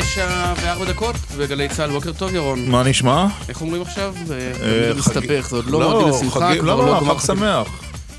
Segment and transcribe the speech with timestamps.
[0.00, 2.68] תשע וארבע דקות בגלי צה"ל, בוקר טוב ירון.
[2.70, 3.26] מה נשמע?
[3.48, 4.14] איך אומרים עכשיו?
[4.30, 7.26] אה, זה מסתבך, זה עוד לא לא, מועדים לשמחה, לא, לא, גמר חג.
[7.26, 7.66] שמח.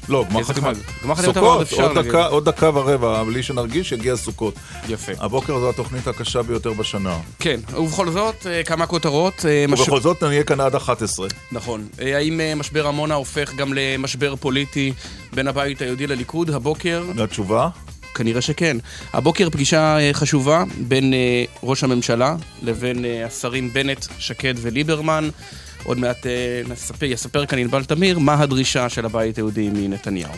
[0.10, 0.72] לא, גמר חתימה.
[1.04, 2.12] גמר חתימה עוד סוכות, אפשר עוד להגיד.
[2.12, 4.54] דקה- עוד דקה ורבע, בלי שנרגיש, יגיע סוכות.
[4.90, 5.12] יפה.
[5.20, 7.18] הבוקר זו התוכנית הקשה ביותר בשנה.
[7.40, 9.46] כן, ובכל זאת, אה, כמה כותרות.
[9.46, 11.28] אה, ובכל זאת נהיה כאן עד 11.
[11.52, 11.88] נכון.
[12.16, 14.94] האם משבר עמונה הופך גם למשבר פוליטי
[15.34, 16.50] בין הבית היהודי לליכוד?
[16.50, 17.68] הבוקר, והתשובה?
[18.16, 18.78] כנראה שכן.
[19.14, 25.30] הבוקר פגישה אה, חשובה בין אה, ראש הממשלה לבין אה, השרים בנט, שקד וליברמן.
[25.84, 26.26] עוד מעט
[26.68, 30.32] נספר, יספר כאן ענבל תמיר מה הדרישה של הבית היהודי מנתניהו.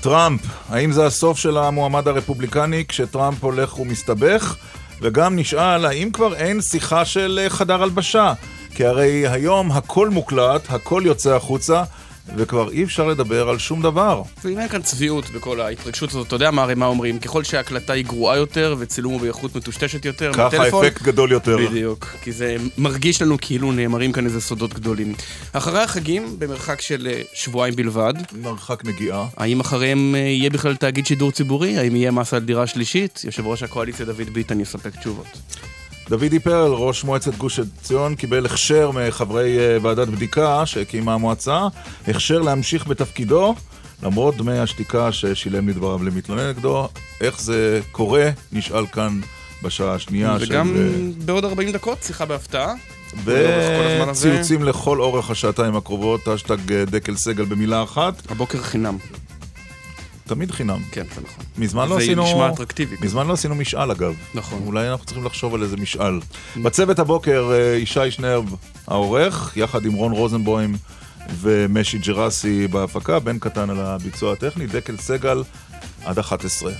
[0.00, 4.56] טראמפ, האם זה הסוף של המועמד הרפובליקני כשטראמפ הולך ומסתבך?
[5.00, 8.32] וגם נשאל, האם כבר אין שיחה של חדר הלבשה?
[8.74, 11.82] כי הרי היום הכל מוקלט, הכל יוצא החוצה,
[12.36, 14.22] וכבר אי אפשר לדבר על שום דבר.
[14.44, 17.18] ואם אין כאן צביעות בכל ההתרגשות הזאת, אתה יודע מה הרי מה אומרים?
[17.18, 21.56] ככל שההקלטה היא גרועה יותר וצילום הוא באיכות מטושטשת יותר ככה מהטלפון, האפקט גדול יותר.
[21.56, 25.14] בדיוק, כי זה מרגיש לנו כאילו נאמרים כאן איזה סודות גדולים.
[25.52, 29.26] אחרי החגים, במרחק של אה, שבועיים בלבד, מרחק נגיעה.
[29.36, 31.78] האם אחריהם אה, יהיה בכלל תאגיד שידור ציבורי?
[31.78, 33.20] האם יהיה מס על דירה שלישית?
[33.24, 35.26] יושב ראש הקואליציה דוד ביטן יספק תשובות.
[36.08, 41.66] דודי פרל, ראש מועצת גוש עציון, קיבל הכשר מחברי אה, ועדת בדיקה שהקימה המועצה,
[42.08, 43.54] הכשר להמשיך בתפקידו,
[44.02, 46.88] למרות דמי השתיקה ששילם לדבריו למתלונן נגדו.
[47.20, 48.30] איך זה קורה?
[48.52, 49.20] נשאל כאן
[49.62, 51.12] בשעה השנייה וגם של...
[51.24, 52.74] בעוד 40 דקות, שיחה בהפתעה.
[53.24, 58.96] וציוצים לכל אורך השעתיים הקרובות, אשטג אה, דקל סגל במילה אחת, הבוקר חינם.
[60.28, 60.78] תמיד חינם.
[60.90, 61.44] כן, זה נכון.
[61.58, 62.24] מזמן לא זה עשינו...
[62.24, 62.96] נשמע אטרקטיבי.
[63.00, 64.14] מזמן לא עשינו משאל אגב.
[64.34, 64.62] נכון.
[64.66, 66.20] אולי אנחנו צריכים לחשוב על איזה משאל.
[66.62, 68.54] בצוות הבוקר אה, ישי שנרב
[68.86, 70.76] העורך, יחד עם רון רוזנבוים
[71.40, 75.42] ומשי ג'רסי בהפקה, בן קטן על הביצוע הטכני, דקל סגל
[76.04, 76.72] עד 11.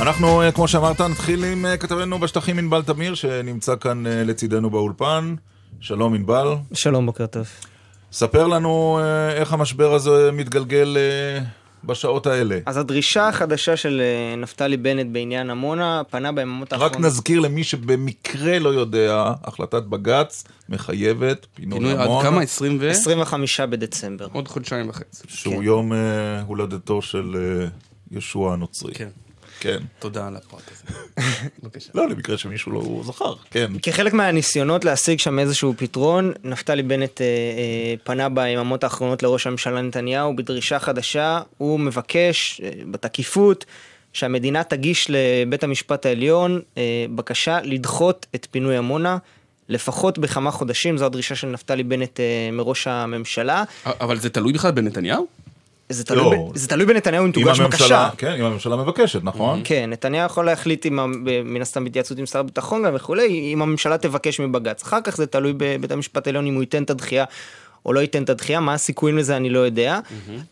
[0.00, 5.34] אנחנו, אה, כמו שאמרת, נתחיל עם אה, כתבנו בשטחים ענבל תמיר, שנמצא כאן לצידנו באולפן.
[5.80, 6.54] שלום ענבל.
[6.72, 7.46] שלום, בוקר טוב.
[8.12, 11.44] ספר לנו אה, איך המשבר הזה מתגלגל אה,
[11.84, 12.58] בשעות האלה.
[12.66, 17.06] אז הדרישה החדשה של אה, נפתלי בנט בעניין עמונה פנה ביממות רק האחרונות.
[17.06, 22.42] נזכיר למי שבמקרה לא יודע, החלטת בג"ץ מחייבת פינוי פינוי עד עמונה, כמה?
[22.42, 22.90] 20 ו...
[22.90, 24.28] 25 בדצמבר.
[24.32, 25.22] עוד חודשיים וחצי.
[25.28, 25.62] שהוא כן.
[25.62, 25.92] יום
[26.46, 27.36] הולדתו של
[28.10, 28.94] ישוע הנוצרי.
[28.94, 29.08] כן.
[29.60, 29.78] כן.
[29.98, 30.98] תודה על הפרט הזה.
[31.62, 31.90] בבקשה.
[31.94, 33.72] לא, למקרה שמישהו לא זכר, כן.
[33.82, 39.82] כחלק מהניסיונות להשיג שם איזשהו פתרון, נפתלי בנט אה, אה, פנה ביממות האחרונות לראש הממשלה
[39.82, 43.64] נתניהו בדרישה חדשה, הוא מבקש אה, בתקיפות
[44.12, 49.18] שהמדינה תגיש לבית המשפט העליון אה, בקשה לדחות את פינוי עמונה.
[49.68, 53.64] לפחות בכמה חודשים, זו הדרישה של נפתלי בנט אה, מראש הממשלה.
[53.86, 55.26] אבל זה תלוי בכלל בנתניהו?
[55.88, 56.50] זה תלוי, לא.
[56.54, 57.68] ב, זה תלוי בנתניהו אם תוגש הממשלה,
[58.08, 58.08] בקשה.
[58.18, 59.60] כן, אם הממשלה מבקשת, נכון?
[59.64, 60.98] כן, נתניהו יכול להחליט עם,
[61.44, 64.82] מן הסתם בהתייעצות עם שר הביטחון גם וכולי, אם הממשלה תבקש מבג"ץ.
[64.82, 67.24] אחר כך זה תלוי בבית המשפט העליון אם הוא ייתן את הדחייה
[67.86, 69.98] או לא ייתן את הדחייה, מה הסיכויים לזה אני לא יודע.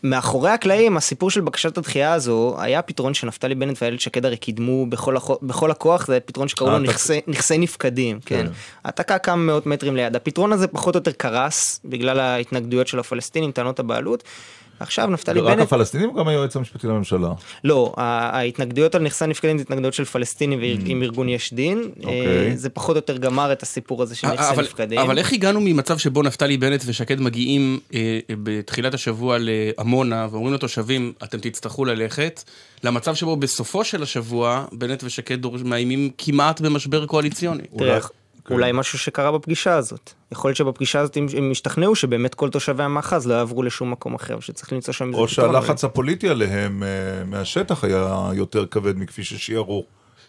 [0.03, 4.87] מאחורי הקלעים, הסיפור של בקשת הדחייה הזו, היה פתרון שנפתלי בנט ואיילת שקד הרי קידמו
[4.87, 8.47] בכל, הכו- בכל הכוח, זה פתרון שקראו לו העתק- נכסי, נכסי נפקדים, כן.
[8.85, 10.17] העתקה כמה מאות מטרים ליד.
[10.17, 14.25] הפתרון הזה פחות או יותר קרס, בגלל ההתנגדויות של הפלסטינים, טענות הבעלות.
[14.81, 15.67] עכשיו נפתלי רק בנט...
[15.67, 17.33] הפלסטינים או גם היועץ המשפטי לממשלה?
[17.65, 21.91] לא, ההתנגדויות על נכסי הנפקדים זה התנגדויות של פלסטינים עם ארגון יש דין.
[21.99, 22.51] אוקיי.
[22.51, 24.99] אה, זה פחות או יותר גמר את הסיפור הזה של נכסי אבל, נפקדים.
[24.99, 30.55] אבל איך הגענו ממצב שבו נפתלי בנט ושקד מגיעים אה, אה, בתחילת השבוע לעמונה ואומרים
[30.55, 32.43] לתושבים, אתם תצטרכו ללכת,
[32.85, 37.63] למצב שבו בסופו של השבוע בנט ושקד מאיימים כמעט במשבר קואליציוני.
[38.45, 38.55] כן.
[38.55, 40.11] אולי משהו שקרה בפגישה הזאת.
[40.33, 44.41] יכול להיות שבפגישה הזאת הם- השתכנעו שבאמת כל תושבי המאחז לא יעברו לשום מקום אחר,
[44.41, 45.53] שצריך למצוא שם איזה או פתרון.
[45.53, 46.89] שהלחץ הפוליטי עליהם אה,
[47.25, 49.85] מהשטח היה יותר כבד מכפי ששיערו.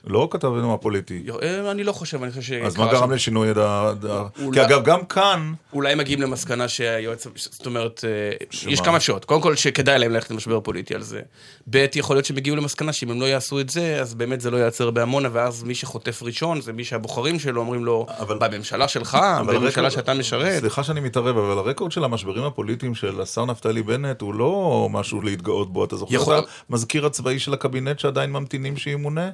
[0.08, 1.24] לא כתבנו הפוליטי.
[1.42, 2.52] אה, אני לא חושב, אני חושב ש...
[2.52, 4.28] אז מה גרם לשינוי הדעה?
[4.54, 8.72] כי אגב, גם כאן, אולי מגיעים למסקנה שהיועץ, זאת אומרת, אה?
[8.72, 9.26] יש כמה אפשרויות.
[9.26, 11.22] קודם כל, שכדאי להם ללכת למשבר פוליטי על זה.
[11.70, 14.52] ב', יכול להיות שהם הגיעו למסקנה שאם הם לא יעשו את זה, אז באמת זה
[14.52, 18.06] לא ייעצר בעמונה, ואז מי שחוטף ראשון זה מי שהבוחרים שלו אומרים לו,
[18.40, 19.18] בממשלה שלך,
[19.48, 20.60] בממשלה שאתה משרת.
[20.60, 25.22] סליחה שאני מתערב, אבל הרקורד של המשברים הפוליטיים של השר נפתלי בנט הוא לא משהו
[25.22, 25.86] להתגאות בו.
[25.86, 29.30] אתה זוכר יכול- את המזכיר הצבאי של הקבינט שעדיין ממתינים שימונה?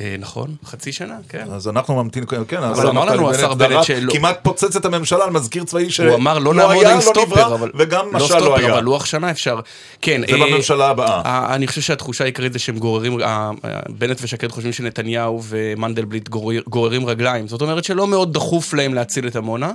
[0.00, 1.46] אה, נכון, חצי שנה, כן.
[1.50, 5.24] אז אנחנו ממתינים, כן, אבל השר אמר לנו השר בנט שלא- כמעט פוצץ את הממשלה
[5.24, 7.70] על מזכיר צבאי שלא הוא אמר לא נעמוד היה, עם לא סטופר, אבל...
[7.74, 8.72] וגם משל לא היה.
[8.72, 9.60] אבל לוח שנה אפשר.
[10.02, 10.20] כן.
[10.30, 11.22] זה אה, בממשלה הבאה.
[11.26, 13.18] אה, אני חושב שהתחושה העיקרית זה שהם גוררים,
[13.88, 17.48] בנט ושקד חושבים שנתניהו ומנדלבליט גורר- גוררים רגליים.
[17.48, 19.72] זאת אומרת שלא מאוד דחוף להם להציל את עמונה.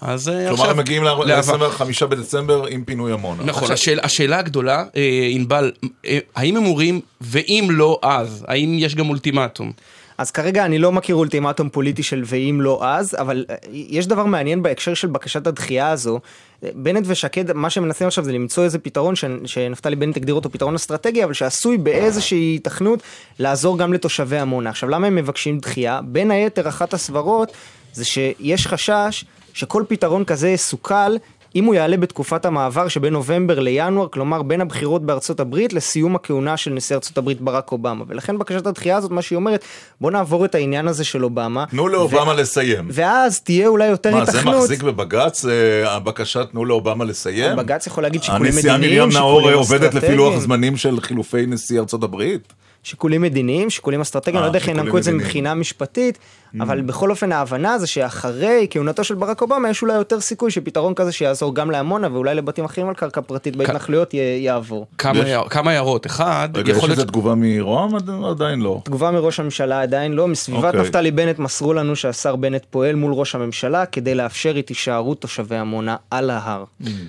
[0.00, 0.56] אז אה, עכשיו...
[0.56, 1.24] כלומר, הם מגיעים להבא.
[1.24, 3.44] ל-25 בדצמבר עם פינוי עמונה.
[3.44, 5.72] נכון, עכשיו, השאל, השאלה הגדולה, אה, ענבל,
[6.06, 9.72] אה, האם הם אומרים, ואם לא אז, האם יש גם אולטימטום?
[10.18, 14.62] אז כרגע אני לא מכיר אולטימטום פוליטי של ואם לא אז, אבל יש דבר מעניין
[14.62, 16.20] בהקשר של בקשת הדחייה הזו.
[16.62, 20.50] בנט ושקד, מה שהם מנסים עכשיו זה למצוא איזה פתרון ש- שנפתלי בנט הגדיר אותו
[20.50, 23.02] פתרון אסטרטגי, אבל שעשוי באיזושהי היתכנות
[23.38, 24.70] לעזור גם לתושבי עמונה.
[24.70, 26.00] עכשיו, למה הם מבקשים דחייה?
[26.04, 27.52] בין היתר, אחת הסברות
[27.92, 29.24] זה שיש חשש
[29.54, 31.16] שכל פתרון כזה יסוכל
[31.54, 36.56] אם הוא יעלה בתקופת המעבר שבין נובמבר לינואר, כלומר בין הבחירות בארצות הברית לסיום הכהונה
[36.56, 38.04] של נשיא ארצות הברית ברק אובמה.
[38.08, 39.64] ולכן בקשת הדחייה הזאת, מה שהיא אומרת,
[40.00, 41.64] בוא נעבור את העניין הזה של אובמה.
[41.70, 42.88] תנו לאובמה לסיים.
[42.90, 44.56] ואז תהיה אולי יותר מה, זה היתכנות.
[44.56, 47.56] מחזיק בבג"ץ, אה, הבקשה תנו לאובמה לסיים?
[47.56, 50.40] בג"ץ יכול להגיד שיקולים הנשיאה מדיניים, מרים נאור שיקולים עובדת לפי לוח אסטרטגיים.
[50.40, 52.52] זמנים של חילופי נשיא ארצות הברית?
[52.82, 55.12] שיקולים מדיניים, שיקולים אסטרטגיים, אה, אני לא יודע איך שיקולים ינמקו את זה.
[55.12, 56.18] מבחינה משפטית,
[56.60, 60.94] אבל בכל אופן ההבנה זה שאחרי כהונתו של ברק אובמה יש אולי יותר סיכוי שפתרון
[60.94, 64.86] כזה שיעזור גם לעמונה ואולי לבתים אחרים על קרקע פרטית בהתנחלויות יעבור.
[64.98, 66.06] כמה, הערות.
[66.06, 67.04] אחד, רגע, יש איזה.
[67.06, 67.94] תגובה מרוה"מ?
[67.94, 68.80] עד- עדיין לא.
[68.84, 70.80] תגובה מראש הממשלה עדיין לא, מסביבת אוקיי.
[70.80, 75.56] נפתלי בנט מסרו לנו שהשר בנט פועל מול ראש הממשלה כדי לאפשר את הישארות תושבי
[75.56, 76.64] עמונה על ההר.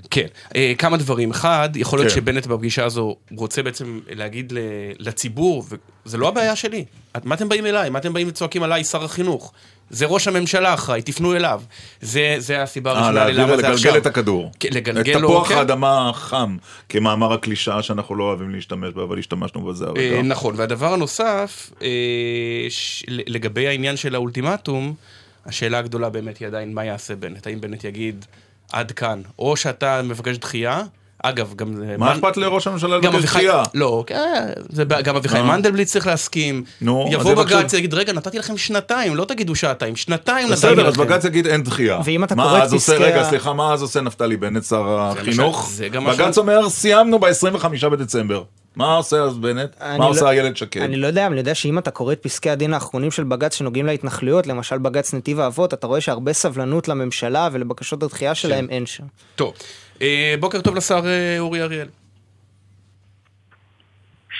[0.09, 1.31] כן, אה, כמה דברים.
[1.31, 2.15] אחד, יכול להיות כן.
[2.15, 4.53] שבנט בפגישה הזו רוצה בעצם להגיד
[4.99, 5.63] לציבור,
[6.05, 6.85] וזה לא הבעיה שלי.
[7.17, 7.89] את- מה אתם באים אליי?
[7.89, 9.53] מה אתם באים וצועקים עליי, שר החינוך?
[9.89, 11.61] זה ראש הממשלה אחראי, תפנו אליו.
[12.01, 13.71] זה, זה הסיבה אה, הראשונה ללמה זה עכשיו.
[13.91, 14.51] לגלגל את הכדור.
[14.59, 15.57] כן, את לגלגל לו, תפוח כן.
[15.57, 16.57] האדמה החם,
[16.89, 20.21] כמאמר הקלישאה שאנחנו לא אוהבים להשתמש בה, אבל השתמשנו בזה אה, הרגע.
[20.21, 21.87] נכון, והדבר הנוסף, אה,
[23.07, 24.93] לגבי העניין של האולטימטום,
[25.45, 27.47] השאלה הגדולה באמת היא עדיין מה יעשה בנט.
[27.47, 28.25] האם בנט יגיד
[28.71, 30.81] עד כאן, או שאתה מבקש דחייה,
[31.23, 31.97] אגב, גם...
[31.97, 33.63] מה אכפת לראש הממשלה גם לבקש אביחי, דחייה?
[33.73, 35.55] לא, כן, זה, ב- גם אביחי מה?
[35.55, 36.63] מנדלבליט צריך להסכים.
[36.81, 40.93] נו, יבוא בג"ץ ויגיד, רגע, נתתי לכם שנתיים, לא תגידו שעתיים, שנתיים נתתי בסדר, אז
[40.93, 41.03] לכם.
[41.03, 41.99] בג"ץ יגיד אין דחייה.
[42.03, 45.71] ואם אתה מה קורא את פסקי רגע, סליחה, מה אז עושה נפתלי בנט, שר החינוך?
[46.07, 48.43] בג"ץ אומר, סיימנו ב-25 בדצמבר.
[48.75, 49.69] מה עושה אז בנט?
[49.81, 50.81] אני מה לא- עושה איילת שקד?
[50.81, 53.85] אני לא יודע, אני יודע שאם אתה קורא את פסקי הדין האחרונים של בג"ץ שנוגעים
[53.85, 59.03] להתנחלויות, למשל בג"ץ נתיב האבות, אתה רואה שהרבה סבלנות לממשלה ולבקשות הדחייה שלהם אין שם.
[59.35, 59.63] טוב, אה,
[60.39, 61.87] בוקר טוב לשר אה, אורי אריאל.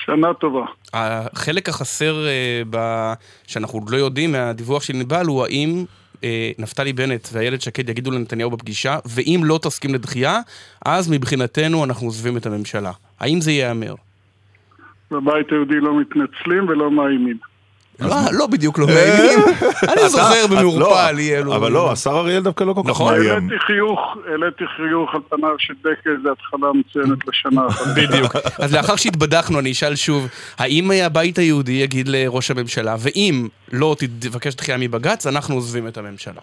[0.04, 0.64] שנה טובה.
[0.92, 2.76] החלק החסר אה, ב...
[3.46, 5.84] שאנחנו עוד לא יודעים מהדיווח של ענבל הוא האם
[6.24, 10.40] אה, נפתלי בנט ואיילת שקד יגידו לנתניהו בפגישה, ואם לא תסכים לדחייה,
[10.86, 12.92] אז מבחינתנו אנחנו עוזבים את הממשלה.
[13.20, 13.94] האם זה ייאמר?
[15.10, 17.38] בבית היהודי לא מתנצלים ולא מאיימים.
[18.08, 19.38] לא, לא בדיוק לא מאיימים.
[19.92, 21.56] אני זוכר אתה- במעורפל לא, אי אלו...
[21.56, 23.14] אבל לא, השר אריאל דווקא לא כל כך נכון.
[23.14, 23.30] מאיים.
[23.30, 24.00] העליתי חיוך,
[24.30, 27.86] העליתי חיוך על פניו של דקל, זו התחלה מצוינת לשנה אחת.
[27.96, 28.36] בדיוק.
[28.58, 30.28] אז לאחר שהתבדחנו, אני אשאל שוב,
[30.58, 36.40] האם הבית היהודי יגיד לראש הממשלה, ואם לא תבקש דחייה מבג"ץ, אנחנו עוזבים את הממשלה.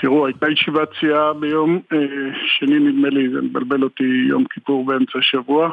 [0.00, 1.98] תראו, הייתה ישיבת סיעה ביום אה,
[2.58, 5.70] שני, נדמה לי, זה מבלבל אותי, יום כיפור באמצע השבוע.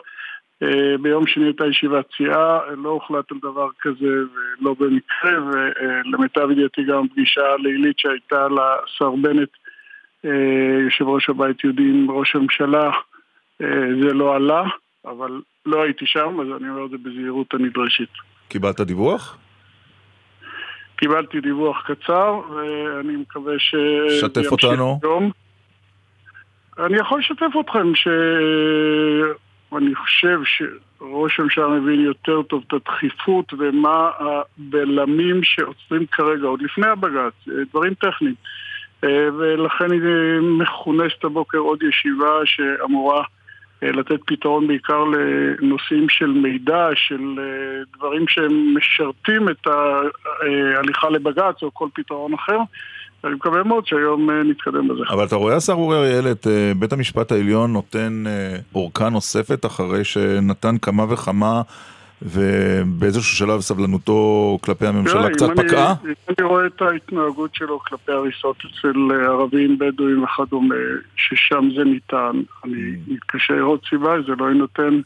[0.64, 6.84] אה, ביום שני הייתה ישיבת סיעה, לא הוחלט על דבר כזה ולא במקרה, ולמיטב ידיעתי
[6.84, 9.50] גם פגישה לילית שהייתה לשר בנט,
[10.26, 12.92] אה, יושב ראש הבית יהודי עם ראש הממשלה,
[13.62, 13.68] אה,
[14.02, 14.64] זה לא עלה,
[15.06, 18.10] אבל לא הייתי שם, אז אני אומר את זה בזהירות הנדרשת.
[18.48, 19.38] קיבלת דיווח?
[20.96, 23.76] קיבלתי דיווח קצר, ואני מקווה ש...
[24.22, 25.00] שתף אותנו.
[25.04, 25.32] היום.
[26.80, 27.96] אני יכול לשתף אתכם
[29.72, 36.88] שאני חושב שראש הממשלה מבין יותר טוב את הדחיפות ומה הבלמים שעוצרים כרגע, עוד לפני
[36.88, 37.34] הבג"ץ,
[37.70, 38.36] דברים טכניים.
[39.04, 39.88] אה, ולכן
[40.42, 43.24] מכונסת הבוקר עוד ישיבה שאמורה
[43.84, 51.64] אה, לתת פתרון בעיקר לנושאים של מידע, של אה, דברים שהם משרתים את ההליכה לבג"ץ
[51.64, 52.58] או כל פתרון אחר.
[53.26, 55.02] אני מקווה מאוד שהיום אה, נתקדם בזה.
[55.10, 59.66] אבל אתה רואה, השר אורי אריאל, את אה, בית המשפט העליון נותן אה, אורכה נוספת
[59.66, 61.62] אחרי שנתן כמה וכמה
[62.22, 65.94] ובאיזשהו שלב סבלנותו כלפי הממשלה תראה, קצת אם אני- פקעה?
[66.06, 70.76] אם אני רואה את ההתנהגות שלו כלפי הריסות אצל אה, ערבים, בדואים וכדומה,
[71.16, 72.32] ששם זה ניתן,
[72.66, 73.12] אני Mm.
[73.14, 75.00] מתקשה לראות סיבה, זה לא יינתן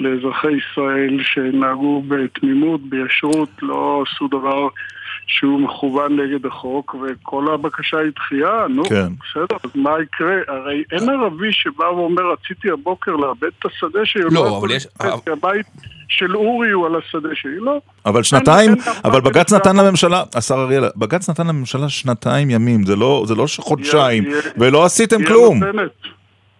[0.00, 4.68] לאזרחי ישראל שנהגו בתמימות, בישרות, לא עשו דבר
[5.26, 9.06] שהוא מכוון נגד החוק, וכל הבקשה היא דחייה, נו, כן.
[9.08, 10.34] בסדר, אז מה יקרה?
[10.48, 14.86] הרי אין ערבי שבא ואומר, רציתי הבוקר לאבד את השדה שלי, לא, לא אבל יש-
[15.24, 15.66] כי הבית
[16.08, 17.80] של אורי הוא על השדה שלי, לא.
[18.06, 19.52] אבל שנתיים, אין- אבל בג"ץ.
[19.52, 24.40] נתן לממשלה, השר אריאל, בג"ץ נתן לממשלה שנתיים ימים, זה לא, זה לא חודשיים, יהיה-
[24.58, 25.62] ולא עשיתם היא כלום.
[25.62, 25.90] הנותנת.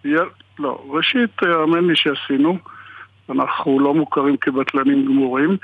[0.03, 0.15] היא-
[0.59, 2.57] לא, ראשית, האמן לי שעשינו.
[3.29, 5.57] אנחנו לא מוכרים כבטלנים גמורים.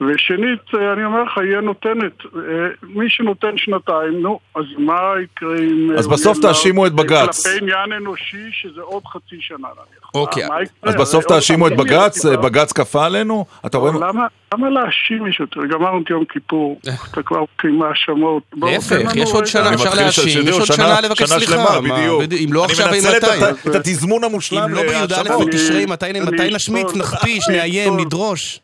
[0.00, 2.12] ושנית, אה, אני אומר לך, היא הנותנת.
[2.36, 2.40] אה,
[2.82, 5.90] מי שנותן שנתיים, נו, אז מה יקרה אם...
[5.92, 7.46] אה, אז בסוף יהיה תאשימו את בג"ץ.
[7.46, 10.10] כלפי עניין אנושי, שזה עוד חצי שנה נניח.
[10.14, 10.44] אוקיי.
[10.82, 13.44] אז בסוף תאשימו את בג"ץ, אני- בג"ץ כפה עלינו?
[13.66, 13.92] אתה רואה...
[13.92, 15.46] למה, למה להאשים מישהו?
[15.46, 16.80] תראה, גמרנו את יום כיפור,
[17.12, 18.42] אתה כבר עם האשמות.
[18.62, 21.78] להפך, יש עוד שנה, אני אפשר להאשים, יש עוד שנה לבקש שנה סליחה.
[22.44, 23.70] אם לא עכשיו, אני אם מנצל את- מתי?
[23.70, 25.36] את התזמון המושלם אם לא בי"א.
[25.46, 26.94] בתשרי, מתי אני מתי נשמיץ.
[26.96, 27.96] נכפיש, אני נאיים.
[28.00, 28.60] נדרוש?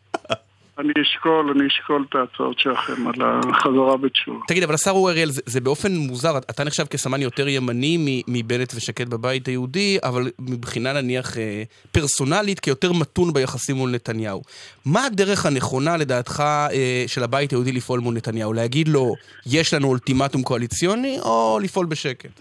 [0.78, 4.38] אני אשקול, אני אשקול את ההצעות שלכם על החזרה בתשובה.
[4.48, 8.72] תגיד, אבל השר אורי אריאל, זה, זה באופן מוזר, אתה נחשב כסמן יותר ימני מבנט
[8.74, 14.42] ושקד בבית היהודי, אבל מבחינה נניח אה, פרסונלית, כיותר מתון ביחסים מול נתניהו.
[14.84, 18.52] מה הדרך הנכונה לדעתך אה, של הבית היהודי לפעול מול נתניהו?
[18.52, 19.14] להגיד לו,
[19.46, 22.40] יש לנו אולטימטום קואליציוני, או לפעול בשקט?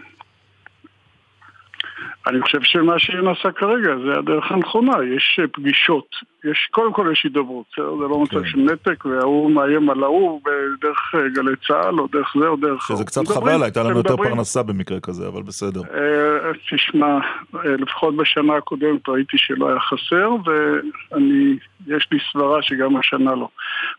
[2.27, 7.23] אני חושב שמה שנעשה כרגע זה הדרך הנכונה, יש אה, פגישות, יש, קודם כל יש
[7.23, 7.65] הידברות?
[7.77, 8.47] זה לא מצב כן.
[8.47, 12.87] של נתק וההוא מאיים על ההוא בדרך אה, גלי צה"ל או דרך זה או דרך...
[12.87, 13.05] שזה.
[13.05, 14.17] קצת מדברים, חבל, הייתה לנו יותר.
[14.17, 15.81] פרנסה במקרה כזה, אבל בסדר.
[15.81, 17.19] אה, תשמע,
[17.63, 21.55] לפחות בשנה הקודמת ראיתי שלא היה חסר, ואני,
[21.87, 23.47] יש לי סברה שגם השנה לא.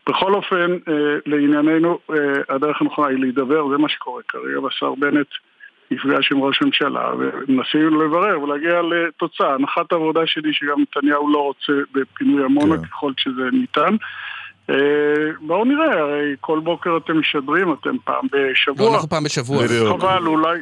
[0.09, 0.77] בכל אופן,
[1.25, 1.99] לענייננו,
[2.49, 5.27] הדרך הנכונה היא להידבר, זה מה שקורה כרגע, והשר בנט
[5.91, 9.53] נפגש עם ראש הממשלה, ומנסים לברר ולהגיע לתוצאה.
[9.53, 12.83] הנחת העבודה שלי שגם נתניהו לא רוצה בפינוי עמונה כן.
[12.83, 13.95] ככל שזה ניתן.
[14.69, 14.75] אה,
[15.41, 18.93] בואו נראה, הרי כל בוקר אתם משדרים, אתם פעם לא, בשבוע.
[18.93, 19.67] אנחנו פעם בשבוע.
[19.67, 20.59] חבל, אולי,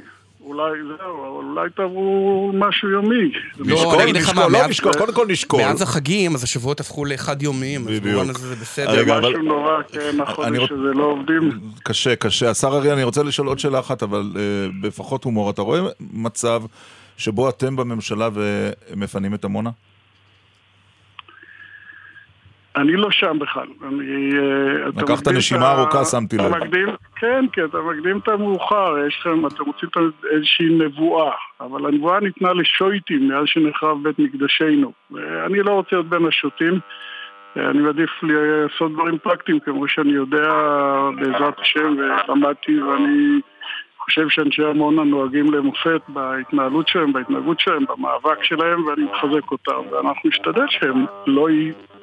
[0.48, 3.32] אולי זהו, אבל אולי תעברו משהו יומי.
[3.60, 5.62] לא, נשקול, אני נשקול, לא נשקול, קודם כל נשקול.
[5.62, 8.04] מאז החגים, אז השבועות הפכו לחד-יומיים, אז בדיוק.
[8.06, 9.06] במובן הזה זה בסדר.
[9.06, 11.60] זה משהו נורא, כן, אני החודש רוצ- הזה לא עובדים.
[11.84, 12.50] קשה, קשה.
[12.50, 14.38] השר אריאל, אני רוצה לשאול עוד שאלה אחת, אבל uh,
[14.82, 15.50] בפחות הומור.
[15.50, 15.80] אתה רואה
[16.14, 16.62] מצב
[17.18, 19.70] שבו אתם בממשלה ומפנים את עמונה?
[22.78, 23.68] אני לא שם בכלל.
[23.88, 26.56] אני, אה, לקחת נשימה ארוכה, שמתי לב.
[26.56, 29.90] מקדים, כן, כי אתה מקדים את המאוחר, יש לכם, אתם רוצים
[30.32, 31.32] איזושהי נבואה,
[31.62, 34.92] אבל הנבואה ניתנה לשויטים מאז שנחרב בית מקדשנו.
[35.12, 36.80] ואני לא רוצה להיות בין השוטים.
[37.58, 40.50] אה, אני מעדיף לעשות דברים פרקטיים, כמו שאני יודע
[41.16, 43.40] בעזרת השם ולמדתי, ואני
[44.00, 49.82] חושב שאנשי עמונה נוהגים למופת בהתנהלות שלהם, בהתנהגות שלהם, במאבק שלהם, ואני מחזק אותם.
[49.92, 51.48] ואנחנו נשתדל שהם לא.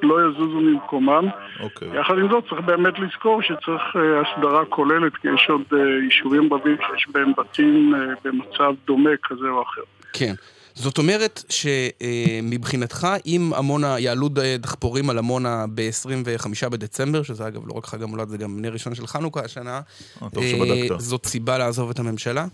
[0.05, 1.29] לא יזוזו ממקומם.
[1.61, 2.01] אוקיי.
[2.01, 6.53] יחד עם זאת, צריך באמת לזכור שצריך אה, הסדרה כוללת, כי יש עוד אה, יישובים
[6.53, 9.83] רבים שיש בהם בתים אה, במצב דומה כזה או אחר.
[10.13, 10.35] כן.
[10.75, 17.87] זאת אומרת שמבחינתך, אם עמונה, יעלו דחפורים על עמונה ב-25 בדצמבר, שזה אגב לא רק
[17.87, 19.81] חג המולד, זה גם נר ראשון של חנוכה השנה,
[20.23, 20.29] אה.
[20.99, 22.47] זאת סיבה לעזוב את הממשלה?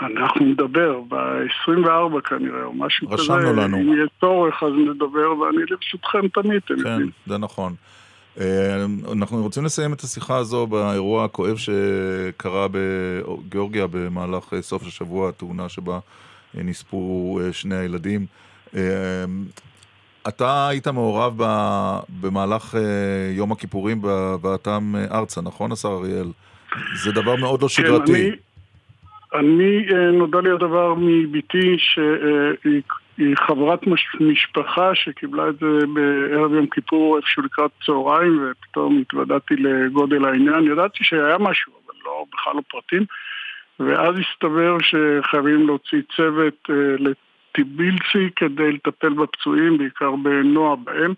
[0.00, 3.22] אנחנו נדבר ב-24 כנראה, או משהו כזה.
[3.22, 3.76] רשמנו לנו.
[3.76, 7.10] אם יהיה צורך אז נדבר, ואני לרשותכם תמיד, אתם כן, יודעים.
[7.26, 7.74] זה נכון.
[8.40, 15.28] אה, אנחנו רוצים לסיים את השיחה הזו באירוע הכואב שקרה בגיאורגיה במהלך אה, סוף השבוע,
[15.28, 15.98] התאונה שבה
[16.56, 18.26] אה, נספו שני הילדים.
[20.28, 21.34] אתה היית מעורב
[22.20, 22.74] במהלך
[23.36, 26.32] יום הכיפורים בהבאתם ארצה, נכון, השר אריאל?
[27.02, 28.12] זה דבר מאוד לא שגרתי.
[28.12, 28.30] כן, אני,
[29.34, 32.82] אני, אה, נודע לי הדבר מבתי שהיא
[33.18, 39.54] היא חברת מש, משפחה שקיבלה את זה בערב יום כיפור איפשהו לקראת צהריים ופתאום התוודעתי
[39.56, 40.72] לגודל העניין.
[40.72, 43.04] ידעתי שהיה משהו, אבל לא, בכלל לא פרטים.
[43.80, 51.14] ואז הסתבר שחייבים להוציא צוות אה, לטיבילצי כדי לטפל בפצועים, בעיקר בנועה בהם.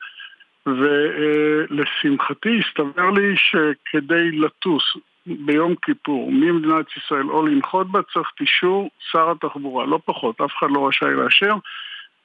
[0.66, 4.96] ולשמחתי הסתבר לי שכדי לטוס
[5.26, 10.50] ביום כיפור ממדינת ישראל או לנחות בה צריך את אישור שר התחבורה, לא פחות, אף
[10.58, 11.54] אחד לא רשאי לאשר.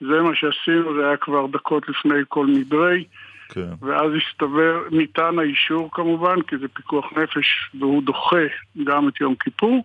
[0.02, 3.04] זה מה שעשינו, זה היה כבר דקות לפני כל נדרי,
[3.50, 3.70] כן.
[3.82, 8.46] ואז הסתבר, ניתן האישור כמובן, כי זה פיקוח נפש והוא דוחה
[8.84, 9.84] גם את יום כיפור,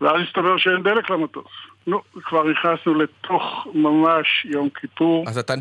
[0.00, 1.52] ואז הסתבר שאין דלק למטוס.
[1.86, 5.24] נו, כבר נכנסנו לתוך ממש יום כיפור.
[5.28, 5.54] אז אתה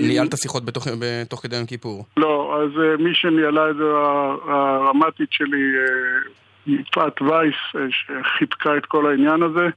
[0.00, 2.04] ניהלת שיחות בתוך, בתוך כדי יום כיפור.
[2.16, 3.84] לא, אז uh, מי שניהלה את זה,
[4.52, 9.68] הרמ"טית שלי, uh, יפעת וייס, uh, שחיבקה את כל העניין הזה.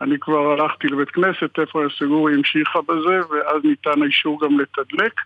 [0.00, 5.20] אני כבר הלכתי לבית כנסת, איפה סגור המשיכה בזה, ואז ניתן האישור גם לתדלק.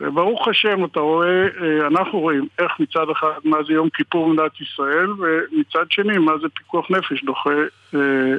[0.00, 1.46] וברוך השם, אתה רואה,
[1.86, 6.48] אנחנו רואים איך מצד אחד מה זה יום כיפור במדינת ישראל, ומצד שני מה זה
[6.54, 7.50] פיקוח נפש דוחה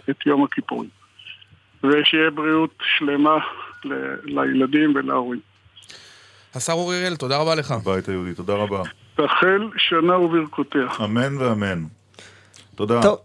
[0.09, 0.89] את יום הכיפורים.
[1.83, 3.37] ושיהיה בריאות שלמה
[3.85, 3.93] ל-
[4.25, 5.39] לילדים ולהורים.
[6.55, 7.71] השר אורי אריאל, תודה רבה לך.
[7.71, 8.81] הבית היהודי, תודה רבה.
[9.15, 10.87] תחל שנה וברכותיה.
[11.03, 11.83] אמן ואמן.
[12.75, 13.01] תודה.
[13.01, 13.17] טוב.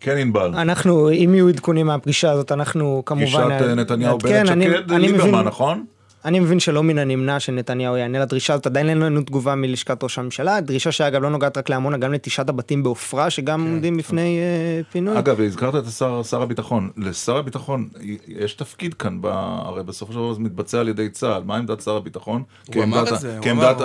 [0.00, 0.54] כן, ענבל.
[0.54, 3.24] אנחנו, אם יהיו עדכונים מהפגישה הזאת, אנחנו כמובן...
[3.58, 5.84] פגישת נתניהו בנט שקד, ליברמן, נכון?
[6.24, 10.18] אני מבין שלא מן הנמנע שנתניהו יענה לדרישה הזאת, עדיין אין לנו תגובה מלשכת ראש
[10.18, 13.70] הממשלה, דרישה שאגב לא נוגעת רק לעמונה, גם לתשעת הבתים בעופרה שגם כן.
[13.70, 15.18] עומדים בפני uh, פינוי.
[15.18, 17.88] אגב, הזכרת את השר, שר הביטחון, לשר הביטחון
[18.28, 19.26] יש תפקיד כאן, ב...
[19.26, 22.42] הרי בסופו של דבר זה מתבצע על ידי צה"ל, מה עמדת שר הביטחון?
[22.74, 23.80] הוא אמר את זה, כעמדת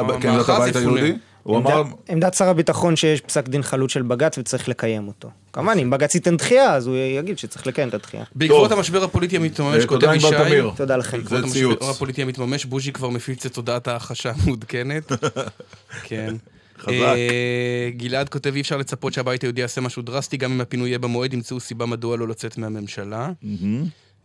[0.49, 1.13] הבית היהודי?
[1.47, 1.83] הוא אמר...
[2.09, 5.29] עמדת שר הביטחון שיש פסק דין חלוט של בג"ץ וצריך לקיים אותו.
[5.53, 8.23] כמובן, אם בג"ץ ייתן דחייה, אז הוא יגיד שצריך לקיים את הדחייה.
[8.35, 10.27] בעקבות המשבר הפוליטי המתממש, כותב ישי,
[10.75, 11.17] תודה לכם.
[11.17, 15.11] בעקבות המשבר הפוליטי המתממש, בוז'י כבר מפיץ את תודעת ההכחשה המעודכנת.
[16.07, 16.35] כן.
[16.79, 17.15] חזק.
[17.97, 21.33] גלעד כותב, אי אפשר לצפות שהבית היהודי יעשה משהו דרסטי, גם אם הפינוי יהיה במועד,
[21.33, 23.29] ימצאו סיבה מדוע לא לצאת מהממשלה.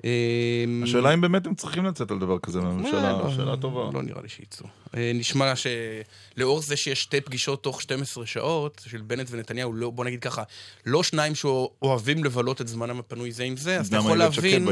[0.04, 3.90] אמ, השאלה אם באמת הם צריכים לצאת על דבר כזה מהממשלה, לא, שאלה טובה.
[3.94, 4.66] לא נראה לי שיצאו.
[4.96, 10.04] אה, נשמע שלאור זה שיש שתי פגישות תוך 12 שעות של בנט ונתניהו, לא, בוא
[10.04, 10.42] נגיד ככה,
[10.86, 14.68] לא שניים שאוהבים לבלות את זמנם הפנוי זה עם זה, אז אתה יכול להבין...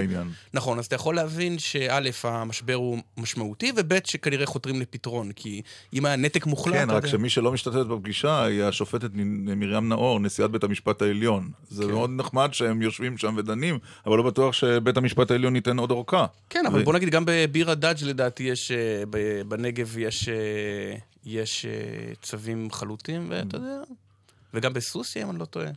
[0.55, 5.63] נכון, אז אתה יכול להבין שא', המשבר הוא משמעותי, וב', שכנראה חותרים לפתרון, כי
[5.93, 6.75] אם היה נתק מוחלט...
[6.75, 11.51] כן, רק שמי שלא משתתפת בפגישה היא השופטת מרים נאור, נשיאת בית המשפט העליון.
[11.71, 11.91] זה כן.
[11.91, 16.27] מאוד נחמד שהם יושבים שם ודנים, אבל לא בטוח שבית המשפט העליון ייתן עוד אורכה.
[16.51, 19.03] כן, אבל בוא נגיד, גם בביר הדאג' לדעתי יש, אה,
[19.49, 23.77] בנגב יש, אה, יש אה, צווים חלוטים, ואתה יודע,
[24.55, 25.71] וגם בסוסיה, אם אני לא טועה.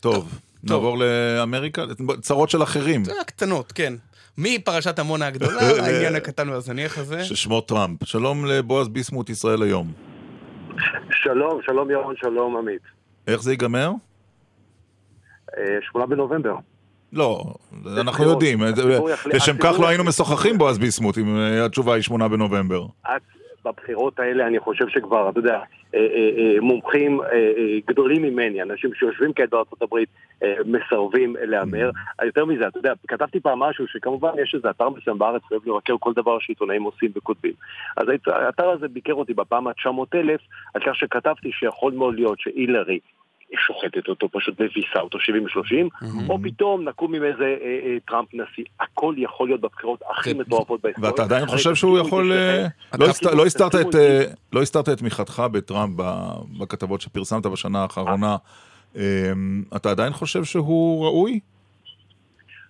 [0.00, 1.84] טוב, נעבור לאמריקה,
[2.20, 3.04] צרות של אחרים.
[3.04, 3.94] זה הקטנות, כן.
[4.38, 7.24] מפרשת עמונה הגדולה, העניין הקטן והזניח הזה.
[7.24, 8.04] ששמו טראמפ.
[8.04, 9.92] שלום לבועז ביסמוט, ישראל היום.
[11.10, 12.82] שלום, שלום ירון, שלום עמית.
[13.26, 13.92] איך זה ייגמר?
[15.80, 16.54] שמונה בנובמבר.
[17.12, 17.44] לא,
[18.00, 18.58] אנחנו יודעים,
[19.26, 22.86] לשם כך לא היינו משוחחים בועז ביסמוט, אם אה, התשובה היא שמונה בנובמבר.
[23.64, 25.60] בבחירות האלה אני חושב שכבר, אתה יודע,
[25.94, 27.20] אה, אה, מומחים
[27.86, 30.08] גדולים ממני, אנשים שיושבים כעת בארצות הברית,
[30.64, 31.90] מסרבים להמר.
[31.90, 32.24] Mm.
[32.26, 35.94] יותר מזה, אתה יודע, כתבתי פעם משהו שכמובן יש איזה אתר מסוים בארץ, אוהב לבקר
[36.00, 37.52] כל דבר שעיתונאים עושים וכותבים.
[37.96, 40.40] אז האתר הזה ביקר אותי בפעם ה-900 אלף,
[40.74, 42.98] על כך שכתבתי שיכול מאוד להיות שהילרי
[43.56, 46.06] שוחטת אותו, פשוט מביסה אותו 70-30, mm-hmm.
[46.28, 48.64] או פתאום נקום עם איזה אה, אה, טראמפ נשיא.
[48.80, 51.10] הכל יכול להיות בבחירות הכי מטורפות בהיסטוריה.
[51.10, 52.32] ואתה עדיין חושב שהוא יכול...
[52.32, 52.66] אה,
[52.98, 53.46] לא, לא,
[54.52, 56.00] לא הסתרת את תמיכתך בטראמפ
[56.58, 58.36] בכתבות שפרסמת בשנה האחרונה.
[59.76, 61.40] אתה עדיין חושב שהוא ראוי?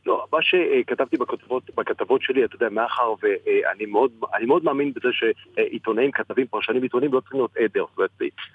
[0.09, 4.11] לא, מה שכתבתי בכתבות, בכתבות שלי, אתה יודע, מאחר ואני מאוד,
[4.47, 7.85] מאוד מאמין בזה שעיתונאים, כתבים, פרשנים עיתונאים לא צריכים להיות עדר,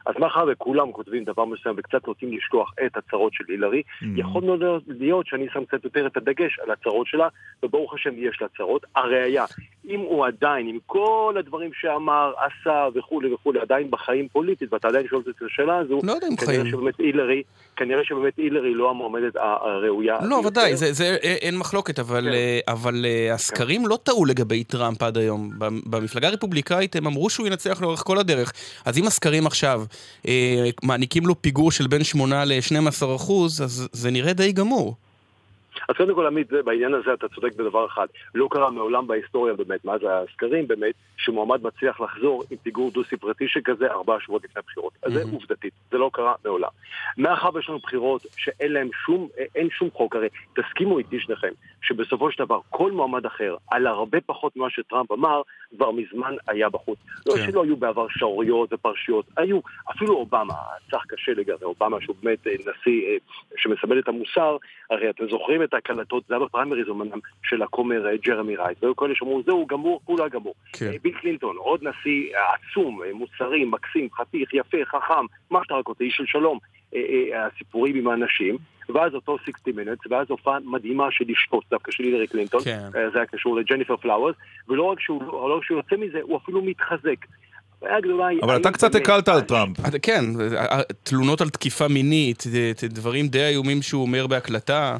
[0.06, 4.06] אז מאחר וכולם כותבים דבר מסוים וקצת רוצים לשכוח את הצרות של הילרי, mm-hmm.
[4.16, 7.28] יכול מאוד להיות שאני שם קצת יותר את הדגש על הצרות שלה,
[7.63, 8.86] וברוך השם יש לה צרות.
[8.96, 9.46] הראיה,
[9.89, 15.08] אם הוא עדיין, עם כל הדברים שאמר, עשה וכולי וכולי, עדיין בחיים פוליטית, ואתה עדיין
[15.08, 16.66] שואל את השאלה הזו, לא יודע אם חיים.
[16.66, 17.44] שבאמת הילרי,
[17.76, 20.18] כנראה שבאמת הילרי לא המועמדת הראויה.
[20.30, 22.34] לא, ודאי, זה, זה, אין מחלוקת, אבל, כן.
[22.34, 23.34] אה, אבל כן.
[23.34, 23.88] הסקרים.
[23.88, 25.51] לא טעו לגבי טראמפ עד היום.
[25.86, 28.53] במפלגה הרפובליקאית הם אמרו שהוא ינצח לאורך כל הדרך.
[28.86, 29.84] אז אם הסקרים עכשיו
[30.27, 34.95] אה, מעניקים לו פיגור של בין 8 ל-12 אחוז, אז זה נראה די גמור.
[35.89, 38.08] אז קודם כל, עמית, בעניין הזה אתה צודק בדבר אחד.
[38.36, 43.88] לא קרה מעולם בהיסטוריה באמת, מאז הסקרים באמת, שמועמד מצליח לחזור עם פיגור דו-ספרתי שכזה
[43.88, 44.93] ארבעה שבועות לפני הבחירות.
[45.04, 46.69] אז זה עובדתית, זה לא קרה מעולם.
[47.17, 52.32] מאחר ויש לנו בחירות שאין להם שום, אין שום חוק, הרי תסכימו איתי שניכם, שבסופו
[52.32, 55.41] של דבר כל מועמד אחר, על הרבה פחות ממה שטראמפ אמר,
[55.76, 57.00] כבר מזמן היה בחוץ.
[57.26, 57.39] לא כן.
[57.39, 59.60] לא שלא היו בעבר שערוריות ופרשיות, היו,
[59.91, 60.54] אפילו אובמה,
[60.91, 63.17] צח קשה לגבי אובמה שהוא באמת אה, נשיא אה,
[63.58, 64.58] שמסמל את המוסר,
[64.91, 68.96] הרי אתם זוכרים את ההקלטות, זה היה בפריימריז אמנם, של הכומר אה, ג'רמי רייט, והיו
[68.96, 70.54] כאלה שאמרו, זהו גמור, כולה גמור.
[70.74, 70.92] כן.
[71.02, 76.14] ביל קלינטון, עוד נשיא עצום, מוסרי, מקסים, חתיך, יפה, חכם, מה שאתה רק רוצה, איש
[76.16, 76.60] של שלום.
[77.36, 78.58] הסיפורים עם האנשים,
[78.90, 82.90] ואז אותו 60 Minutes, ואז הופעה מדהימה של אשתו, דווקא של הילרי קלינטון, כן.
[82.92, 84.36] זה היה קשור לג'ניפר פלאוורס,
[84.70, 87.26] ולא רק שהוא לא רק שהוא יוצא מזה, הוא אפילו מתחזק.
[88.44, 89.78] אבל אתה קצת הקלת על טראמפ.
[90.02, 90.26] כן,
[91.04, 92.44] תלונות על תקיפה מינית,
[92.84, 94.98] דברים די איומים שהוא אומר בהקלטה.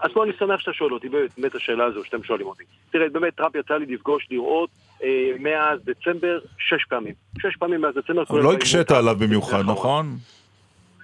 [0.00, 2.64] אז פה אני שמח שאתה שואל אותי, באמת השאלה הזו שאתם שואלים אותי.
[2.90, 4.70] תראה, באמת, טראמפ יצא לי לפגוש, לראות,
[5.02, 5.08] אה,
[5.40, 7.14] מאז דצמבר, שש פעמים.
[7.38, 8.22] שש פעמים מאז דצמבר.
[8.30, 10.16] אבל לא הקשית עליו במיוחד, נכון?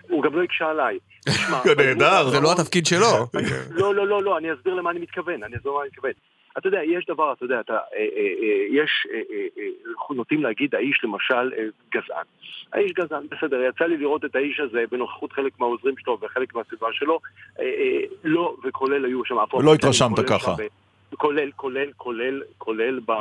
[0.08, 0.98] הוא גם לא הקשה עליי.
[1.78, 2.28] נהדר.
[2.30, 3.26] זה לא התפקיד שלו.
[3.70, 6.12] לא, לא, לא, לא, אני אסביר למה אני מתכוון, אני אסביר למה אני מתכוון.
[6.58, 10.14] אתה יודע, יש דבר, אתה יודע, אתה, אה, אה, אה, יש, אה, אה, אה, אנחנו
[10.14, 11.64] נוטים להגיד, האיש למשל אה,
[11.94, 12.24] גזען.
[12.72, 16.86] האיש גזען, בסדר, יצא לי לראות את האיש הזה בנוכחות חלק מהעוזרים שלו וחלק מהסביבה
[16.92, 17.20] שלו,
[17.60, 19.36] אה, אה, לא, וכולל היו שם...
[19.58, 20.54] ולא התרשמת ככה.
[21.16, 23.12] כולל, כולל, כולל, כולל ב,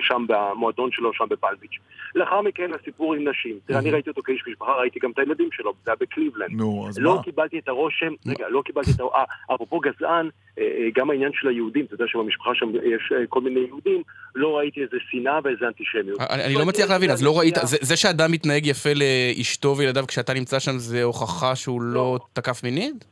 [0.00, 1.78] שם במועדון שלו, שם בפלביץ'.
[2.14, 3.58] לאחר מכן הסיפור עם נשים.
[3.66, 6.50] תראה, אני ראיתי אותו כאיש משפחה, ראיתי גם את הילדים שלו, זה היה בקליבלנד.
[6.50, 7.22] נו, אז לא מה?
[7.22, 9.18] קיבלתי את הרושם, רגע, לא קיבלתי את הרושם,
[9.54, 13.40] אפרופו גזען, אה, אה, גם העניין של היהודים, אתה יודע שבמשפחה שם יש אה, כל
[13.40, 14.02] מיני יהודים,
[14.34, 16.20] לא ראיתי איזה שנאה ואיזה אנטישמיות.
[16.20, 20.04] אני אני לא מצליח להבין, אז לא ראית, זה זה שאדם מתנהג יפה לאשתו וילדיו
[20.08, 23.04] כשאתה נמצא שם זה הוכחה שהוא לא תקף מינית?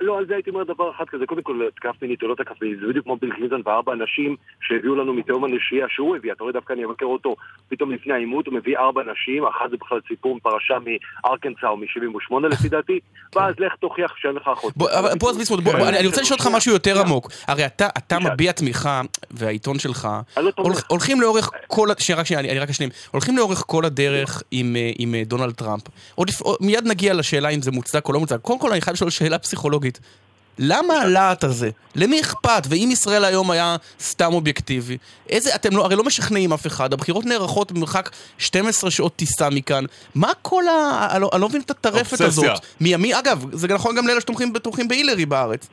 [0.00, 2.62] לא, על זה הייתי אומר דבר אחד כזה, קודם כל תקף מינית או לא תקף
[2.62, 6.42] מינית, זה בדיוק כמו ביל קלינטון וארבע אנשים שהביאו לנו מתהום הנשייה שהוא הביא, אתה
[6.42, 7.36] רואה דווקא אני אבקר אותו,
[7.68, 10.74] פתאום לפני העימות הוא מביא ארבע נשים, אחת זה בכלל סיפור מפרשה
[11.24, 13.00] מארקנסה או מ-78 לפי דעתי,
[13.34, 14.76] ואז לך תוכיח שאין לך אחות.
[14.76, 17.28] בוא, בועז ביסמוט, בוא, אני רוצה לשאול אותך משהו יותר עמוק.
[17.48, 17.86] הרי אתה.
[18.32, 20.50] מביע תמיכה, והעיתון שלך, לא
[20.88, 25.18] הולכים לאורך כל, שנייה, רק שנייה, אני רק אשלים, הולכים לאורך כל הדרך עם, אה,
[25.18, 25.82] אה, דונלד טראמפ.
[26.60, 28.40] מיד נגיע לשאלה אם זה מוצדק או לא מוצדק.
[28.40, 29.85] קודם כל אני חייב לשאול שאלה פסיכולוגית.
[30.58, 31.70] למה הלהט הזה?
[31.94, 32.62] למי אכפת?
[32.68, 37.24] ואם ישראל היום היה סתם אובייקטיבי, איזה, אתם לא, הרי לא משכנעים אף אחד, הבחירות
[37.24, 39.84] נערכות במרחק 12 שעות טיסה מכאן.
[40.14, 41.08] מה כל ה...
[41.12, 42.20] אני לא, אני לא מבין את הטרפת.
[42.20, 42.46] הזאת.
[42.80, 45.68] מימין, אגב, זה נכון גם לאלה שתומכים תומכים בהילרי בארץ.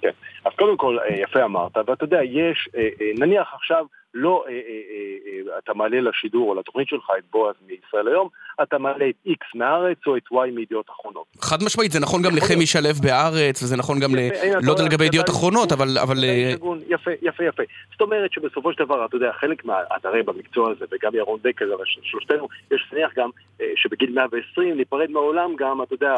[0.00, 0.10] כן.
[0.44, 2.86] אז קודם כל, אה, יפה אמרת, ואתה יודע, יש, אה, אה,
[3.18, 3.84] נניח עכשיו,
[4.18, 8.28] לא, אה, אה, אה, אה, אתה מעלה לשידור או לתוכנית שלך את בועז מישראל היום,
[8.62, 11.24] אתה מעלה את X מהארץ או את Y מידיעות אחרונות.
[11.40, 12.66] חד משמעית, זה נכון גם לחמי.
[12.66, 14.18] שלו בארץ, וזה נכון גם ל...
[14.62, 15.98] לא יודע לגבי ידיעות אחרונות, אבל...
[16.02, 16.52] אבל אה,
[16.88, 17.62] יפה, יפה, יפה.
[17.92, 19.74] זאת אומרת שבסופו של דבר, אתה יודע, חלק מה...
[19.96, 21.70] אתה הרי במקצוע הזה, וגם ירון דקל,
[22.02, 26.14] שלושתנו, יש נניח גם אה, שבגיל 120 ניפרד מהעולם גם, אתה יודע,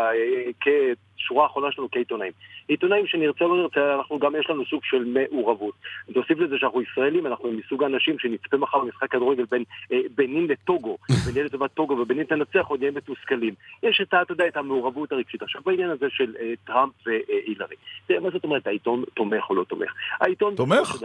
[0.60, 2.32] כשורה האחרונה שלנו כעיתונאים.
[2.68, 5.74] עיתונאים שנרצה או לא נרצה, אנחנו גם יש לנו סוג של מעורבות.
[6.14, 10.98] תוסיף לזה שאנחנו ישראלים, אנחנו מסוג האנשים שנצפה מחר במשחק כדורגל בין אה, בנין לטוגו,
[11.26, 13.54] ונהיה לטובת טוגו ובנין תנצח, עוד נהיה מתוסכלים.
[13.82, 15.42] יש את, אתה יודע, את המעורבות הרגשית.
[15.42, 17.76] עכשיו, בעניין הזה של אה, טראמפ והילרי.
[18.06, 19.92] תראה, מה זאת אומרת, העיתון תומך או לא תומך?
[20.20, 20.54] העיתון...
[20.54, 20.96] תומך?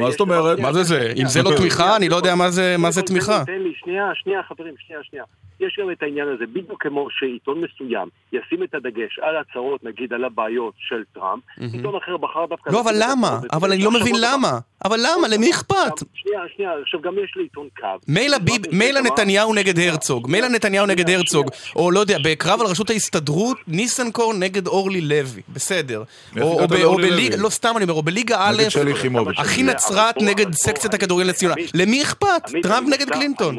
[0.00, 0.58] מה זאת אומרת?
[0.58, 1.12] מה זה זה?
[1.16, 3.44] אם זה לא תמיכה, אני לא יודע מה זה- תמיכה.
[3.46, 5.24] תן לי, שנייה, שנייה, חברים, שנייה, שנייה.
[5.60, 10.12] יש גם את העניין הזה, בדיוק כמו שעיתון מסוים ישים את הדגש על הצהרות, נגיד,
[10.12, 11.42] על הבעיות של טראמפ,
[11.72, 12.70] עיתון אחר בחר דווקא...
[12.70, 13.38] לא, אבל למה?
[13.52, 14.14] אבל אני לא מבין.
[14.20, 14.58] למה.
[14.84, 15.28] אבל למה?
[15.28, 16.02] למי אכפת?
[16.14, 17.86] שנייה, שנייה, עכשיו גם יש לעיתון קו.
[18.08, 21.50] מילא ביב- מילא נתניהו נגד הרצוג, מילא נתניהו נגד הרצוג.
[21.76, 26.02] או לא יודע, בקרב על ראשות ההסתדרות, ניסנקורן נגד אורלי לוי, בסדר.
[26.40, 27.36] או- בליגה?
[27.36, 29.38] לא סתם אני אומר, או בליגה א', נגד שלי יחימוביץ'.
[29.38, 31.54] אחי נצרת נגד סקציית הכדורגל הציונה.
[31.54, 32.42] עמית, למי אכפת?
[32.62, 33.56] טראמפ אני נגד קלינטון.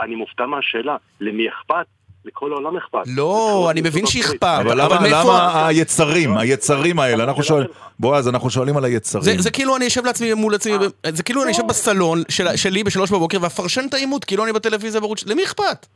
[0.00, 1.86] אני מופתע מהשאלה, למי אכפת?
[2.24, 3.02] לכל העולם אכפת.
[3.06, 4.60] לא, אני מבין שאכפת.
[4.60, 7.24] אבל אבל למה היצרים, היצרים האלה?
[7.24, 7.70] אנחנו השאלה שואלים.
[7.98, 9.38] בועז, אנחנו שואלים על היצרים.
[9.38, 10.72] זה כאילו אני יושב לעצמי מול עצמי,
[11.08, 15.00] זה כאילו אני יושב בסלון של, שלי בשלוש בבוקר ואפרשן את העימות, כאילו אני בטלוויזיה
[15.00, 15.26] בערוץ...
[15.26, 15.86] למי אכפת?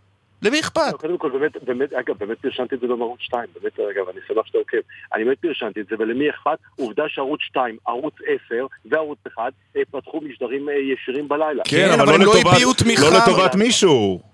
[0.43, 0.93] למי אכפת?
[0.93, 4.21] לא, קודם כל, באמת, באמת, אגב, באמת פרשנתי את זה בערוץ 2, באמת, אגב, אני
[4.29, 4.77] שמח שאתה עוקב.
[5.15, 6.59] אני באמת פרשנתי את זה, ולמי אכפת?
[6.77, 8.15] עובדה שערוץ 2, ערוץ
[8.49, 11.63] 10 וערוץ 1 אה, פתחו משדרים אה, ישירים בלילה.
[11.69, 13.03] כן, אבל לא הביעו תמיכה.
[13.11, 14.34] לא לטובת מישהו.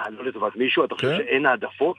[0.00, 1.16] אה, לא לטובת מישהו, אתה חושב כן.
[1.16, 1.96] שאין העדפות?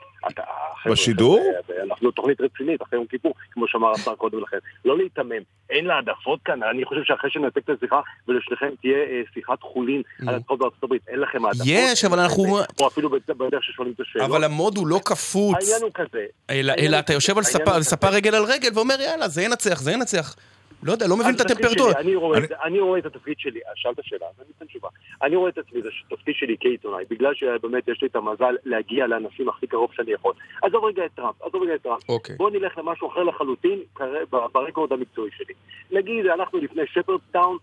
[0.85, 1.43] בשידור?
[1.83, 4.57] אנחנו תוכנית רצינית, אחרי יום כיפור, כמו שאמר השר קודם לכן.
[4.85, 5.31] לא להיתמם,
[5.69, 10.01] אין לה העדפות כאן, אני חושב שאחרי שננתק את השיחה, ולשניכם תהיה אה, שיחת חולין
[10.27, 11.65] על הצחוק בארצות הברית, אין לכם העדפות.
[11.65, 11.69] Mm.
[11.71, 14.29] יש, אבל אנחנו- או אפילו בד- בדרך ששואלים את השאלות.
[14.29, 15.55] אבל המוד הוא לא קפוץ.
[15.55, 16.25] העניין הוא כזה.
[16.49, 17.43] אלא, אתה יושב על
[17.83, 18.09] ספה.
[18.09, 20.35] רגל על רגל ואומר יאללה, זה ינצח, זה ינצח.
[20.83, 21.91] לא יודע, לא מבין את הטמפרטורה.
[21.93, 24.87] שלי, אני רואה אני- אני רואה את התפקיד שלי, שאלת שאלה, אז אני אתן תשובה.
[25.23, 29.07] אני רואה את עצמי, זה התפקיד שלי כעיתונאי, בגלל שבאמת יש לי את המזל להגיע
[29.07, 30.33] לאנשים הכי קרוב שאני יכול.
[30.61, 32.09] עזוב רגע את טראמפ, עזוב רגע את טראמפ.
[32.09, 32.35] אוקיי.
[32.35, 33.79] בוא נלך למשהו אחר לחלוטין,
[34.53, 35.53] ברקורד המקצועי שלי.
[35.91, 37.57] נגיד, אנחנו לפני שפרדסטאון,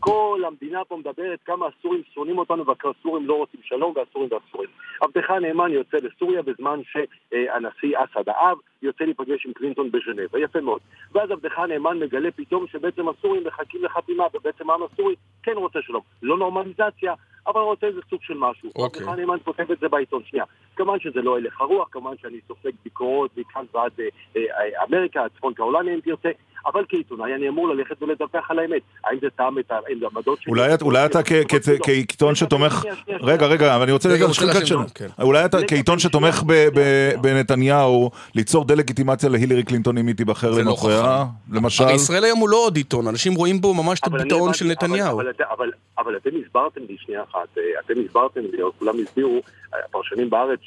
[0.00, 4.68] כל המדינה פה מדברת כמה הסורים שונאים אותנו והסורים לא רוצים שלום והסורים והסורים.
[5.00, 10.80] עבדך הנאמן יוצא לסוריה בזמן שהנשיא אסד האב יוצא להיפגש עם קלינטון בז'נבה, יפה מאוד.
[11.12, 16.02] ואז עבדך הנאמן מגלה פתאום שבעצם הסורים מחכים לחתימה ובעצם העם הסורי כן רוצה שלום.
[16.22, 17.14] לא נורמליזציה,
[17.46, 18.70] אבל רוצה איזה סוג של משהו.
[18.76, 19.02] אוקיי.
[19.02, 20.22] עבדך הנאמן כותב את זה בעיתון.
[20.24, 20.44] שנייה,
[20.76, 24.06] כמובן שזה לא הלך הרוח, כמובן שאני סופג ביקורות מכאן ועד אה,
[24.36, 26.30] אה, אמריקה, צפון קרולניה אם תרצה,
[26.66, 28.82] אבל כעיתונאי אני אמור ללכת ולדווח על האמת.
[29.04, 30.52] האם זה טעם את העמדות שלי?
[30.82, 32.84] אולי, אתה כ- כ- כעיתון שתומך...
[33.20, 34.08] רגע, רגע, אבל אני רוצה...
[34.08, 35.06] להשחיל כאן להשלים, ש- כן.
[35.22, 40.58] אולי אתה כעיתון שתומך ב- ב- בנתניהו, ליצור דה-לגיטימציה להילרי קלינטון אם היא תיבחר לא
[40.58, 41.84] לנוכחיה, למשל.
[41.84, 45.16] הרי ישראל היום הוא לא עוד עיתון, אנשים רואים בו ממש את הביטאון של נתניהו.
[45.20, 49.40] אבל, אבל, אבל, אבל אתם הסברתם לי שנייה אחת, אה, אתם הסברתם לי, כולם הסבירו,
[49.88, 50.60] הפרשנים בארץ,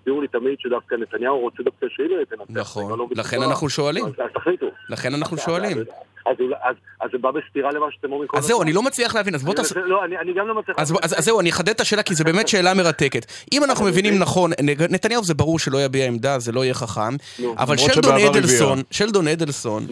[0.00, 2.44] הסבירו לי תמיד שדווקא נתניהו רוצה דווקא שהילרי תנצח.
[2.50, 3.42] נכון, לא לכן.
[3.42, 4.04] אנחנו שואלים.
[4.04, 4.66] אז, תחליטו.
[4.88, 5.78] לכן אנחנו שואלים.
[6.26, 6.36] אז,
[7.12, 8.66] זה בא בסתירה למה שאתם אומרים כל אז זהו, הזמן.
[8.66, 9.54] אני לא מצליח להבין, אז בוא.
[9.58, 10.76] מנסה- לא, אני, אני גם לא מצליח...
[10.78, 13.26] אז, אז, זהו, אני אחדד את השאלה, כי זו באמת שאלה מרתקת.
[13.52, 14.50] אם אנחנו מבינים נכון,
[14.90, 17.16] נתניהו זה ברור שלא יביע עמדה, זה לא יהיה חכם.
[17.58, 18.78] אבל שלדון אדלסון.
[18.90, 19.86] שלדון אדלסון.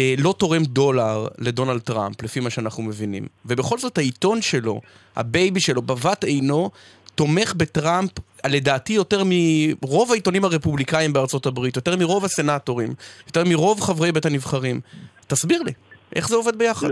[0.00, 3.26] אה, לא תורם דולר לדונלד טראמפ, לפי מה שאנחנו מבינים.
[3.46, 4.80] ובכל זאת העיתון שלו,
[5.16, 6.70] ה baby שלו, בבת עינו,
[7.16, 8.10] תומך בטראמפ,
[8.46, 12.88] לדעתי יותר מרוב העיתונים הרפובליקאים בארצות הברית, יותר מרוב הסנאטורים,
[13.26, 14.80] יותר מרוב חברי בית הנבחרים.
[15.26, 15.72] תסביר לי,
[16.16, 16.88] איך זה עובד ביחד?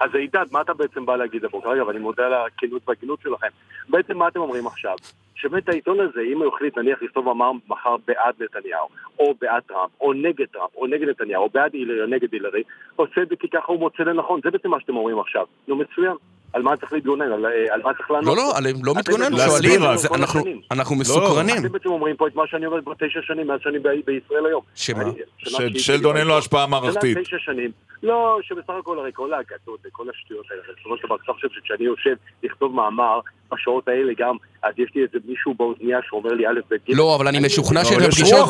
[0.00, 1.70] אז עידד, מה אתה בעצם בא להגיד הבוקר?
[1.70, 3.46] רגע, ואני מודה על הכנות והגינות שלכם.
[3.88, 4.96] בעצם מה אתם אומרים עכשיו?
[5.34, 9.90] שבאמת העיתון הזה, אם הוא החליט נניח לכתוב מאמר מחר בעד נתניהו, או בעד טראמפ,
[10.00, 12.62] או נגד טראמפ, או נגד נתניהו, או בעד הילרי, או נגד הילרי,
[12.96, 14.40] עושה את זה כי ככה הוא מוצא לנכון.
[14.44, 15.46] זה בעצם מה שאתם אומרים עכשיו.
[15.68, 16.16] נו, מצוין.
[16.52, 17.32] על מה צריך להתגונן?
[17.32, 18.26] על, אה, על מה צריך לענות?
[18.26, 19.82] לא, לא, לא אתם מתגונן, שואלים,
[20.14, 20.42] אנחנו-.
[20.70, 21.58] אנחנו מסוקרנים.
[21.58, 24.62] אתם בעצם אומרים פה את מה שאני אומר כבר תשע שנים מאז שאני בישראל היום.
[24.74, 25.04] שמה?
[25.38, 27.18] ששלדון אין לו השפעה מערכתית.
[27.18, 27.70] תשע שנים.
[28.02, 31.84] לא, שבסך הכל הרי כל ההגדות וכל השטויות האלה, בסופו של דבר, אתה חושב שכשאני
[31.84, 33.20] יושב לכתוב מאמר,
[33.52, 36.96] בשעות האלה גם, אז יש לי איזה מישהו באוזנייה שאומר לי א' ב' ג'.
[36.96, 38.48] לא, אבל אני משוכנע לא, שאת יש הפגישות...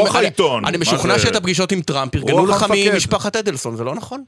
[0.00, 0.64] רוח, העיתון.
[0.64, 1.18] אני משוכנע?
[1.18, 2.64] שאת הפגישות עם טראמפ ארגנו לך.
[2.92, 4.24] ממשפחת אדלסון, זה לא נכון?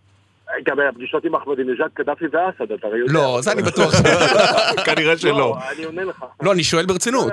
[0.64, 3.12] גם הפגישות עם אחמדינג'אד, קדאפי ואסד, אתה הרי יודע.
[3.12, 3.92] לא, זה אני בטוח.
[4.86, 5.38] כנראה שלא.
[5.38, 6.24] לא, אני עונה לך.
[6.42, 7.32] לא, אני שואל ברצינות.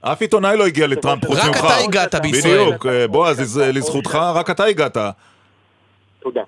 [0.00, 1.56] אף עיתונאי לא הגיע לטראמפ חוץ רק ממך.
[1.58, 2.66] אתה הגעת בישראל.
[2.66, 4.96] בדיוק, אה, בועז, לז- לזכותך, רק אתה הגעת.
[6.20, 6.42] תודה.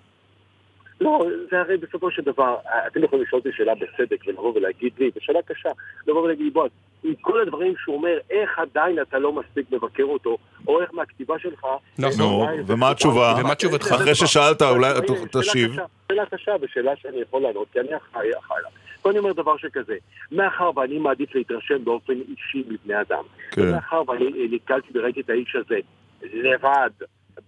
[1.01, 5.11] לא, זה הרי בסופו של דבר, אתם יכולים לשאול אותי שאלה בצדק ולבוא ולהגיד לי,
[5.17, 5.69] ושאלה קשה,
[6.07, 6.71] לבוא ולהגיד לי, בועז,
[7.05, 10.38] עם כל הדברים שהוא אומר, איך עדיין אתה לא מספיק מבקר אותו,
[10.69, 11.67] או איך מהכתיבה שלך...
[11.99, 12.19] נכון.
[12.19, 13.35] נו, ומה התשובה?
[13.41, 13.93] ומה תשובתך?
[13.93, 14.93] אחרי ששאלת, אולי
[15.33, 15.77] תשיב.
[16.09, 18.69] שאלה קשה ושאלה שאני יכול לענות, כי אני אחראי אחראי לה.
[19.03, 19.97] פה אני אומר דבר שכזה,
[20.33, 23.62] מאחר ואני מעדיף להתרשם באופן אישי מבני אדם, כן.
[23.62, 25.79] ומאחר ואני נתקלתי וראיתי את האיש הזה
[26.23, 26.91] לבד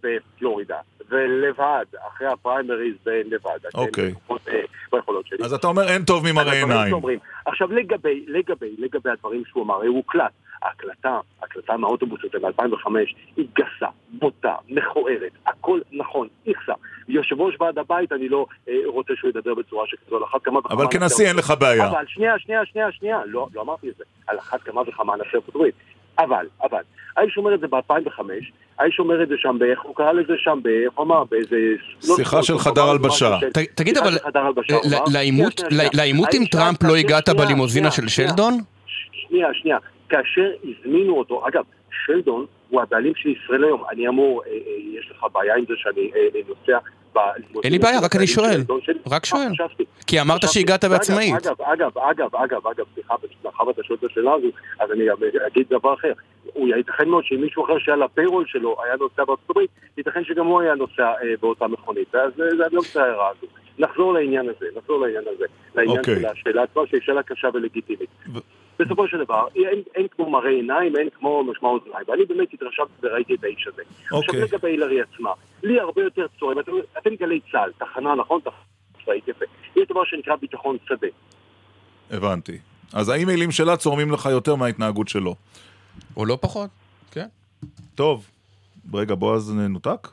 [0.03, 4.11] בפלורידה, ולבד אחרי הפריימריז בנבדה, אוקיי.
[4.11, 4.61] לפחות, אה,
[4.93, 5.45] ביכולות שלי.
[5.45, 6.97] אז אתה אומר אין טוב ממראה עיניים.
[7.47, 10.33] עכשיו לגבי, לגבי, לגבי הדברים שהוא אמר, הוא הוקלט.
[10.65, 12.89] ההקלטה, ההקלטה מהאוטובוס הזה ב-2005
[13.37, 16.73] היא גסה, בוטה, מכוערת, הכל נכון, איכסה.
[17.09, 20.59] יושב ראש ועד הבית, אני לא אה, רוצה שהוא ידבר בצורה שכזו, על אחת כמה
[20.59, 20.75] וכמה...
[20.75, 21.89] אבל כנשיא אין לך בעיה.
[21.89, 25.39] אבל שנייה, שנייה, שנייה, שנייה, לא, לא אמרתי את זה, על אחת כמה וכמה נשיא
[25.39, 25.75] ארצות הברית.
[26.19, 26.83] אבל, אבל,
[27.17, 28.21] האיש אומר את זה ב-2005,
[28.79, 31.57] האיש אומר את זה שם, איך הוא קרא לזה שם, איך הוא אמר, באיזה...
[32.09, 33.39] לא שיחה של חדר הלבשה.
[33.75, 34.15] תגיד, אבל,
[35.95, 38.09] לעימות- עם טראמפ לא הגעת בלימוזינה של.
[38.09, 38.55] שלדון?
[38.87, 39.79] שנייה, שנייה.
[40.09, 41.65] כאשר הזמינו אותו, אגב,
[42.07, 43.83] שלדון הוא הבעלים של ישראל היום.
[43.93, 44.57] אני אמור, אה, אה,
[44.99, 46.79] יש לך בעיה עם זה שאני אה, נוסע
[47.65, 48.61] אין לי בעיה, רק אני שואל.
[49.07, 49.49] רק אה, שואל.
[49.53, 49.85] חשבתי.
[50.07, 50.41] כי אמרת.
[50.47, 51.35] שהגעת אגב, בעצמאית.
[51.35, 54.47] אגב, אגב, אגב, אגב, אגב, סליחה, מאחר ואתה שואל את השאלה הזו,
[54.81, 55.05] אז אני
[55.47, 56.13] אגיד דבר אחר.
[56.53, 60.47] הוא ייתכן מאוד שאם מישהו אחר שהיה לפיירול שלו היה נוסע בארצות הברית, ייתכן שגם
[60.47, 62.15] הוא היה נוסע אה, באותה מכונית.
[62.15, 63.47] אז אה, זה לא רוצה הערה הזו.
[63.79, 65.45] נחזור לעניין הזה, נחזור לעניין הזה.
[65.75, 66.17] לעניין אוקיי.
[66.17, 68.11] של השאלה עצמה, שהיא שאלה קשה ולגיטימית.
[68.79, 72.05] בסופו של דבר, אין, אין כמו מראה עיניים, אין כמו משמע אוזניים.
[72.09, 73.83] ואני באמת התרשמתי וראיתי את האיש הזה.
[74.13, 74.43] אוקיי.
[74.43, 75.31] עכשיו לגבי הילרי עצמה,
[75.63, 78.41] לי הרבה יותר צורם, אתם, אתם גלי צה"ל, תחנה, נכון?
[78.41, 78.57] תחנה
[79.05, 79.45] צבאית יפה.
[79.77, 81.09] יש דבר שנקרא ביטחון שדה.
[82.11, 82.59] הבנתי.
[82.93, 85.35] אז האימיילים שלה צורמים לך יותר מההתנהגות שלו.
[86.17, 86.71] או לא פחות,
[87.11, 87.27] כן.
[87.95, 88.31] טוב.
[88.95, 90.09] רגע, בועז נותק?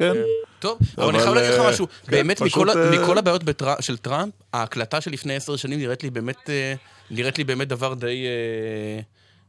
[0.00, 0.12] כן.
[0.58, 3.44] טוב, אבל אני חייב להגיד לך אה, משהו, כן, באמת פשוט, מכל אה, מכל הבעיות
[3.44, 6.74] בטר- של טראמפ, ההקלטה של לפני עשר שנים נראית לי באמת, אה,
[7.10, 8.24] נראית לי באמת דבר די,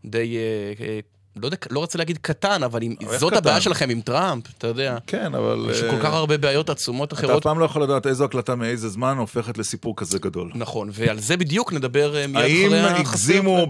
[0.06, 0.38] די,
[1.36, 3.38] לא יודע, לא רוצה להגיד קטן, אבל אם זאת קטן?
[3.38, 5.68] הבעיה שלכם עם טראמפ, אתה יודע, כן, אבל...
[5.72, 7.44] יש כל כך הרבה בעיות עצומות אתה אף אחרות.
[7.44, 10.52] פעם לא יכול לדעת איזו הקלטה מאיזה זמן הופכת לסיפור כזה גדול.
[10.56, 13.00] נכון, ועל זה בדיוק נדבר מיד האם אחרי החסר.
[13.10, 13.68] הגזימו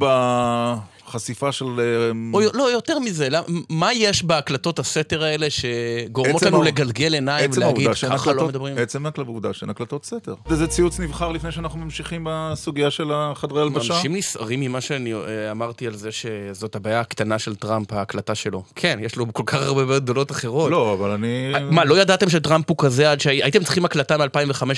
[1.11, 1.65] בחשיפה של...
[1.79, 7.13] אה, או לא, יותר מזה, למ- מה יש בהקלטות הסתר האלה שגורמות לנו העוב- לגלגל
[7.13, 8.77] עיניים עצם ולהגיד, ככה לא הקלטות, מדברים?
[8.77, 10.33] עצם העובדה שאין הקלטות סתר.
[10.51, 13.95] איזה ציוץ נבחר לפני שאנחנו ממשיכים בסוגיה של החדרי הלבשה?
[13.95, 15.19] אנשים נסערים ממה שאני אה,
[15.51, 18.63] אמרתי על זה שזאת הבעיה הקטנה של טראמפ, ההקלטה שלו.
[18.75, 20.71] כן, יש לו כל כך הרבה בעיות גדולות אחרות.
[20.71, 21.51] לא, אבל אני...
[21.71, 24.25] מה, לא ידעתם שטראמפ הוא כזה עד שהייתם צריכים הקלטה מ-2005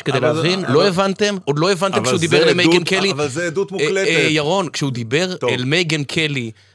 [0.06, 0.66] כדי אבל זה- להבין?
[0.66, 1.36] אבל- לא הבנתם?
[1.46, 3.12] עוד לא הבנתם כשהוא זה דיבר למייגן קלי?
[3.12, 4.08] אבל זה עדות אה, מוקלטת.
[4.08, 5.50] אה, ירון, כשהוא דיבר טוב.
[5.50, 6.23] אל מייגן קלי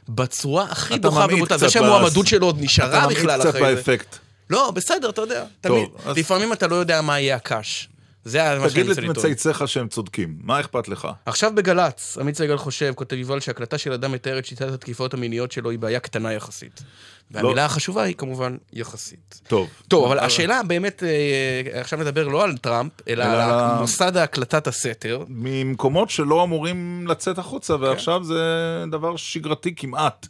[0.09, 3.59] בצורה הכי אתה דוחה ובוטה, זה קצת שהמועמדות שלו עוד נשארה אתה בכלל קצת אחרי
[3.69, 3.75] זה.
[3.75, 4.15] באפקט.
[4.49, 5.43] לא, בסדר, אתה יודע.
[5.61, 7.89] טוב, תמיד, אז- לפעמים אתה לא יודע מה יהיה הקש.
[8.25, 9.15] זה מה שאני תגיד מנסה לטעון.
[9.15, 11.07] למצייציך שהם צודקים, מה אכפת לך?
[11.25, 15.69] עכשיו בגל"צ, עמית סגל חושב, כותב יובל, שהקלטה של אדם מתארת שיטת התקיפות המיניות שלו
[15.69, 16.83] היא בעיה קטנה יחסית.
[17.31, 17.61] והמילה לא.
[17.61, 19.41] החשובה היא כמובן יחסית.
[19.47, 19.69] טוב.
[19.87, 25.23] טוב, אבל השאלה באמת, אה, עכשיו נדבר לא על טראמפ, אלא על מוסד הקלטת הסתר.
[25.27, 28.43] ממקומות שלא אמורים לצאת החוצה, ועכשיו זה
[28.91, 30.27] דבר שגרתי כמעט.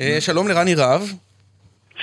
[0.00, 1.02] אה, שלום לרני רהב.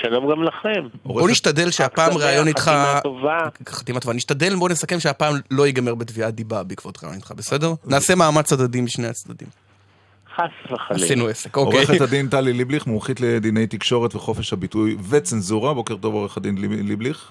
[0.02, 0.88] שלום גם לכם.
[1.04, 2.60] בוא נשתדל שהפעם ראיון איתך...
[2.60, 3.38] חתימה טובה.
[3.68, 4.14] חתימה טובה.
[4.14, 7.72] נשתדל, בוא נסכם שהפעם לא ייגמר בתביעת דיבה בעקבות ראיון איתך, בסדר?
[7.86, 9.48] נעשה מאמץ הדדי משני הצדדים.
[10.36, 11.04] חס וחלילה.
[11.04, 11.78] עשינו עסק, אוקיי.
[11.78, 15.74] עורכת הדין טלי ליבליך, מומחית לדיני תקשורת וחופש הביטוי וצנזורה.
[15.74, 17.30] בוקר טוב, עורך הדין ליב- ליבליך.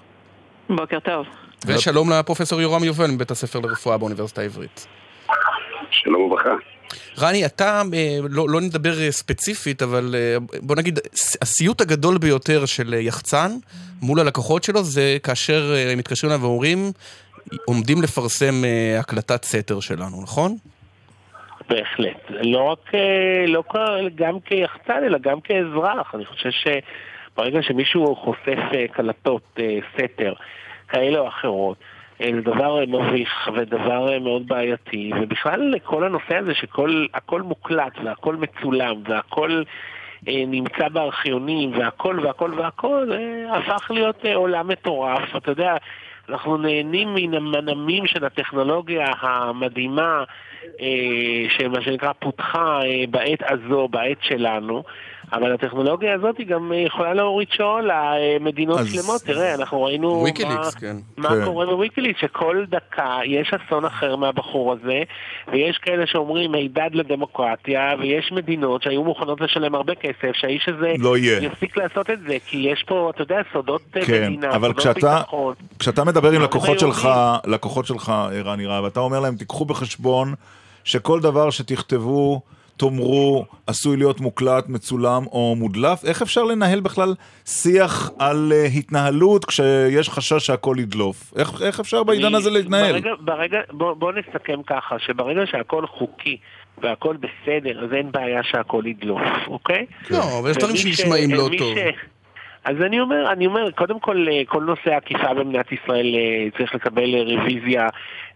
[0.69, 1.26] בוקר טוב.
[1.65, 4.88] ושלום לפרופסור יורם יובל מבית הספר לרפואה באוניברסיטה העברית.
[5.93, 6.56] שלום וברכה.
[7.19, 10.99] רני, אתה, אה, לא, לא נדבר אה, ספציפית, אבל אה, בוא נגיד,
[11.41, 13.51] הסיוט הגדול ביותר של יחצן
[14.01, 16.91] מול הלקוחות שלו זה כאשר הם מתקשרים אליו ואומרים,
[17.65, 18.53] עומדים לפרסם
[18.99, 20.56] הקלטת סתר שלנו, נכון?
[21.69, 22.17] בהחלט.
[22.29, 22.91] לא רק,
[23.47, 23.63] לא
[24.15, 26.15] גם כיחצן, אלא גם כאזרח.
[26.15, 28.60] אני חושב שברגע שמישהו חושף
[28.91, 29.60] קלטות
[29.93, 30.34] סתר
[30.88, 31.77] כאלה או אחרות,
[32.31, 38.36] זה דבר אה, מביך ודבר אה, מאוד בעייתי, ובכלל כל הנושא הזה שהכל מוקלט והכל
[38.36, 39.63] מצולם והכל
[40.27, 45.36] אה, נמצא בארכיונים והכל והכל והכל, אה, הפך להיות אה, עולם מטורף.
[45.36, 45.75] אתה יודע,
[46.29, 50.23] אנחנו נהנים מן המנעמים של הטכנולוגיה המדהימה
[50.81, 54.83] אה, שמה שנקרא פותחה אה, בעת הזו, בעת שלנו,
[55.34, 59.22] אבל הטכנולוגיה הזאת היא גם אה, יכולה להוריד שעול למדינות אז- שלמות.
[59.22, 60.96] תראה, אנחנו ראינו וויקיליקס, מה, כן.
[61.17, 61.46] מה כן.
[61.46, 65.04] קורה בוויקיליקס, שכל דקה יש אסון אחר מהבחור הזה,
[65.52, 71.17] ויש כאלה שאומרים הידד לדמוקרטיה, ויש מדינות שהיו מוכנות לשלם הרבה כסף, שהאיש הזה לא.
[71.17, 74.78] יפסיק לעשות את זה, כי יש פה, אתה יודע, סודות אה, כן, מדינה, אבל סודות
[74.78, 75.54] כשאתה- ביטחון.
[75.80, 77.10] כשאתה מדבר עם לקוחות שלך.
[77.48, 80.34] לקוחות שלך, אה, רני רהב, אתה אומר להם, תיקחו בחשבון
[80.84, 82.41] שכל דבר שתכתבו,
[82.77, 86.05] תאמרו, עשוי להיות מוקלט, מצולם או מודלף.
[86.05, 87.13] איך אפשר לנהל בכלל
[87.45, 91.33] שיח על אה, התנהלות כשיש חשש שהכל ידלוף?
[91.38, 92.91] איך, איך אפשר בעידן אני- הזה להתנהל?
[92.91, 96.38] ברגע, ברגע, בוא, בוא נסכם ככה, שברגע שהכל חוקי
[96.81, 99.86] והכל בסדר, אז אין בעיה שהכל ידלוף, אוקיי?
[100.12, 101.77] לא, אבל יש דברים שנשמעים לא טוב.
[102.65, 106.75] אז אני אומר, אני אומר, קודם כל, אה, כל נושא האכיפה במדינת ישראל אה, צריך
[106.75, 107.88] לקבל רוויזיה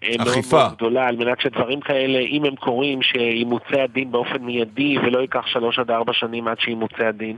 [0.04, 0.58] מאוד אכיפה.
[0.58, 5.48] מאוד גדולה, על מנת שדברים כאלה, אם הם קורים, שימוצה הדין באופן מיידי, ולא ייקח
[5.48, 7.38] שלוש עד ארבע שנים עד שימוצה הדין.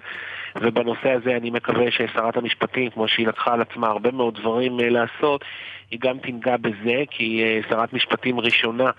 [0.55, 4.89] ובנושא הזה אני מקווה ששרת המשפטים, כמו שהיא לקחה על עצמה הרבה מאוד דברים אה,
[4.89, 5.45] לעשות,
[5.91, 8.89] היא גם תנגע בזה, כי היא אה, שרת משפטים ראשונה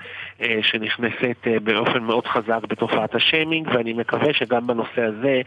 [0.43, 5.41] אה, שנכנסת אה, באופן מאוד חזק בתופעת השיימינג, ואני מקווה שגם בנושא הזה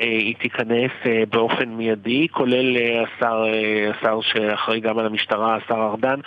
[0.00, 5.56] אה, היא תיכנס אה, באופן מיידי, כולל אה, השר, אה, השר שאחראי גם על המשטרה,
[5.56, 6.20] השר ארדן,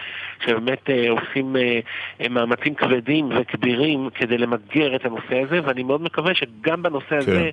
[0.46, 1.80] שבאמת אה, עושים אה,
[2.22, 7.50] אה, מאמצים כבדים וכבירים כדי למגר את הנושא הזה, ואני מאוד מקווה שגם בנושא הזה,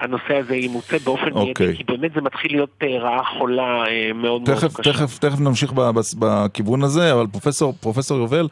[0.00, 1.66] הנושא הזה ימוצה באופן אוקיי.
[1.66, 4.92] מיידי, כי באמת זה מתחיל להיות רעה חולה מאוד מאוד תכף, קשה.
[4.92, 5.72] תכף, תכף נמשיך
[6.18, 8.48] בכיוון הזה, אבל פרופסור, פרופסור יובל,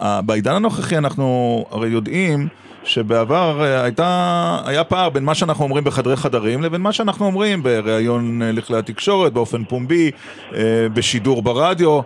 [0.00, 2.48] בעידן הנוכחי אנחנו הרי יודעים
[2.84, 8.42] שבעבר הייתה, היה פער בין מה שאנחנו אומרים בחדרי חדרים לבין מה שאנחנו אומרים בריאיון
[8.42, 10.10] לכלי התקשורת, באופן פומבי,
[10.92, 12.00] בשידור ברדיו.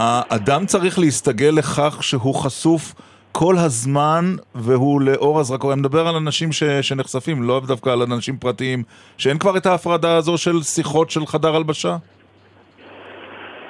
[0.00, 2.94] האדם צריך להסתגל לכך שהוא חשוף
[3.32, 5.72] כל הזמן והוא לאור הזרקור.
[5.72, 8.82] אני מדבר על אנשים ש, שנחשפים, לא דווקא על אנשים פרטיים,
[9.16, 11.96] שאין כבר את ההפרדה הזו של שיחות של חדר הלבשה?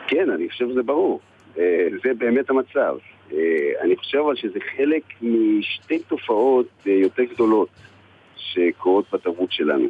[0.08, 1.20] כן, אני חושב שזה ברור.
[1.58, 2.96] אה, זה באמת המצב.
[3.32, 3.38] אה,
[3.80, 7.68] אני חושב אבל שזה חלק משתי תופעות אה, יותר גדולות
[8.36, 9.88] שקורות בתרבות שלנו.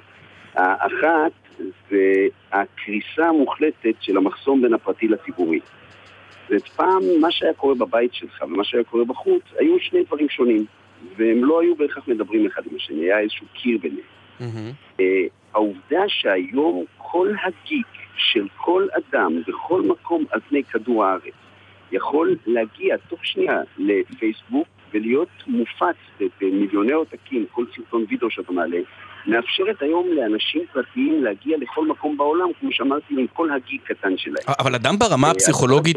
[0.54, 1.32] האחת
[1.90, 5.60] זה הקריסה המוחלטת של המחסום בין הפרטי לציבורי.
[6.50, 10.64] ופעם מה שהיה קורה בבית שלך ומה שהיה קורה בחוץ היו שני דברים שונים,
[11.16, 14.06] והם לא היו בהכרח מדברים אחד עם השני, היה איזשהו קיר ביניהם.
[14.40, 14.70] מהמם.
[15.00, 21.34] אה, העובדה שהיום כל הגיק של כל אדם בכל מקום על פני כדור הארץ
[21.92, 25.96] יכול להגיע תוך שנייה לפייסבוק ולהיות מופץ
[26.40, 28.78] במיליוני עותקים, כל סרטון וידאו שאתה מעלה,
[29.28, 34.44] מאפשרת היום לאנשים פרטיים להגיע לכל מקום בעולם, כמו שאמרתי, עם כל הגיק קטן שלהם.
[34.58, 35.96] אבל אדם ברמה אה, הפסיכולוגית,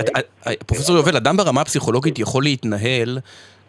[0.00, 0.08] את-
[0.48, 3.18] את- פרופסור יובל, אדם ברמה הפסיכולוגית יכול להתנהל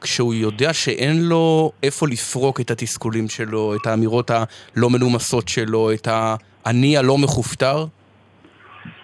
[0.02, 6.08] כשהוא יודע שאין לו איפה לפרוק את התסכולים שלו, את האמירות הלא מנומסות שלו, את
[6.12, 7.86] האני הלא מכופתר?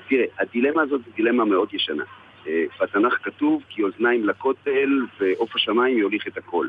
[0.09, 2.03] תראה, הדילמה הזאת היא דילמה מאוד ישנה.
[2.47, 4.89] אה, בתנ"ך כתוב כי אוזניים לכותל
[5.19, 6.67] ועוף השמיים יוליך את הכל.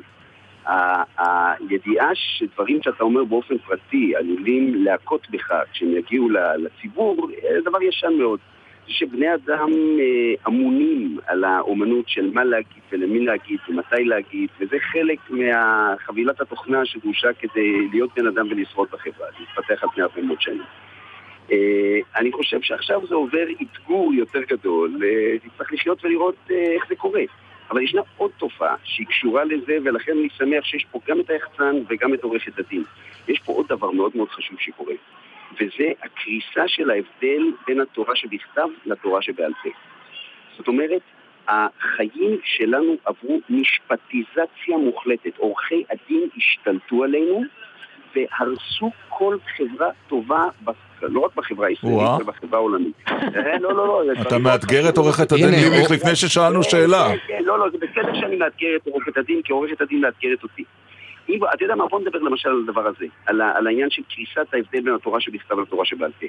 [1.19, 8.13] הידיעה שדברים שאתה אומר באופן פרטי עלולים להכות בך כשהם יגיעו לציבור, זה דבר ישן
[8.19, 8.39] מאוד.
[8.87, 14.77] זה שבני אדם אה, אמונים על האומנות של מה להגיד ולמי להגיד ומתי להגיד, וזה
[14.93, 20.41] חלק מחבילת התוכנה שדרושה כדי להיות בן אדם ולשרוד בחברה, להתפתח על פני הרבה מאוד
[20.41, 20.63] שנים.
[21.53, 26.85] אה, אני חושב שעכשיו זה עובר אתגור יותר גדול, אה, תצטרך לחיות ולראות אה, איך
[26.89, 27.23] זה קורה.
[27.71, 31.77] אבל ישנה עוד תופעה שהיא קשורה לזה, ולכן אני שמח שיש פה גם את היחצן
[31.89, 32.85] וגם את עורכת הדין.
[33.29, 34.95] יש פה עוד דבר מאוד מאוד חשוב שקורה,
[35.55, 39.69] וזה הקריסה של ההבדל בין התורה שבכתב לתורה שבעל פה.
[40.57, 41.03] זאת אומרת,
[41.49, 45.37] החיים שלנו עברו משפטיזציה מוחלטת.
[45.37, 47.43] עורכי הדין השתלטו עלינו
[48.15, 50.49] והרסו כל חברה טובה,
[51.03, 51.99] לא רק בחברה הישראלית.
[52.01, 52.95] אלא בחברה העולמית.
[53.09, 54.23] אה, לא, לא, לא.
[54.23, 57.09] אתה מאתגר את עורכת הדין הוא- לפני ששאלנו שאלה.
[57.09, 60.43] כן, כן, לא, לא, זה בסדר שאני מאתגר את עורכת הדין, כי עורכת הדין מאתגרת
[60.43, 60.65] אותי.
[61.29, 64.81] אם, אתה יודע מה, בוא נדבר למשל על הדבר הזה, על העניין של קריסת ההבדל
[64.81, 66.27] בין התורה שבכתב לתורה שבעל פה.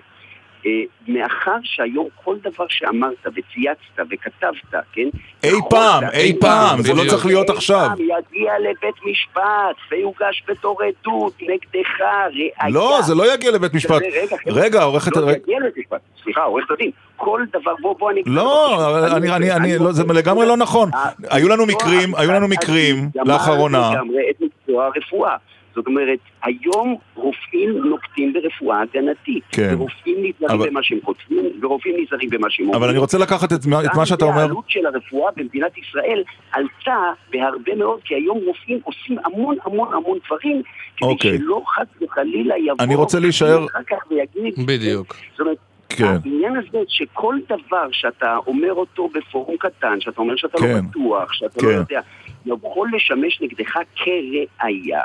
[0.65, 0.71] אה,
[1.07, 5.09] מאחר שהיום כל דבר שאמרת וצייצת וכתבת, כן?
[5.43, 7.03] אי פעם, אי פעם, זה לא.
[7.09, 7.87] צריך להיות אי עכשיו.
[7.87, 12.69] פעם יגיע לבית משפט ויוגש בתור עדות נגדך ראיה.
[12.69, 14.01] לא, זה לא יגיע לבית משפט.
[14.47, 15.17] רגע, עורכת...
[15.17, 15.31] לא.
[15.31, 16.01] יגיע לבית משפט.
[16.23, 16.91] סליחה, עורכת הדין.
[17.15, 18.21] כל דבר, בוא, בוא אני...
[18.25, 20.89] לא, אני, אני, אני, לא, זה לגמרי לא נכון.
[21.29, 23.91] היו לנו מקרים, היו לנו מקרים לאחרונה.
[23.93, 25.35] לגמרי את מקצוע הרפואה.
[25.75, 29.43] זאת אומרת, היום רופאים נוקטים ברפואה הגנתית.
[29.51, 29.73] כן.
[29.77, 32.81] ורופאים נזהרים אבל- במה שהם כותבים, ורופאים נזהרים במה שהם אומרים.
[32.81, 34.39] אבל אני רוצה לקחת את מה- את מה שאתה אומר.
[34.41, 36.97] העלות של הרפואה במדינת ישראל עלתה
[37.31, 40.61] בהרבה מאוד, כי היום רופאים עושים המון המון המון דברים,
[40.97, 41.37] כדי אוקיי.
[41.37, 42.75] שלא חס וחלילה יבוא...
[42.85, 44.65] אני רוצה להישאר- אחר כך ויגיד...
[44.67, 45.15] בדיוק.
[45.31, 45.57] זאת אומרת,
[45.89, 46.05] כן.
[46.05, 50.65] העניין הזה שכל דבר שאתה אומר אותו בפורום קטן, שאתה אומר שאתה כן.
[50.75, 51.65] לא בטוח, שאתה כן.
[51.67, 52.01] לא יודע,
[52.45, 55.01] יכול לשמש נגדך כראיה.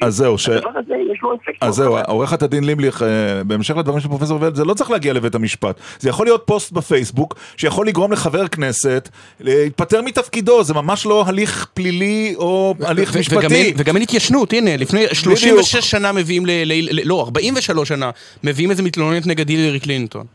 [0.00, 1.62] אז זהו, ש- הדבר הזה יש לו אפקט.
[1.62, 1.98] אז זהו.
[2.08, 3.08] עורכת הדין לימליך, אה,
[3.44, 5.80] בהמשך לדברים של פרופסור ולד, זה לא צריך להגיע לבית המשפט.
[5.98, 9.08] זה יכול להיות פוסט בפייסבוק, שיכול לגרום לחבר כנסת
[9.40, 13.74] להתפטר מתפקידו, זה ממש לא הליך פלילי או הליך משפטי.
[13.76, 18.10] וגם אין התיישנות, הנה, לפני 36 שנה מביאים, ל- לא, 43 שנה,
[18.44, 20.26] מביאים איזה מתלוננת נגד הילרי קלינטון.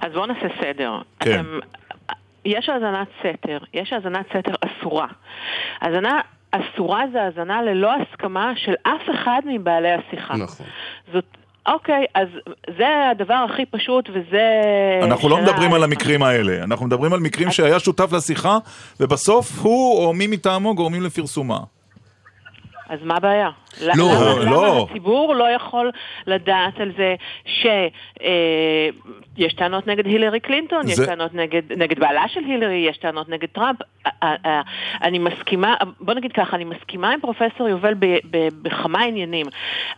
[0.00, 0.92] אז בואו נעשה סדר.
[1.20, 1.40] כן.
[1.40, 1.58] אתם,
[2.44, 5.06] יש האזנת סתר, יש האזנת סתר אסורה.
[5.80, 6.20] האזנה
[6.50, 10.36] אסורה זה האזנה ללא הסכמה של אף אחד מבעלי השיחה.
[10.36, 10.66] נכון.
[11.12, 11.24] זאת...
[11.68, 12.28] אוקיי, אז
[12.78, 14.42] זה הדבר הכי פשוט וזה...
[15.02, 18.58] אנחנו לא שאלה- מדברים על המקרים האלה, אנחנו מדברים על מקרים שהיה שותף לשיחה,
[19.00, 21.58] ובסוף הוא או מי מטעמו גורמים לפרסומה.
[22.88, 23.48] אז מה הבעיה?
[23.82, 24.04] לא, למה,
[24.44, 24.44] לא.
[24.44, 25.90] למה הציבור לא יכול
[26.26, 27.14] לדעת על זה
[27.46, 27.92] שיש
[29.56, 33.76] טענות נגד הילרי קלינטון, יש טענות נגד, נגד בעלה של הילרי, יש טענות נגד טראמפ.
[34.04, 34.60] א- א- א-
[35.02, 39.46] אני מסכימה, בוא נגיד ככה, אני מסכימה עם פרופסור יובל ב- ב- בכמה עניינים,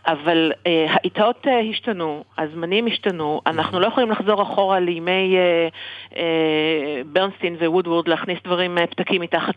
[0.07, 5.67] אבל אה, העיתות אה, השתנו, הזמנים השתנו, אנחנו לא יכולים לחזור אחורה לימי אה,
[6.17, 6.23] אה,
[7.05, 9.55] ברנסטין ווודוורד להכניס דברים, אה, פתקים מתחת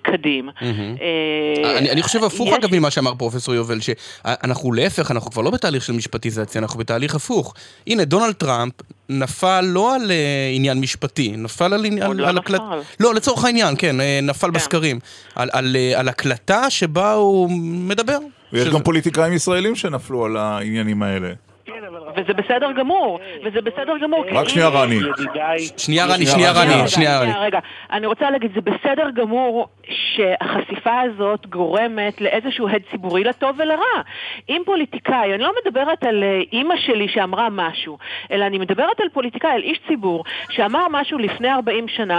[0.00, 0.48] לקדים.
[1.78, 5.50] אני, אני חושב הפוך יש- אגב ממה שאמר פרופסור יובל, שאנחנו להפך, אנחנו כבר לא
[5.50, 7.54] בתהליך של משפטיזציה, אנחנו בתהליך הפוך.
[7.86, 8.72] הנה, דונלד טראמפ
[9.08, 10.16] נפל לא על אה,
[10.54, 12.06] עניין משפטי, נפל על עניין...
[12.06, 12.58] עוד לא על נפל.
[13.00, 14.98] לא, לצורך העניין, כן, אה, נפל בסקרים.
[15.34, 18.18] על, על, אה, על הקלטה שבה הוא מדבר.
[18.52, 21.28] ויש שזה- גם פוליטיקאים ישראלים שנפלו על העניינים האלה.
[22.16, 24.24] וזה בסדר גמור, וזה בסדר גמור.
[24.32, 24.98] רק שנייה רני.
[25.76, 27.32] שנייה רני, שנייה, רני, שנייה רני.
[27.38, 27.58] רגע,
[27.90, 34.02] אני רוצה להגיד, זה בסדר גמור שהחשיפה הזאת גורמת לאיזשהו הד ציבורי לטוב ולרע.
[34.48, 37.98] אם פוליטיקאי, אני לא מדברת על אה, אימא שלי שאמרה משהו,
[38.30, 42.18] אלא אני מדברת על פוליטיקאי, על איש ציבור, שאמר משהו לפני 40 שנה,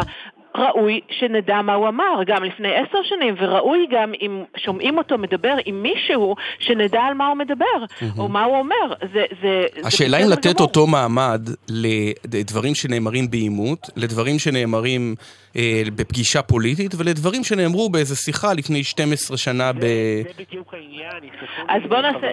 [0.56, 5.56] ראוי שנדע מה הוא אמר, גם לפני עשר שנים, וראוי גם אם שומעים אותו מדבר
[5.66, 8.94] עם מישהו, שנדע על מה הוא מדבר, או מה הוא אומר.
[9.14, 10.68] זה, זה, השאלה בסדר לתת גמור.
[10.68, 11.42] אותו מעמד
[12.26, 15.16] לדברים שנאמרים בעימות, לדברים שנאמרים
[15.96, 19.80] בפגישה פוליטית, ולדברים שנאמרו באיזה שיחה לפני 12 שנה ב...
[19.80, 19.90] זה
[20.40, 21.32] בדיוק העניין,
[21.68, 22.28] אז בוא נעשה,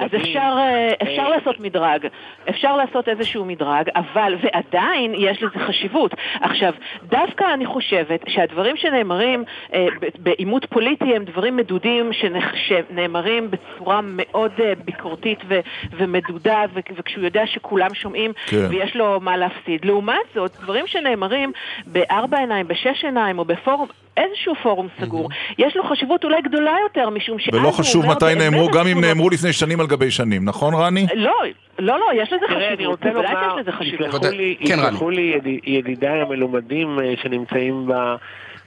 [0.00, 0.14] אז.
[0.16, 2.06] אפשר, אה, אפשר אה, לעשות מדרג,
[2.50, 6.14] אפשר לעשות איזשהו מדרג, אבל, ועדיין יש לזה חשיבות.
[6.40, 6.72] עכשיו,
[7.04, 9.44] דווקא אני חושבת שהדברים שנאמרים
[9.74, 9.86] אה,
[10.18, 15.60] בעימות פוליטי הם דברים מדודים שנח- שנאמרים בצורה מאוד אה, ביקורתית ו-
[15.98, 18.66] ומדודה, ו- וכשהוא יודע שכולם שומעים כן.
[18.70, 19.84] ויש לו מה להפסיד.
[19.84, 21.52] לעומת זאת, דברים שנאמרים
[21.86, 27.10] בארבע עיניים, בשש עיניים או בפורום, איזשהו פורום סגור, יש לו חשיבות אולי גדולה יותר,
[27.10, 29.00] משום שאז ולא הוא חשוב אומר מתי באמת נאמרו, גם אם.
[29.00, 31.06] נאמרו לפני שנים על גבי שנים, נכון רני?
[31.14, 31.32] לא,
[31.78, 34.08] לא, לא, יש לזה אני חשיבות, רוצה בוודאי לומר, שיש לזה חשיבות.
[34.08, 34.30] יסלחו.
[34.30, 34.78] לי, כן,
[35.66, 38.14] ידידיי המלומדים אה, שנמצאים ב-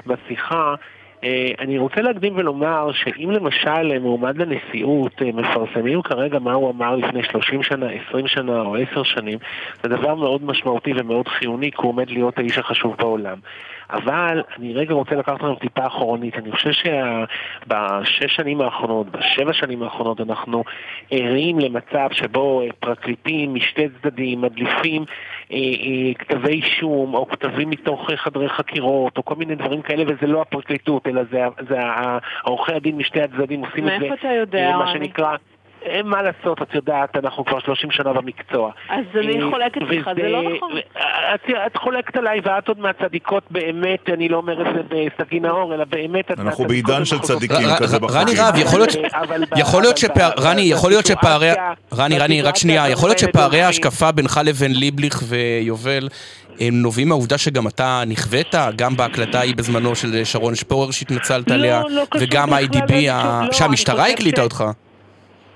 [0.07, 0.75] בשיחה,
[1.23, 6.95] אה, אני רוצה להקדים ולומר שאם למשל אה, מועמד לנשיאות מפרסמים כרגע מה הוא אמר
[6.95, 9.39] לפני 30 שנה, 20 שנה או 10 שנים,
[9.83, 13.37] זה דבר מאוד משמעותי ומאוד חיוני, כי הוא עומד להיות האיש החשוב בעולם.
[13.89, 16.35] אבל אני רגע רוצה לקחת אותנו טיפה אחורנית.
[16.35, 20.63] אני חושב שבשש שנים האחרונות, בשבע שנים האחרונות, אנחנו
[21.11, 25.05] ערים למצב שבו פרקליטים משתי צדדים מדליפים
[25.51, 30.27] אה, אה, כתבי אישום או כתבים מתוך חדרי חקירות או כל מיני דברים כאלה, וזה
[30.27, 31.79] לא הפרקליטות, אלא זה, זה
[32.43, 33.99] עורכי הדין משתי הצדדים עושים את זה.
[33.99, 35.35] מאיפה אתה יודע, אה, מה שנקרא...
[35.85, 38.71] אין מה לעשות, את יודעת, אנחנו כבר 30 שנה במקצוע.
[38.89, 40.71] אז אני אה, חולקת לך, זה לא נכון.
[41.35, 45.73] את, את חולקת עליי, ואת עוד מהצדיקות באמת, אני לא אומר את זה בסגי נאור,
[45.73, 46.31] אלא באמת...
[46.31, 48.21] אנחנו בעידן של צדיקים כזה בחוקים.
[48.21, 48.55] רני רהב,
[49.55, 50.33] יכול להיות שפערי...
[50.39, 51.51] רני, יכול להיות שפערי...
[51.93, 56.07] רני, רני, רק שנייה, יכול להיות שפערי ההשקפה בינך לבין ליבליך ויובל...
[56.59, 61.55] הם נובעים מהעובדה שגם אתה נכווית, גם בהקלטה ההיא בזמנו של שרון שפורר שהתנצלת לא,
[61.55, 64.63] עליה, לא וגם איי.די.בי, לא, שהמשטרה הקליטה אותך.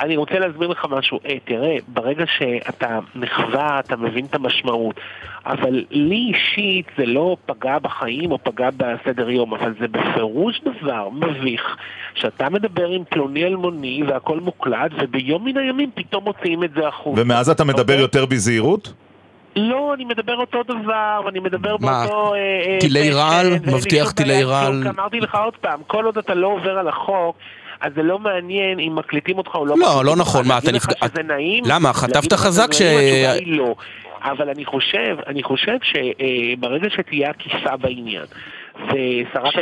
[0.01, 1.19] אני רוצה להסביר לך משהו.
[1.23, 4.99] Hey, תראה, ברגע שאתה נחווה, אתה מבין את המשמעות.
[5.45, 11.09] אבל לי אישית זה לא פגע בחיים או פגע בסדר יום, אבל זה בפירוש דבר
[11.09, 11.77] מביך
[12.15, 17.21] שאתה מדבר עם פלוני אלמוני והכל מוקלט, וביום מן הימים פתאום מוציאים את זה החוצה.
[17.21, 18.01] ומאז אתה מדבר okay?
[18.01, 18.93] יותר בזהירות?
[19.55, 22.05] לא, אני מדבר אותו דבר, ואני מדבר מה?
[22.05, 22.33] באותו...
[22.79, 23.47] טילי רעל?
[23.67, 24.87] מבטיח טילי רעל?
[24.87, 27.37] אמרתי לך עוד פעם, כל עוד אתה לא עובר על החוק...
[27.81, 30.93] אז זה לא מעניין אם מקליטים אותך או לא לא, לא נכון, מה, אתה נפגע...
[31.07, 31.63] שזה נעים...
[31.67, 31.93] למה?
[31.93, 32.81] חטפת חזק ש...
[33.45, 33.75] לא.
[34.21, 38.25] אבל אני חושב, אני חושב שברגע שתהיה עקיפה בעניין,
[38.85, 39.55] ושרת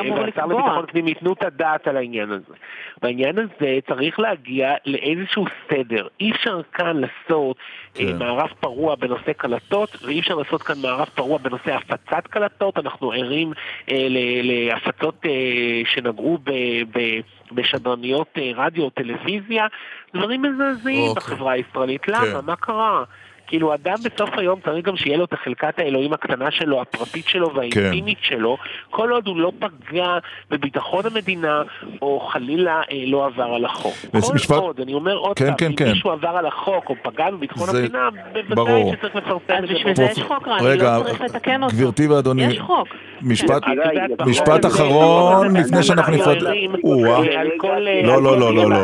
[0.00, 0.20] אמור לקבוע?
[0.20, 2.54] והשר לביטחון פנים ייתנו את הדעת על העניין הזה.
[3.02, 6.06] בעניין הזה צריך להגיע לאיזשהו סדר.
[6.20, 7.56] אי אפשר כאן לעשות
[7.94, 8.18] כן.
[8.18, 12.78] מערב פרוע בנושא קלטות, ואי אפשר לעשות כאן מערב פרוע בנושא הפצת קלטות.
[12.78, 13.52] אנחנו ערים
[13.90, 14.06] אה,
[14.42, 16.50] להפצות אה, שנגעו ב...
[16.98, 17.20] ב
[17.52, 19.66] בשדרניות אה, רדיו או טלוויזיה,
[20.14, 21.14] דברים מזעזעים אוקיי.
[21.16, 22.08] בחברה הישראלית.
[22.08, 22.40] למה?
[22.40, 22.46] כן.
[22.46, 23.04] מה קרה?
[23.46, 27.54] כאילו אדם בסוף היום צריך גם שיהיה לו את החלקת האלוהים הקטנה שלו, הפרטית שלו
[27.54, 28.36] והאינטימית כן.
[28.36, 28.56] שלו,
[28.90, 30.18] כל עוד הוא לא פגע
[30.50, 31.62] בביטחון המדינה,
[32.02, 33.94] או חלילה אה, לא עבר על החוק.
[34.10, 34.56] כל משפט...
[34.56, 35.88] עוד, אני אומר עוד כן, פעם, כן, אם כן.
[35.88, 37.78] מישהו עבר על החוק או פגע בביטחון זה...
[37.78, 38.08] המדינה,
[38.48, 39.74] בוודאי שצריך לפרסם את זה.
[39.74, 41.76] אז בשביל זה יש חוק, רני, רגע, לא צריך לתקן אותו.
[41.76, 42.88] גברתי ואדוני, יש חוק.
[43.22, 44.24] משפט, כן.
[44.26, 46.42] משפט אחרון לפני שאנחנו נפרד.
[46.42, 48.76] לא, לא, לא, לא, לא.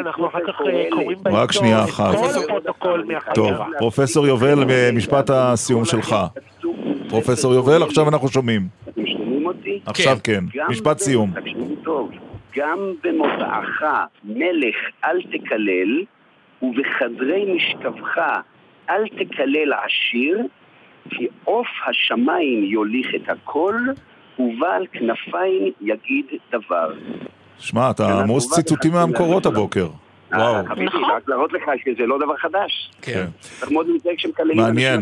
[0.00, 0.88] אנחנו אחר כך אה,
[3.56, 6.16] טוב, פרופסור יובל, משפט הסיום שלך.
[7.08, 8.68] פרופסור יובל, עכשיו אנחנו שומעים.
[8.88, 9.80] אתם שומעים אותי?
[9.86, 11.32] עכשיו כן, משפט סיום.
[12.56, 13.82] גם במוצאך
[14.24, 16.04] מלך אל תקלל,
[16.62, 18.18] ובחדרי משכבך
[18.90, 20.38] אל תקלל עשיר,
[21.10, 23.74] כי עוף השמיים יוליך את הכל,
[24.38, 26.92] ובעל כנפיים יגיד דבר.
[27.58, 29.86] שמע, אתה עמוס ציטוטים מהמקורות הבוקר.
[30.32, 30.66] וואו.
[30.68, 32.90] חביבי, רק להראות לך שזה לא דבר חדש.
[33.02, 33.26] כן.
[33.40, 35.00] צריך מאוד להתנהג כשמקללים מעניין.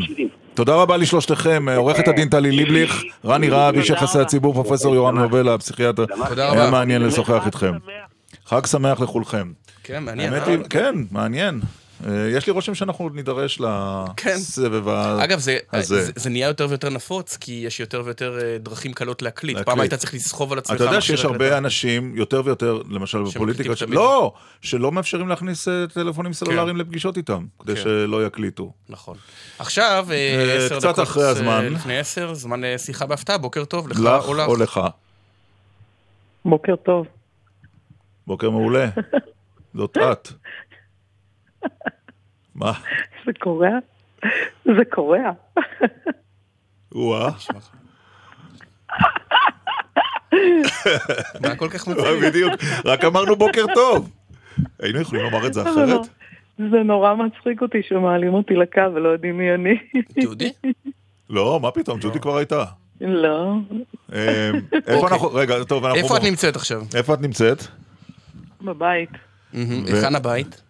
[0.55, 5.49] תודה רבה לשלושתכם, עורכת הדין טלי ליבליך, רני רהב, איש יחסי הציבור, פרופסור יורם נובל,
[5.49, 6.05] הפסיכיאטר.
[6.29, 6.63] תודה רבה.
[6.63, 7.73] היה מעניין לשוחח איתכם.
[8.47, 9.53] חג שמח לכולכם.
[9.85, 10.33] כן, מעניין.
[10.71, 11.61] כן, מעניין.
[12.09, 15.25] יש לי רושם שאנחנו נידרש לסבב הזה.
[15.25, 19.57] אגב, זה, זה, זה נהיה יותר ויותר נפוץ, כי יש יותר ויותר דרכים קלות להקליט.
[19.57, 19.67] להקליט.
[19.67, 20.77] פעם היית צריך לסחוב על עצמך.
[20.77, 23.83] אתה יודע שיש הרבה אנשים, יותר ויותר, למשל בפוליטיקה, ש...
[23.83, 24.33] לא,
[24.63, 26.81] שלא מאפשרים להכניס טלפונים סלולריים כן.
[26.81, 27.83] לפגישות איתם, כדי כן.
[27.83, 28.73] שלא יקליטו.
[28.89, 29.17] נכון.
[29.59, 30.07] עכשיו,
[30.57, 31.67] עשר קצת דקות אחרי הזמן.
[31.67, 34.49] לפני עשר, זמן שיחה בהפתעה, בוקר טוב, לך, לך או לך.
[34.49, 34.81] או לך.
[36.45, 37.07] בוקר טוב.
[38.27, 38.89] בוקר מעולה.
[39.79, 40.29] זאת את.
[42.55, 42.73] מה?
[43.27, 43.79] זה קורע?
[44.65, 45.31] זה קורע.
[46.93, 47.31] וואה.
[51.43, 52.25] מה כל כך מצחיק?
[52.27, 52.53] בדיוק,
[52.85, 54.11] רק אמרנו בוקר טוב.
[54.79, 56.01] היינו יכולים לומר את זה אחרת?
[56.59, 59.79] זה נורא מצחיק אותי שמעלים אותי לקו ולא יודעים מי אני.
[60.25, 60.53] ג'ודי?
[61.31, 62.65] לא, מה פתאום, ג'ודי כבר הייתה.
[63.01, 63.55] לא.
[64.87, 66.03] איפה אנחנו, רגע, טוב, אנחנו...
[66.03, 66.83] איפה את נמצאת עכשיו?
[66.95, 67.63] איפה את נמצאת?
[68.63, 69.11] בבית.
[69.53, 70.63] היכן הבית?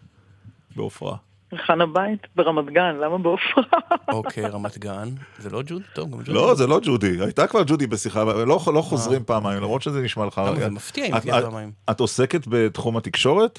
[0.76, 1.16] בעופרה.
[1.50, 2.26] היכן הבית?
[2.36, 3.64] ברמת גן, למה בעופרה?
[4.08, 5.08] אוקיי, רמת גן.
[5.38, 5.84] זה לא ג'ודי?
[5.94, 6.32] טוב, גם ג'ודי.
[6.32, 7.20] לא, זה לא ג'ודי.
[7.20, 10.38] הייתה כבר ג'ודי בשיחה, לא חוזרים פעמיים, למרות שזה נשמע לך...
[10.46, 11.72] למה זה מפתיע אם תהיה פעמיים?
[11.90, 13.58] את עוסקת בתחום התקשורת?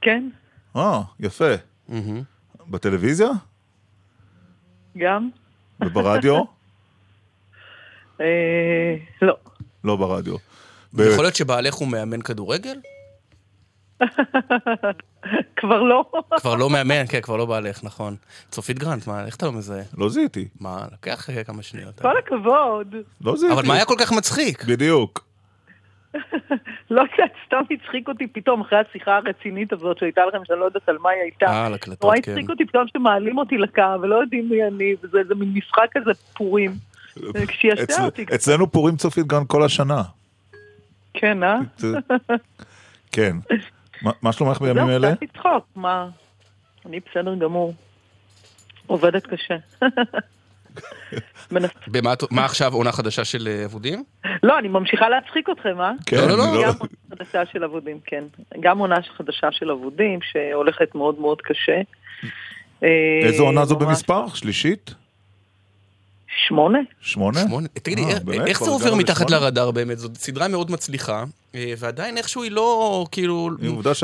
[0.00, 0.28] כן.
[0.76, 1.54] אה, יפה.
[2.70, 3.28] בטלוויזיה?
[4.98, 5.28] גם.
[5.80, 6.44] וברדיו?
[9.22, 9.36] לא.
[9.84, 10.36] לא ברדיו.
[10.94, 12.76] יכול להיות שבעלך הוא מאמן כדורגל?
[15.60, 16.04] כבר לא.
[16.36, 18.16] כבר לא מאמן, כן, כבר לא בעלך, נכון.
[18.50, 19.82] צופית גרנט, מה, איך אתה לא מזהה?
[19.98, 20.48] לא זיהיתי.
[20.60, 22.00] מה, לוקח אה, כמה שניות.
[22.00, 22.94] כל הכבוד.
[23.20, 23.58] לא זיהיתי.
[23.58, 24.64] אבל מה היה כל כך מצחיק?
[24.64, 25.24] בדיוק.
[26.90, 30.88] לא יודעת, סתם הצחיק אותי פתאום אחרי השיחה הרצינית הזאת שהייתה לכם, שאני לא יודעת
[30.88, 31.46] על מה היא הייתה.
[31.46, 32.32] אה, על הקלטות, נורא כן.
[32.32, 36.10] הצחיק אותי פתאום שמעלים אותי לקו ולא יודעים מי אני, וזה איזה מין משחק כזה
[36.36, 36.72] פורים.
[38.04, 38.24] אותי.
[38.34, 40.02] אצלנו פורים צופית גרנט כל השנה.
[41.14, 41.58] כן, אה?
[43.12, 43.36] כן.
[44.22, 45.12] מה- שלומך בימים זהו, אלה?
[45.14, 46.08] קצת לצחוק, מה?
[46.86, 47.74] אני בסדר גמור.
[48.86, 49.56] עובדת קשה.
[51.86, 54.04] במה מה עכשיו עונה חדשה של אה, אבודים?
[54.42, 55.92] לא, אני ממשיכה להצחיק אתכם, אה?
[56.06, 56.44] כן, לא, לא, לא.
[56.62, 58.24] גם עונה חדשה של אבודים, כן.
[58.60, 61.80] גם עונה חדשה של אבודים, שהולכת מאוד מאוד קשה.
[63.22, 64.28] איזו עונה זו ממש- במספר?
[64.28, 64.94] שלישית?
[66.36, 66.78] שמונה?
[67.00, 67.40] שמונה?
[67.40, 67.68] שמונה.
[67.68, 69.30] תגידי, אה, איך- זה עובר מתחת?
[69.30, 69.98] לרדאר באמת?
[69.98, 71.24] זאת סדרה מאוד מצליחה,
[71.54, 73.50] אה, ועדיין איכשהו היא לא, כאילו,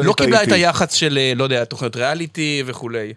[0.04, 0.52] לא קיבלה את.
[0.52, 3.12] היחס של, אה, לא יודע, תוכניות ריאליטי וכולי.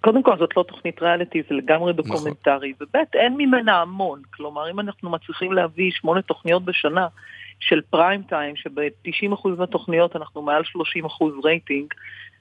[0.00, 2.04] קודם כל זאת לא תוכנית ריאליטי, זה לגמרי נכון.
[2.06, 7.06] דוקומנטרי, וב' אין ממנה המון, כלומר אם אנחנו מצליחים להביא שמונה תוכניות בשנה
[7.60, 11.94] של prime time, שב-90% מהתוכניות אנחנו מעל 30% רייטינג,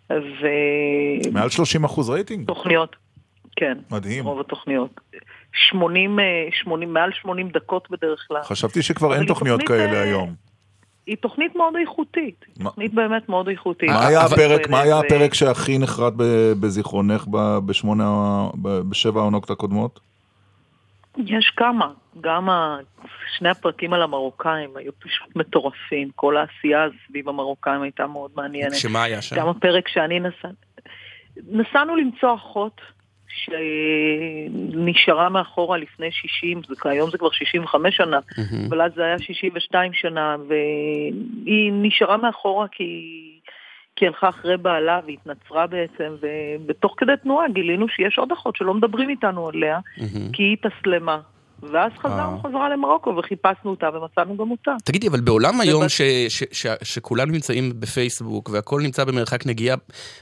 [0.10, 2.52] ותוכניות, מעל 30 אחוז רייטינג?
[3.56, 4.26] כן, מדהים.
[4.26, 5.00] רוב התוכניות.
[5.54, 8.42] 80, אה, 80, מעל 80 דקות בדרך כלל.
[8.44, 10.34] חשבתי שכבר אין היא תוכניות תוכנית, כאלה אה, היום.
[11.08, 13.90] היא תוכנית מאוד איכותית, מה- תוכנית באמת מאוד איכותית.
[13.90, 18.06] מה היה הפרק, מה היה ו- הפרק שהכי נחרט ב- בזיכרונך ב- בשמונה,
[18.62, 20.00] ב- בשבע העונות הקודמות?
[21.18, 21.92] יש כמה,
[22.22, 22.50] גם.
[23.38, 28.76] שני הפרקים על המרוקאים היו פשוט מטורפים, כל העשייה סביב המרוקאים הייתה מאוד מעניינת.
[28.76, 29.36] שמה היה שם?
[29.36, 30.48] גם הפרק שאני נסע...
[31.52, 32.82] נסענו למצוא אחות
[33.34, 38.66] שנשארה מאחורה לפני 60, זה, היום זה כבר 65 שנה, מהמם.
[38.70, 43.16] אבל אז זה היה 62 שנה, והיא נשארה מאחורה כי...
[43.96, 49.10] כי הלכה אחרי בעלה והתנצרה בעצם, ובתוך כדי תנועה גילינו שיש עוד אחות שלא מדברים
[49.10, 50.32] איתנו עליה, מהמם.
[50.34, 51.20] כי היא התאסלמה.
[51.64, 52.50] ואז חזרנו אה.
[52.50, 54.72] חזרה למרוקו וחיפשנו אותה ומצאנו גם אותה.
[54.84, 59.78] תגידי, אבל בעולם היום ובת- ש- ש- ש- שכולנו נמצאים בפייסבוק והכל נמצא במרחק נגיעה,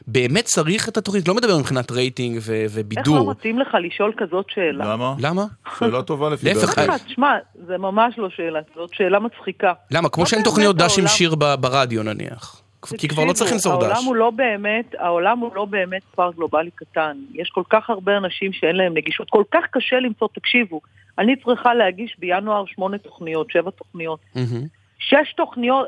[0.08, 1.28] באמת צריך את התוכנית?
[1.28, 3.32] לא מדבר מבחינת רייטינג ו- איך לא ובידור.
[3.32, 4.86] מתאים לך לשאול כזאת שאלה?
[4.94, 5.14] למה?
[5.20, 5.46] למה?
[5.80, 6.92] שאלה טובה לפי להפך, דעתי.
[6.92, 7.32] אחת, שמע,
[7.68, 9.74] זה ממש לא שאלה, זאת שאלה מצחיקה.
[9.92, 10.10] למה?
[10.10, 12.62] כמו שאין תוכניות דש עם שיר ב- ברדיו נניח.
[12.98, 13.84] כי כבר לא צריך למסור דש.
[13.84, 17.18] העולם הוא לא באמת, העולם הוא לא באמת כפר גלובלי קטן.
[17.34, 20.82] יש כל כך הרבה אנשים שאין להם נגישות, כל כך קשה למצוא, תקשיבו,
[21.20, 24.20] אני צריכה להגיש בינואר שמונה תוכניות, שבע תוכניות.
[24.36, 24.64] מהמם.
[25.00, 25.88] שש תוכניות,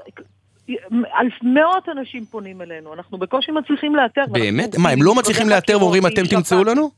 [0.92, 4.26] אלף מאות אנשים פונים אלינו, אנחנו בקושי מצליחים לאתר.
[4.32, 4.78] באמת?
[4.78, 6.72] מה, הם לא מצליחים לאתר ואומרים אתם תמצאו שפ"ע.
[6.72, 6.92] לנו?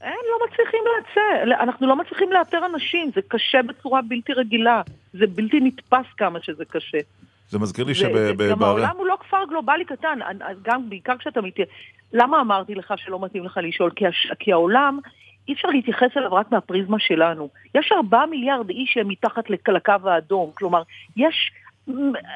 [0.00, 5.26] אין, לא מצליחים לאתר, אנחנו לא מצליחים לאתר אנשים, זה קשה בצורה בלתי רגילה, זה
[5.26, 6.98] בלתי נתפס כמה שזה קשה.
[7.50, 8.08] זה מזכיר לי זה-
[8.50, 8.82] גם שבערי...
[8.84, 10.18] העולם הוא לא כפר גלובלי קטן,
[10.62, 11.54] גם בעיקר כשאתה מת...
[12.12, 13.90] למה אמרתי לך שלא מתאים לך לשאול?
[13.96, 14.32] כי, הש...
[14.38, 14.98] כי העולם,
[15.48, 17.48] אי אפשר להתייחס אליו רק מהפריזמה שלנו.
[17.74, 20.82] יש ארבעה מיליארד איש שהם מתחת לק- לקו האדום, כלומר,
[21.16, 21.50] יש,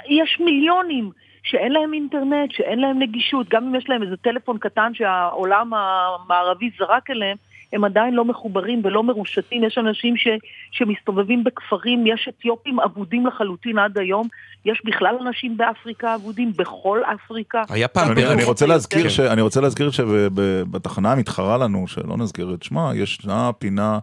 [0.08, 1.10] יש מיליונים
[1.42, 6.70] שאין להם אינטרנט, שאין להם נגישות, גם אם יש להם איזה טלפון קטן שהעולם המערבי
[6.78, 7.36] זרק אליהם,
[7.74, 10.28] הם עדיין לא מחוברים ולא מרושתים, יש אנשים ש,
[10.72, 14.28] שמסתובבים בכפרים, יש אתיופים אבודים לחלוטין עד היום,
[14.64, 17.62] יש בכלל אנשים באפריקה אבודים, בכל אפריקה.
[17.68, 18.26] היה פעם אני.
[18.26, 19.10] אני רוצה להזכיר כן.
[19.10, 19.20] ש...
[19.20, 23.98] אני רוצה להזכיר שבתחנה המתחרה לנו, שלא נזכיר את שמה, ישנה פינה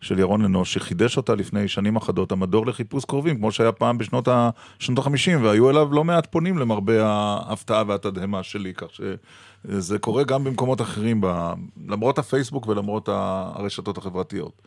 [0.00, 4.28] של ירון אנוש שחידש אותה לפני שנים אחדות, המדור לחיפוש קרובים, כמו שהיה פעם בשנות
[4.28, 8.86] ה- שנות ה-50, והיו אליו לא מעט פונים למרבה ההפתעה והתדהמה שלי, כך
[9.70, 11.26] שזה קורה גם במקומות אחרים, ב...
[11.88, 14.62] למרות הפייסבוק ולמרות הרשתות החברתיות.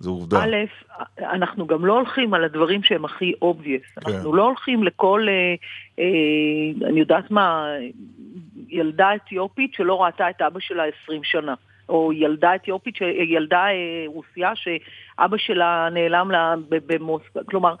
[0.00, 0.38] זו עובדה.
[0.44, 0.56] א',
[1.18, 4.00] אנחנו גם לא הולכים על הדברים שהם הכי obvious.
[4.00, 4.12] כן.
[4.12, 5.54] אנחנו לא הולכים לכל, אה,
[5.98, 7.66] אה, אני יודעת מה,
[8.68, 11.54] ילדה אתיופית שלא ראתה את אבא שלה 20 שנה.
[11.88, 12.94] או ילדה אתיופית,
[13.28, 17.44] ילדה אה, רוסיה שאבא שלה נעלם לה במוסקבה.
[17.44, 17.74] כלומר,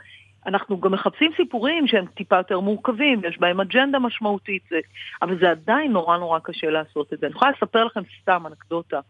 [0.48, 4.76] אנחנו גם מחפשים סיפורים שהם טיפה יותר מורכבים, יש בהם אג'נדה משמעותית, זה,
[5.22, 7.26] אבל זה עדיין נורא נורא קשה לעשות את זה.
[7.26, 9.00] אני יכולה לספר לכם סתם אנקדוטה.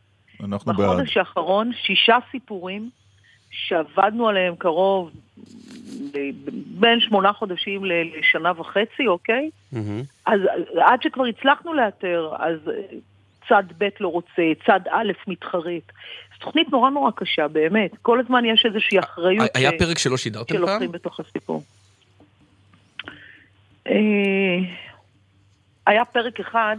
[0.44, 0.86] אנחנו בעד.
[0.86, 2.90] בחודש האחרון שישה סיפורים
[3.50, 5.10] שעבדנו עליהם קרוב
[6.14, 9.50] ב- בין שמונה חודשים ל- לשנה וחצי, אוקיי?
[9.72, 10.02] מהמם.
[10.26, 10.40] אז
[10.80, 12.58] עד שכבר הצלחנו לאתר, אז
[13.48, 15.82] צד ב' לא רוצה, צד א' מתחרט.
[16.32, 17.90] זו תוכנית נורא נורא קשה, באמת.
[18.02, 20.66] כל הזמן יש איזושהי אחריות היה ש- פרק שלא שידרתם פעם?
[20.66, 21.62] שלוקחים בתוך הסיפור.
[23.86, 24.58] אה,
[25.86, 26.76] היה פרק אחד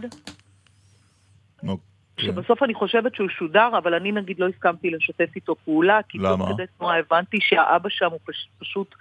[2.20, 2.26] כן.
[2.26, 6.36] שבסוף אני חושבת שהוא שודר, אבל אני נגיד לא הסכמתי לשתף איתו פעולה, כי למה?
[6.36, 8.94] תוך כדי תנועה הבנתי שהאבא שם הוא פש, פשוט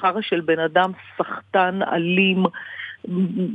[0.00, 2.44] חרא של בן אדם, סחטן, אלים,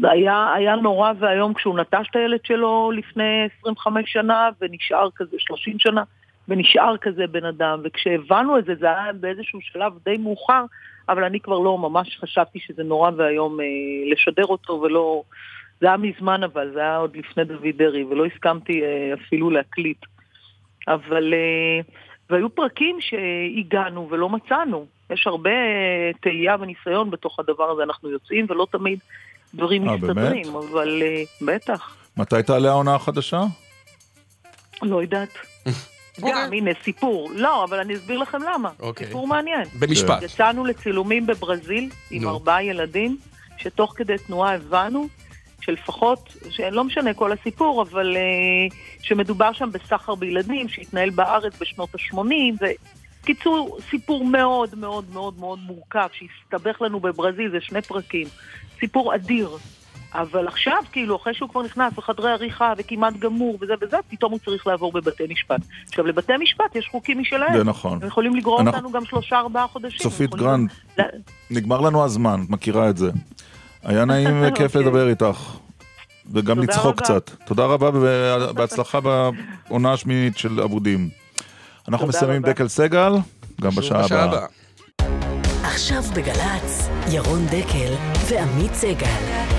[0.04, 5.80] היה, היה נורא ואיום כשהוא נטש את הילד שלו לפני 25 שנה ונשאר כזה 30
[5.80, 6.04] שנה
[6.48, 10.66] ונשאר כזה בן אדם וכשהבנו את זה זה היה באיזשהו שלב די מאוחר
[11.10, 13.66] אבל אני כבר לא ממש חשבתי שזה נורא ואיום אה,
[14.12, 15.24] לשדר אותו ולא...
[15.82, 20.06] זה היה מזמן אבל, זה היה עוד לפני דוד דרעי ולא הסכמתי אה, אפילו להקליט.
[20.88, 21.34] אבל...
[21.34, 21.82] אה,
[22.30, 24.86] והיו פרקים שהגענו ולא מצאנו.
[25.10, 29.00] יש הרבה אה, תהייה וניסיון בתוך הדבר הזה, אנחנו יוצאים ולא תמיד
[29.58, 30.66] דברים אה, מסתדרים, באמת?
[30.72, 33.44] אבל אה, בטח, מתי תעלה העונה החדשה?
[34.82, 35.30] לא יודעת.
[36.22, 37.32] גם, הנה, סיפור.
[37.36, 38.70] לא, אבל אני אסביר לכם למה.
[38.80, 39.08] אוקיי.
[39.08, 39.64] סיפור מעניין.
[39.80, 40.24] במשפט.
[40.24, 42.30] יצאנו לצילומים בברזיל עם נו.
[42.30, 43.18] ארבעה ילדים,
[43.58, 45.08] שתוך כדי תנועה הבנו
[45.62, 52.66] שלפחות, שלא משנה כל הסיפור, אבל uh, שמדובר שם בסחר בילדים שהתנהל בארץ בשנות ה-80,
[53.32, 58.28] וקיצור, סיפור מאוד מאוד מאוד מאוד מורכב, שהסתבך לנו בברזיל, זה שני פרקים.
[58.80, 59.50] סיפור אדיר.
[60.14, 64.40] אבל עכשיו, כאילו, אחרי שהוא כבר נכנס לחדרי עריכה וכמעט גמור וזה וזה, פתאום הוא
[64.46, 65.62] צריך לעבור בבתי משפט.
[65.88, 67.58] עכשיו, לבתי משפט יש חוקים משלהם.
[67.58, 68.00] זה נכון.
[68.02, 70.00] הם יכולים לגרור אנחנו- אותנו גם שלושה ארבעה חודשים.
[70.00, 71.06] צופית גרנד, גם-
[71.52, 73.12] נגמר לנו הזמן, את מכירה את זה.
[73.84, 74.82] היה נעים וכיף אוקיי.
[74.82, 75.58] לדבר איתך.
[76.34, 77.04] וגם לצחוק רבה.
[77.04, 77.30] קצת.
[77.46, 79.00] תודה רבה ובהצלחה
[79.70, 81.10] בעונה השמינית של אבודים.
[81.90, 82.42] אנחנו מסיימים.
[82.42, 83.14] דקל סגל,
[83.62, 84.46] גם בשעה הבאה.
[85.64, 87.94] עכשיו בגל"צ, ירון דקל
[88.30, 89.57] ועמית סגל.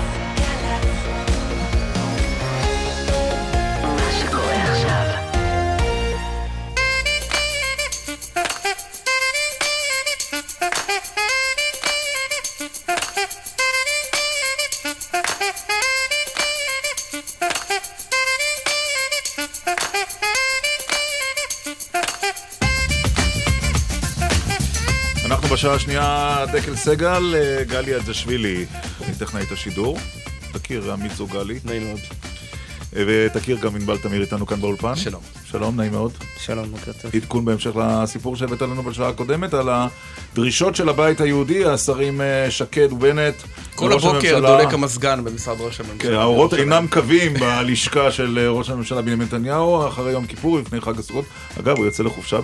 [25.59, 28.65] בשעה השנייה, דקל סגל, אה, גלי אלזשווילי,
[29.19, 29.97] טכנאית השידור.
[30.53, 31.59] תכיר, עמית זו גלי.
[31.65, 31.99] נעים מאוד.
[32.95, 34.95] אה, ותכיר גם ענבל תמיר איתנו כאן באולפן.
[34.95, 35.21] שלום.
[35.45, 36.11] שלום, נעים מאוד.
[36.37, 37.11] שלום, בוקר טוב.
[37.15, 42.93] עדכון בהמשך לסיפור שהבאת לנו בשעה הקודמת על הדרישות של הבית היהודי, השרים אה, שקד
[42.93, 43.35] ובנט.
[43.79, 44.39] כל הבוקר.
[44.39, 46.09] דולק המזגן במשרד ראש הממשלה.
[46.11, 46.53] כן, האורות.
[46.53, 51.25] אינם קווים בלשכה של אה, ראש הממשלה בנימין נתניהו אחרי יום כיפור לפני חג הסוכות.
[51.59, 52.39] אגב, הוא יוצא לחופשה.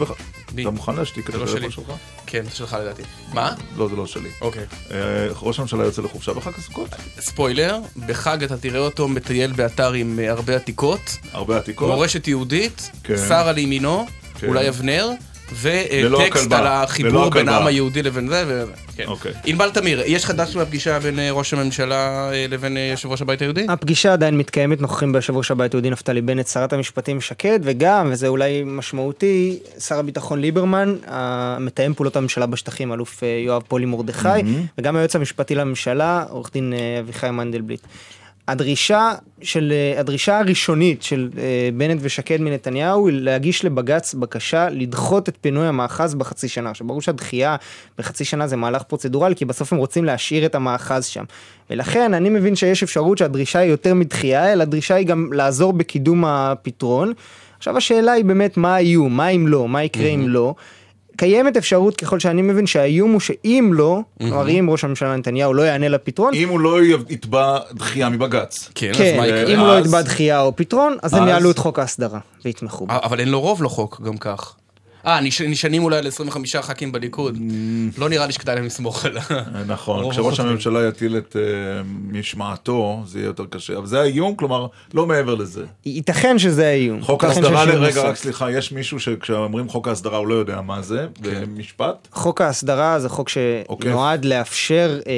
[0.55, 0.61] מי?
[0.61, 1.71] אתה מוכן להשתיק את זה לא הטלפון שלי.
[1.71, 1.95] שלך?
[2.25, 3.01] כן, זה שלך לדעתי.
[3.33, 3.51] מה?
[3.77, 4.29] לא, זה לא שלי.
[4.41, 4.63] אוקיי.
[4.91, 4.97] אה,
[5.41, 6.89] ראש הממשלה יוצא לחופשה בחג הסוכות?
[7.19, 7.77] ספוילר,
[8.07, 11.89] בחג אתה תראה אותו מטייל באתר עם אה, הרבה עתיקות, הרבה עתיקות.
[11.89, 13.17] מורשת יהודית, כן.
[13.17, 14.05] שרה לימינו,
[14.39, 14.47] כן.
[14.47, 15.09] אולי אבנר,
[15.53, 16.51] וטקסט.
[16.51, 17.49] על החיבור בין.
[17.49, 18.65] העם היהודי לבין זה.
[18.95, 19.03] כן.
[19.07, 19.31] אוקיי.
[19.45, 23.41] ענבל תמיר, יש חדש מהפגישה בין אה, ראש הממשלה אה, לבין אה, יושב ראש הבית
[23.41, 23.65] היהודי?
[23.69, 28.27] הפגישה עדיין מתקיימת, נוכחים ביושב ראש הבית היהודי נפתלי בנט, שרת המשפטים שקד, וגם, וזה
[28.27, 34.29] אולי משמעותי, שר הביטחון ליברמן, המתאם פעולות הממשלה בשטחים, אלוף יואב פולי מרדכי,
[34.77, 37.81] וגם היועץ המשפטי לממשלה, עורך דין אביחי מנדלבליט.
[38.47, 45.29] הדרישה של, אה, הדרישה הראשונית של אה, בנט ושקד מנתניהו היא להגיש לבג"ץ בקשה לדחות
[45.29, 46.69] את פינוי המאחז בחצי שנה.
[46.69, 47.55] עכשיו ברור שהדחייה
[47.97, 51.23] בחצי שנה זה מהלך פרוצדורלי כי בסוף הם רוצים להשאיר את המאחז שם.
[51.69, 56.25] ולכן אני מבין שיש אפשרות שהדרישה היא יותר מדחייה אלא הדרישה היא גם לעזור בקידום
[56.25, 57.13] הפתרון.
[57.57, 60.55] עכשיו השאלה היא באמת מה האיום, מה אם לא, מה יקרה אם לא.
[61.17, 65.61] קיימת אפשרות ככל שאני מבין שהאיום הוא שאם לא, כלומר אם ראש הממשלה נתניהו לא
[65.61, 66.77] יענה לפתרון, אם הוא לא
[67.09, 68.69] יתבע דחייה מבג"ץ.
[68.75, 69.53] כן, אז כן, מה יקרה?
[69.53, 72.85] אם לא אז- יתבע דחייה או פתרון, אז הם אז- יעלו את חוק ההסדרה ויתמכו
[72.87, 72.93] בו.
[73.03, 74.55] אבל אין לו רוב לחוק גם כך.
[75.07, 77.37] אה, נש- נשענים אולי על 25 ח"כים בליכוד.
[77.97, 79.21] לא נראה לי שכדאי להם לסמוך על ה...
[79.67, 80.39] נכון, כשראש.
[80.39, 81.41] הממשלה יטיל את אה,
[82.11, 83.77] משמעתו, זה יהיה יותר קשה.
[83.77, 85.63] אבל זה האיום, כלומר, לא מעבר לזה.
[85.85, 87.01] ייתכן שזה האיום.
[87.01, 88.01] חוק ההסדרה, רגע.
[88.09, 91.43] רק סליחה, יש מישהו שכשאומרים חוק ההסדרה הוא לא יודע מה זה, כן.
[91.45, 92.07] במשפט?
[92.11, 93.29] חוק ההסדרה זה חוק
[93.69, 93.91] אוקיי.
[93.91, 95.13] שנועד לאפשר אה,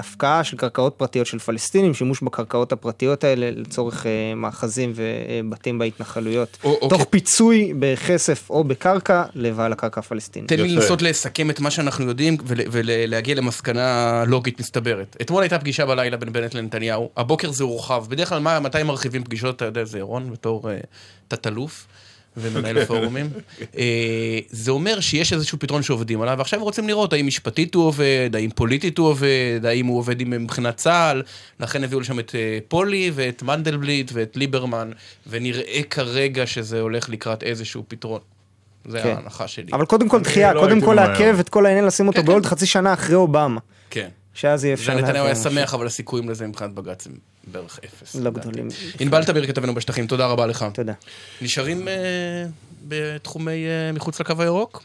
[0.00, 6.58] הפקעה של קרקעות פרטיות של פלסטינים, שימוש בקרקעות הפרטיות האלה לצורך אה, מאחזים ובתים בהתנחלויות,
[6.64, 6.88] או- אוקיי.
[6.88, 10.48] תוך פיצוי בכסף או בקרקע לבעל הקרקע הפלסטינית.
[10.48, 10.68] תן לי.
[10.74, 15.16] לנסות לסכם את מה שאנחנו יודעים ול- ולהגיע למסקנה לוגית מסתברת.
[15.22, 18.04] אתמול הייתה פגישה בלילה בין בנט לנתניהו, הבוקר זה הורחב.
[18.08, 20.78] בדרך כלל מה- מתי מרחיבים פגישות, אתה יודע, זה ירון בתור אה,
[21.28, 21.86] תת-אלוף.
[22.36, 23.30] ומנהל פורומים.
[23.78, 23.84] אה,
[24.50, 28.50] זה אומר שיש איזשהו פתרון שעובדים עליו, ועכשיו רוצים לראות האם משפטית הוא עובד, האם
[28.54, 31.22] פוליטית הוא עובד, האם הוא עובד מבחינת צה"ל,
[31.60, 34.90] לכן הביאו לשם את אה, פולי ואת מנדלבליט ואת ליברמן,
[35.26, 38.20] ונראה כרגע שזה הולך לקראת איזשהו פתרון.
[38.84, 39.08] זה כן.
[39.08, 39.72] ההנחה שלי.
[39.72, 40.94] אבל קודם כל דחייה, לא קודם כל.
[40.94, 42.48] לעכב את כל העניין, לשים אותו כן, בעוד כן.
[42.48, 43.60] חצי שנה אחרי אובמה.
[43.90, 44.08] כן.
[44.34, 44.92] שאז יהיה אפשר...
[44.96, 45.34] ונתניהו היה.
[45.34, 47.12] שמח, אבל הסיכויים לזה מבחינת בג"ץ הם
[47.46, 48.14] בערך אפס.
[48.14, 48.30] לא.
[48.30, 48.68] גדולים.
[49.00, 50.66] ענבל תמיר כתבנו בשטחים, תודה רבה לך.
[50.74, 50.92] תודה.
[51.42, 51.94] נשארים אה,
[52.88, 54.82] בתחומי אה, מחוץ לקו הירוק?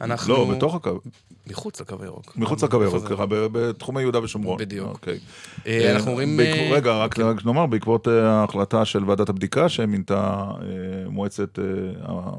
[0.00, 0.34] אנחנו...
[0.34, 1.00] לא, בתוך הקו.
[1.46, 2.32] מחוץ לקו הירוק.
[2.36, 4.58] מחוץ לקו הירוק, ב- בתחומי יהודה ושומרון.
[4.58, 4.88] בדיוק.
[4.88, 5.18] אוקיי.
[5.66, 6.36] אה, אנחנו אומרים...
[6.36, 10.14] בעקב- אה, רגע, רק רק נאמר, בעקבות אה, ההחלטה של ועדת הבדיקה שמינתה
[10.62, 10.66] אה,
[11.10, 11.64] מועצת, אה,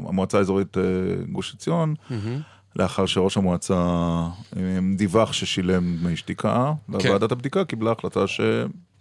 [0.10, 0.84] המועצה האזורית אה,
[1.32, 1.94] גוש עציון,
[2.76, 3.74] לאחר שראש המועצה
[4.58, 4.62] אה,
[4.96, 7.10] דיווח ששילם דמי שתיקה, כן.
[7.10, 8.42] וועדת הבדיקה קיבלה החלטה ש...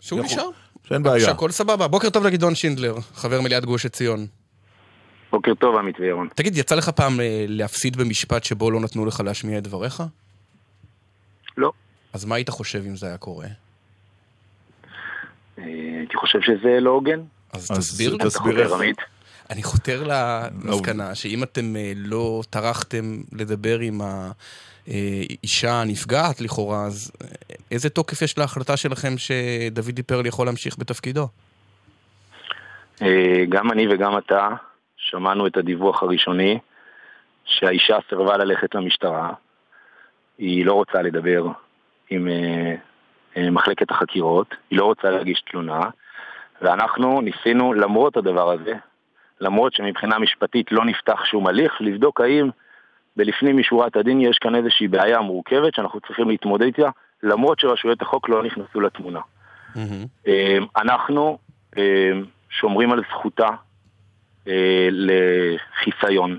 [0.01, 0.49] שהוא נשאר.
[0.89, 1.25] שאין בעיה.
[1.27, 1.89] שהכל סבבה.
[1.89, 4.27] בוקר טוב לגדעון שינדלר, חבר מליאת גוש עציון.
[5.37, 6.29] בוקר טוב, עמית וירון.
[6.35, 10.03] תגיד, יצא לך פעם אה, להפסיד במשפט שבו לא נתנו לך להשמיע את דבריך?
[11.57, 11.73] לא.
[12.13, 13.47] אז מה היית חושב אם זה היה קורה?
[15.59, 15.65] אה,
[15.99, 17.21] הייתי חושב שזה לא הוגן.
[17.53, 18.25] אז תסביר לי.
[18.25, 18.73] תסביר איך.
[19.51, 24.01] אני חותר למסקנה שאם אתם אה, לא טרחתם לדבר עם
[24.87, 27.13] האישה הנפגעת לכאורה, אז
[27.71, 31.29] איזה תוקף יש להחלטה שלכם שדוד דיפרל יכול להמשיך בתפקידו?
[33.49, 34.49] גם אני וגם אתה
[35.11, 36.59] שמענו את הדיווח הראשוני
[37.45, 39.33] שהאישה סירבה ללכת למשטרה.
[40.39, 41.47] היא לא רוצה לדבר
[42.11, 42.75] עם אה,
[43.37, 45.81] אה, מחלקת החקירות, היא לא רוצה להגיש תלונה,
[46.63, 48.75] ואנחנו ניסינו, למרות הדבר הזה,
[49.41, 52.51] למרות שמבחינה משפטית לא נפתח שום הליך, לבדוק האם
[53.17, 56.91] בלפנים משורת הדין יש כאן איזושהי בעיה מורכבת שאנחנו צריכים להתמודד איתה,
[57.23, 59.21] למרות שרשויות החוק לא נכנסו לתמונה.
[60.27, 61.39] אה, אנחנו
[61.79, 62.11] אה,
[62.51, 63.49] שומרים על זכותה
[64.91, 66.39] לחיסיון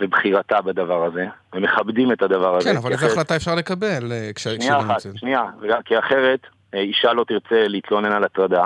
[0.00, 2.70] ובחירתה בדבר הזה, ומכבדים את הדבר הזה.
[2.70, 5.18] כן, אבל איזה החלטה אפשר לקבל אה, כש- שנייה כשלא אחת, נמצאת?
[5.18, 5.42] שנייה,
[5.84, 6.40] כי אחרת
[6.74, 8.64] אה, אישה לא תרצה להתלונן על הטרדה,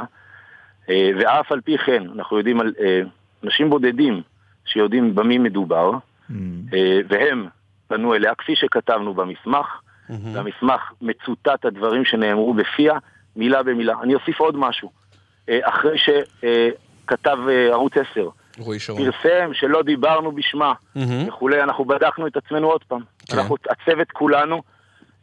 [0.90, 3.00] אה, ואף על פי כן, אנחנו יודעים על אה,
[3.44, 4.22] אנשים בודדים
[4.64, 5.90] שיודעים במי מדובר,
[6.74, 7.46] אה, והם
[7.88, 9.66] פנו אליה, כפי שכתבנו במסמך,
[10.32, 12.94] והמסמך מצוטט הדברים שנאמרו בפיה,
[13.36, 13.94] מילה במילה.
[14.02, 14.90] אני אוסיף עוד משהו.
[15.48, 18.28] אה, אחרי שכתב אה, ערוץ 10,
[18.58, 19.10] רועי שרון.
[19.10, 20.72] פרסם שלא דיברנו בשמה.
[21.28, 23.00] וכולי, אנחנו בדקנו את עצמנו עוד פעם.
[23.26, 23.38] כן.
[23.38, 24.62] אנחנו, הצוות כולנו,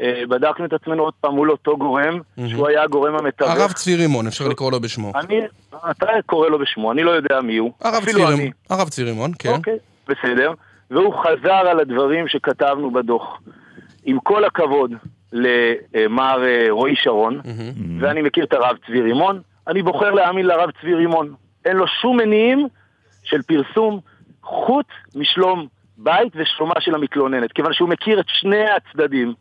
[0.02, 3.50] אה, בדקנו את עצמנו עוד פעם מול אותו גורם, שהוא היה הגורם המתווך.
[3.50, 5.12] הרב צבי רימון, אפשר לקרוא לו בשמו.
[5.16, 5.42] אני,
[5.92, 7.72] אתה קורא לו בשמו, אני לא יודע מי הוא.
[7.82, 8.26] הרב צבי.
[8.26, 9.50] רימון, הרב צבי רימון, כן.
[9.50, 9.78] אוקיי,
[10.08, 10.52] בסדר.
[10.92, 13.40] והוא חזר על הדברים שכתבנו בדוח.
[14.06, 14.92] עם כל הכבוד
[15.34, 17.42] למר אה, רועי שרון,
[18.00, 21.34] ואני מכיר את הרב צבי רימון, אני בוחר להאמין לרב צבי רימון.
[21.66, 22.68] אין לו שום מניעים
[23.26, 24.00] של פרסום
[24.44, 25.68] חוץ משלום
[25.98, 29.34] בית ושלומה של המתלוננת, כיוון שהוא מכיר את שני הצדדים,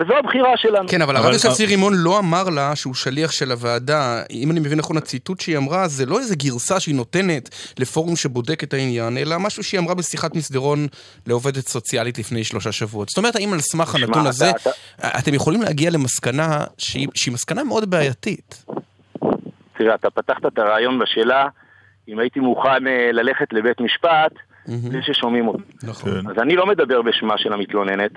[0.00, 0.88] וזו הבחירה שלנו.
[0.88, 4.22] כן, אבל הרב יוסף צבי רימון לא אמר לה שהוא שליח של הוועדה.
[4.30, 7.48] אם אני מבין נכון, הציטוט שהיא אמרה, זה לא איזה גרסה שהיא נותנת
[7.78, 10.86] לפורום שבודק את העניין, אלא משהו שהיא אמרה בשיחת מסדרון
[11.26, 13.08] לעובדת סוציאלית לפני שלושה שבועות.
[13.08, 14.70] זאת אומרת, האם על סמך הנתון אתה- הזה, אתה-
[15.18, 18.64] אתם יכולים להגיע למסקנה שהיא שהיא מסקנה מאוד בעייתית?
[19.78, 21.46] תראה, אתה פתחת את הרעיון בשאלה
[22.08, 24.32] אם הייתי מוכן אה, ללכת לבית משפט
[24.90, 25.62] בלי ששומעים אותי.
[25.82, 26.12] נכון.
[26.22, 26.30] כן.
[26.30, 28.10] אז אני לא מדבר בשמה של המתלוננת,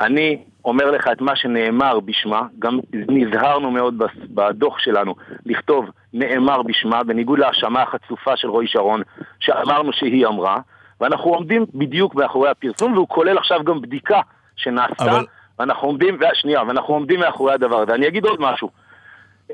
[0.00, 4.02] אני אומר לך את מה שנאמר בשמה, גם נזהרנו מאוד
[4.34, 5.14] בדוח שלנו
[5.46, 9.02] לכתוב נאמר בשמה, בניגוד להאשמה החצופה של רועי שרון,
[9.40, 10.60] שאמרנו שהיא אמרה,
[11.00, 14.20] ואנחנו עומדים בדיוק מאחורי הפרסום, והוא כולל עכשיו גם בדיקה
[14.56, 15.24] שנעשתה, אבל-
[15.58, 17.94] ואנחנו עומדים, שנייה, ואנחנו עומדים מאחורי הדבר הזה.
[17.94, 18.70] אני אגיד עוד משהו,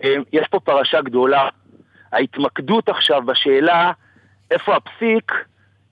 [0.04, 1.48] אה, יש פה פרשה גדולה,
[2.12, 3.92] ההתמקדות עכשיו בשאלה
[4.50, 5.32] איפה הפסיק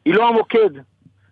[0.04, 0.70] היא לא המוקד.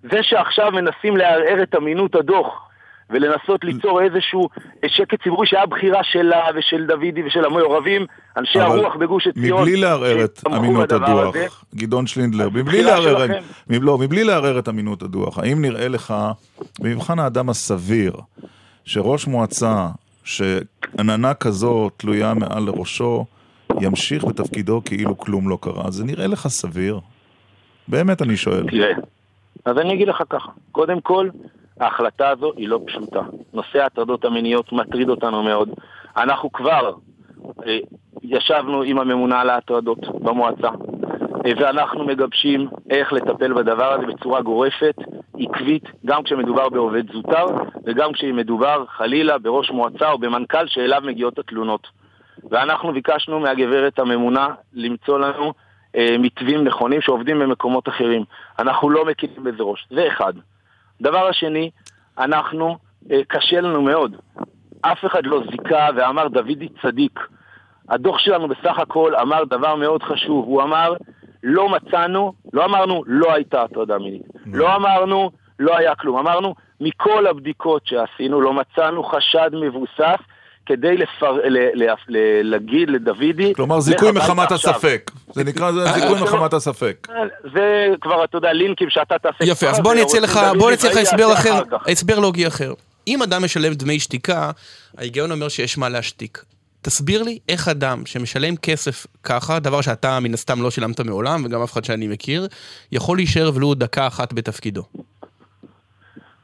[0.03, 2.67] זה שעכשיו מנסים לערער את אמינות הדוח
[3.11, 4.49] ולנסות ליצור איזשהו
[4.87, 8.07] שקט ציבורי שהיה בחירה שלה ושל דוידי ושל המעורבים,
[8.37, 9.61] אנשי הרוח בגוש עציון.
[9.61, 11.47] מבלי לערער את אמינות הדוח, הזה.
[11.75, 13.27] גדעון שלינדלר, אז מבלי לערער,
[13.69, 16.15] לא, מבלי לערער את אמינות הדוח, האם נראה לך,
[16.81, 18.13] במבחן האדם הסביר,
[18.85, 19.89] שראש מועצה
[20.25, 23.25] שעננה כזו תלויה מעל לראשו,
[23.81, 25.91] ימשיך בתפקידו כאילו כלום לא קרה?
[25.91, 27.01] זה נראה לך סביר?
[27.89, 28.67] באמת אני שואל.
[28.71, 28.93] תראה,
[29.65, 31.29] אז אני אגיד לך ככה, קודם כל,
[31.81, 33.21] ההחלטה הזו היא לא פשוטה.
[33.55, 35.69] נושא ההטרדות המיניות מטריד אותנו מאוד.
[36.17, 36.93] אנחנו כבר
[37.67, 37.79] אה,
[38.23, 40.69] ישבנו עם הממונה על ההטרדות במועצה,
[41.47, 44.95] אה, ואנחנו מגבשים איך לטפל בדבר הזה בצורה גורפת,
[45.41, 47.47] עקבית, גם כשמדובר בעובד זוטר,
[47.85, 51.87] וגם כשמדובר חלילה בראש מועצה או במנכ"ל שאליו מגיעות התלונות.
[52.51, 55.53] ואנחנו ביקשנו מהגברת הממונה למצוא לנו
[55.97, 58.25] אה, מתווים נכונים שעובדים במקומות אחרים.
[58.59, 59.87] אנחנו לא מקימים בזה ראש.
[59.91, 60.33] זה אחד.
[61.01, 61.71] דבר השני,
[62.19, 62.77] אנחנו,
[63.11, 64.17] אה, קשה לנו מאוד.
[64.81, 67.21] אף אחד לא זיכה ואמר דוידי צדיק.
[67.89, 70.45] הדוח שלנו בסך הכל אמר דבר מאוד חשוב.
[70.45, 70.95] הוא אמר,
[71.43, 74.23] לא מצאנו, לא אמרנו, לא הייתה הטרדה מינית.
[74.47, 76.19] לא אמרנו, לא היה כלום.
[76.19, 80.21] אמרנו, מכל הבדיקות שעשינו, לא מצאנו חשד מבוסס
[80.67, 81.33] כדי לפר...
[81.33, 81.59] ל...
[81.75, 81.91] ל...
[82.09, 82.17] ל...
[82.43, 83.55] להגיד לדוידי...
[83.55, 84.75] כלומר, זיכוי מחמת עכשיו.
[84.75, 85.11] הספק.
[85.33, 87.09] זה נקרא זה זיכוי מחמת הספק.
[87.55, 89.45] זה כבר, אתה יודע, לינקים שאתה תעשה...
[89.45, 91.63] יפה, אז בוא אני ועורך לך, בוא דוד אני אציע לך הסבר אחר.
[91.89, 92.75] הסבר לוגי אחר.
[93.09, 94.51] אם אדם משלם דמי שתיקה,
[94.99, 96.45] ההיגיון אומר שיש מה להשתיק.
[96.83, 101.63] תסביר לי איך אדם שמשלם כסף ככה, דבר שאתה מן הסתם לא שילמת מעולם, וגם
[101.63, 102.49] אף אחד שאני מכיר,
[102.93, 104.83] יכול להישאר ולו דקה אחת בתפקידו.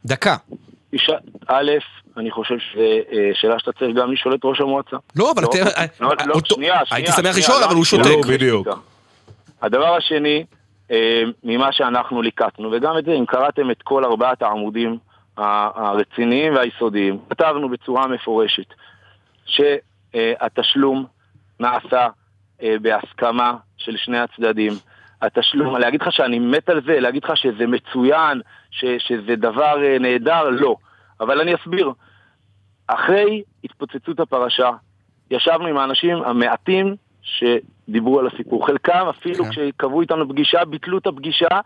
[0.05, 0.37] דקה.
[0.93, 1.12] אישה,
[1.49, 1.70] א',
[2.16, 2.80] אני חושב שזו
[3.12, 4.97] אה, שאלה שאתה צריך גם לשאול את ראש המועצה.
[5.16, 5.82] לא, אבל לא, אתה...
[6.01, 7.05] לא, לא, אותו- שנייה, שנייה.
[7.05, 8.26] הייתי שמח לשאול, אבל הוא שותק.
[8.28, 8.68] בדיוק.
[9.62, 10.45] הדבר השני,
[10.90, 14.99] אה, ממה שאנחנו ליקטנו, וגם את זה, אם קראתם את כל ארבעת העמודים
[15.36, 18.66] הרציניים והיסודיים, כתבנו בצורה מפורשת
[19.47, 21.07] שהתשלום
[21.61, 22.09] נעשה
[22.62, 24.72] אה, בהסכמה של שני הצדדים.
[25.23, 29.99] התשלום, להגיד לך שאני מת על זה, להגיד לך שזה מצוין, ש, שזה דבר אה,
[29.99, 30.77] נהדר, לא.
[31.20, 31.93] אבל אני אסביר.
[32.87, 34.70] אחרי התפוצצות הפרשה,
[35.31, 38.66] ישבנו עם האנשים המעטים שדיברו על הסיפור.
[38.66, 39.51] חלקם אפילו כן.
[39.51, 41.61] כשקבעו איתנו פגישה, ביטלו את הפגישה,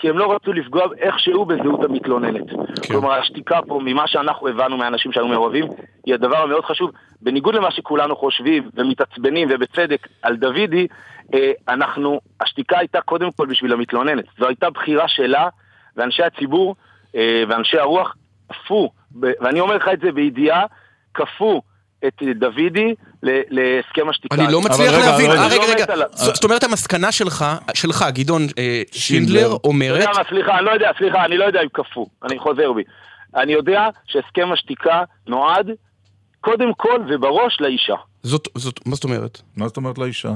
[0.00, 2.50] כי הם לא רצו לפגוע איכשהו בזהות המתלוננת.
[2.50, 2.88] כן.
[2.88, 5.64] כלומר, השתיקה פה, ממה שאנחנו הבנו מהאנשים שהיו מעורבים,
[6.06, 6.90] היא הדבר המאוד חשוב.
[7.22, 10.86] בניגוד למה שכולנו חושבים ומתעצבנים, ובצדק, על דוידי,
[11.34, 14.24] אה, אנחנו, השתיקה הייתה קודם כל בשביל המתלוננת.
[14.38, 15.48] זו הייתה בחירה שלה,
[15.96, 16.76] ואנשי הציבור
[17.16, 18.14] אה, ואנשי הרוח
[18.48, 18.90] כפו,
[19.20, 20.66] ואני אומר לך את זה בידיעה,
[21.14, 21.62] כפו
[22.06, 24.34] את דוידי ל- להסכם השתיקה.
[24.34, 27.44] אני לא מצליח להבין, רגע, אה, רגע, לא רגע, זאת אומרת המסקנה שלך,
[27.74, 29.56] שלך, גדעון אה, שינדלר.
[29.64, 32.82] אומרת, סליחה, אני לא יודע, סליחה, אני לא יודע אם כפו, אני חוזר בי.
[33.36, 35.70] אני יודע שהסכם השתיקה נועד
[36.40, 37.94] קודם כל ובראש לאישה.
[38.22, 39.40] זאת, זאת, מה זאת אומרת?
[39.56, 40.32] מה זאת אומרת לאישה?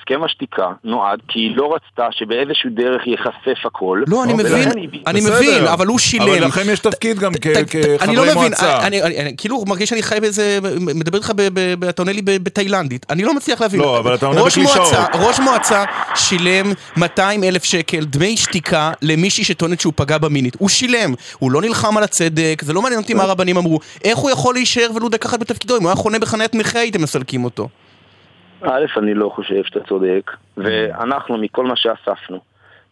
[0.00, 4.02] הסכם השתיקה נועד כי היא לא רצתה שבאיזשהו דרך ייחשף הכל.
[4.06, 4.32] לא, אני.
[4.32, 4.68] מבין,
[5.06, 5.20] אני.
[5.20, 6.28] מבין, אבל הוא שילם.
[6.28, 8.86] אבל לכם יש תפקיד גם כ- ת- ת- אני כחברי לא מבין, מועצה.
[8.86, 9.00] אני,
[9.36, 11.32] כאילו מרגיש שאני חי באיזה, מדבר איתך,
[11.88, 13.80] אתה עונה לי בתאילנדית, אני לא מצליח להבין.
[13.80, 14.76] לא, אבל אתה עונה בקלישאות.
[14.76, 15.84] מועצה, ראש מועצה
[16.14, 20.56] שילם 200 אלף שקל דמי שתיקה למישהי שטוענת שהוא פגע בה מינית.
[20.58, 23.80] הוא שילם, הוא לא נלחם על הצדק, זה לא מעניין אותי מה הרבנים אמרו.
[24.04, 25.76] איך הוא יכול להישאר ולו דקה אחת בתפקידו?
[25.76, 27.68] אם הוא היה חונה בחניית נכה הייתם מסלקים אותו.
[28.64, 32.38] א', אני לא חושב שאתה צודק, ואנחנו, מכל מה שאספנו,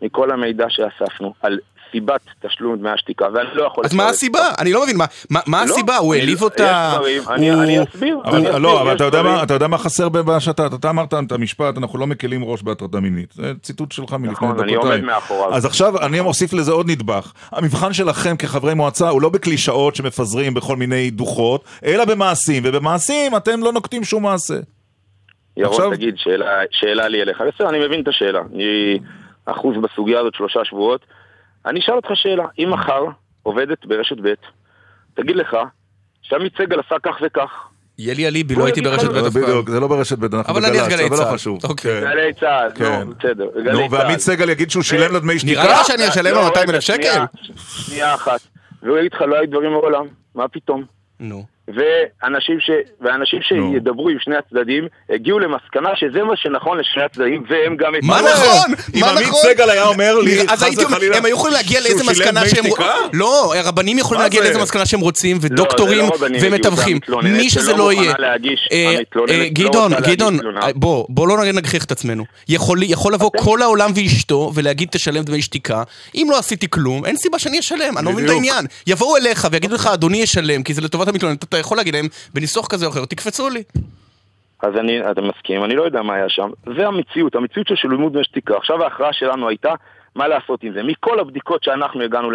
[0.03, 1.59] מכל המידע שאספנו, על
[1.93, 3.85] סיבת תשלום דמי השתיקה, ואני לא יכול...
[3.87, 4.41] אז מה הסיבה?
[4.59, 5.07] אני לא מבין, מה-
[5.47, 5.97] לא, הסיבה?
[5.97, 6.93] הוא העליב יש אותה?
[6.97, 8.19] דברים, אני- אסביר.
[8.59, 8.95] לא, אבל
[9.43, 13.01] אתה יודע מה- חסר במה שאתה, אתה אמרת את המשפט, אנחנו לא מקלים ראש בהטרדה
[13.01, 13.33] מינית.
[13.33, 14.81] זה ציטוט שלך מלפני נכון, דקותיים.
[14.81, 15.55] אני עומד מאחוריו.
[15.55, 17.33] אז עכשיו אני מוסיף לזה עוד נדבך.
[17.53, 23.61] המבחן שלכם כחברי מועצה הוא לא בקלישאות שמפזרים בכל מיני דוחות, אלא במעשים, ובמעשים אתם
[23.63, 24.55] לא נוקטים שום מעשה.
[25.57, 27.41] ירון, עכשיו- תגיד, שאלה, שאלה לי אליך.
[27.41, 28.41] בסדר, אני מבין את השאלה.
[28.55, 28.99] אני
[29.45, 31.01] אחוז בסוגיה הזאת שלושה שבועות.
[31.67, 32.45] אני אשאל אותך שאלה.
[32.59, 33.05] אם מחר
[33.43, 34.33] עובדת ברשת ב',
[35.15, 35.57] תגיד לך
[36.23, 37.51] שעמית סגל עשה כך וכך.
[37.99, 39.43] יהיה לי אליבי, בוא לא הייתי ברשת ב' אף פעם.
[39.43, 41.35] בדיוק, זה לא ברשת ב', אנחנו בגל"צ, אבל לא צה"ל.
[41.35, 41.65] חשוב.
[41.65, 42.01] אוקיי.
[42.01, 42.11] כן.
[42.11, 43.03] גלי צה"ל, כן.
[43.03, 43.47] נו, בסדר.
[43.65, 44.37] גלי נו, ועמית צה"ל.
[44.37, 45.63] סגל יגיד שהוא שילם לה דמי שתיקה?
[45.63, 47.25] נראה לך שאני אשלם לו לא, 200 רגע, אלף שקל?
[47.57, 48.41] שנייה אחת.
[48.83, 50.85] והוא יגיד לך, לא היו דברים מעולם, מה פתאום?
[51.21, 51.45] נו.
[51.69, 52.71] ואנשים, ש...
[53.01, 53.39] ואנשים.
[53.43, 57.93] שידברו עם שני הצדדים הגיעו למסקנה שזה מה שנכון לשני הצדדים, והם גם...
[58.03, 58.21] מה.
[58.21, 58.75] נכון?
[58.95, 59.41] אם מה עמית נכון?
[59.43, 62.65] סגל היה אומר לי, אז חס וחלילה, הם היו יכולים להגיע לאיזה מסקנה שהם...
[63.13, 64.49] לא, הרבנים יכולים להגיע זה?
[64.49, 66.99] לאיזה מסקנה שהם רוצים, לא, ודוקטורים זה לא ומתווכים.
[67.23, 68.15] מי שזה לא יהיה.
[68.73, 70.39] אה, המתלוננת אה, לא גדעון, גדעון.
[70.63, 72.25] אה, בוא, בוא לא נגחיך את עצמנו.
[72.49, 75.83] יכול יכול לבוא כל העולם ואשתו ולהגיד תשלם דמי שתיקה.
[76.15, 78.31] אם לא עשיתי כלום, אין סיבה שאני אשלם, אני לא מבין את.
[78.31, 78.67] העניין.
[78.87, 82.67] יבואו אליך ויגידו לך, אדוני ישלם, כי זה לטובת המתלוננת, אתה יכול להגיד להם, בניסוח
[82.67, 83.63] כזה או אחר, תקפצו לי.
[84.63, 86.51] אז אני, אתה מסכים, אני לא יודע מה היה שם.
[86.77, 88.57] זה המציאות, המציאות של לימוד דמי שתיקה.
[88.57, 89.73] עכשיו ההכרעה שלנו הייתה
[90.17, 90.83] מה לעשות עם זה.
[90.83, 92.29] מכל הבדיקות שאנחנו הגענו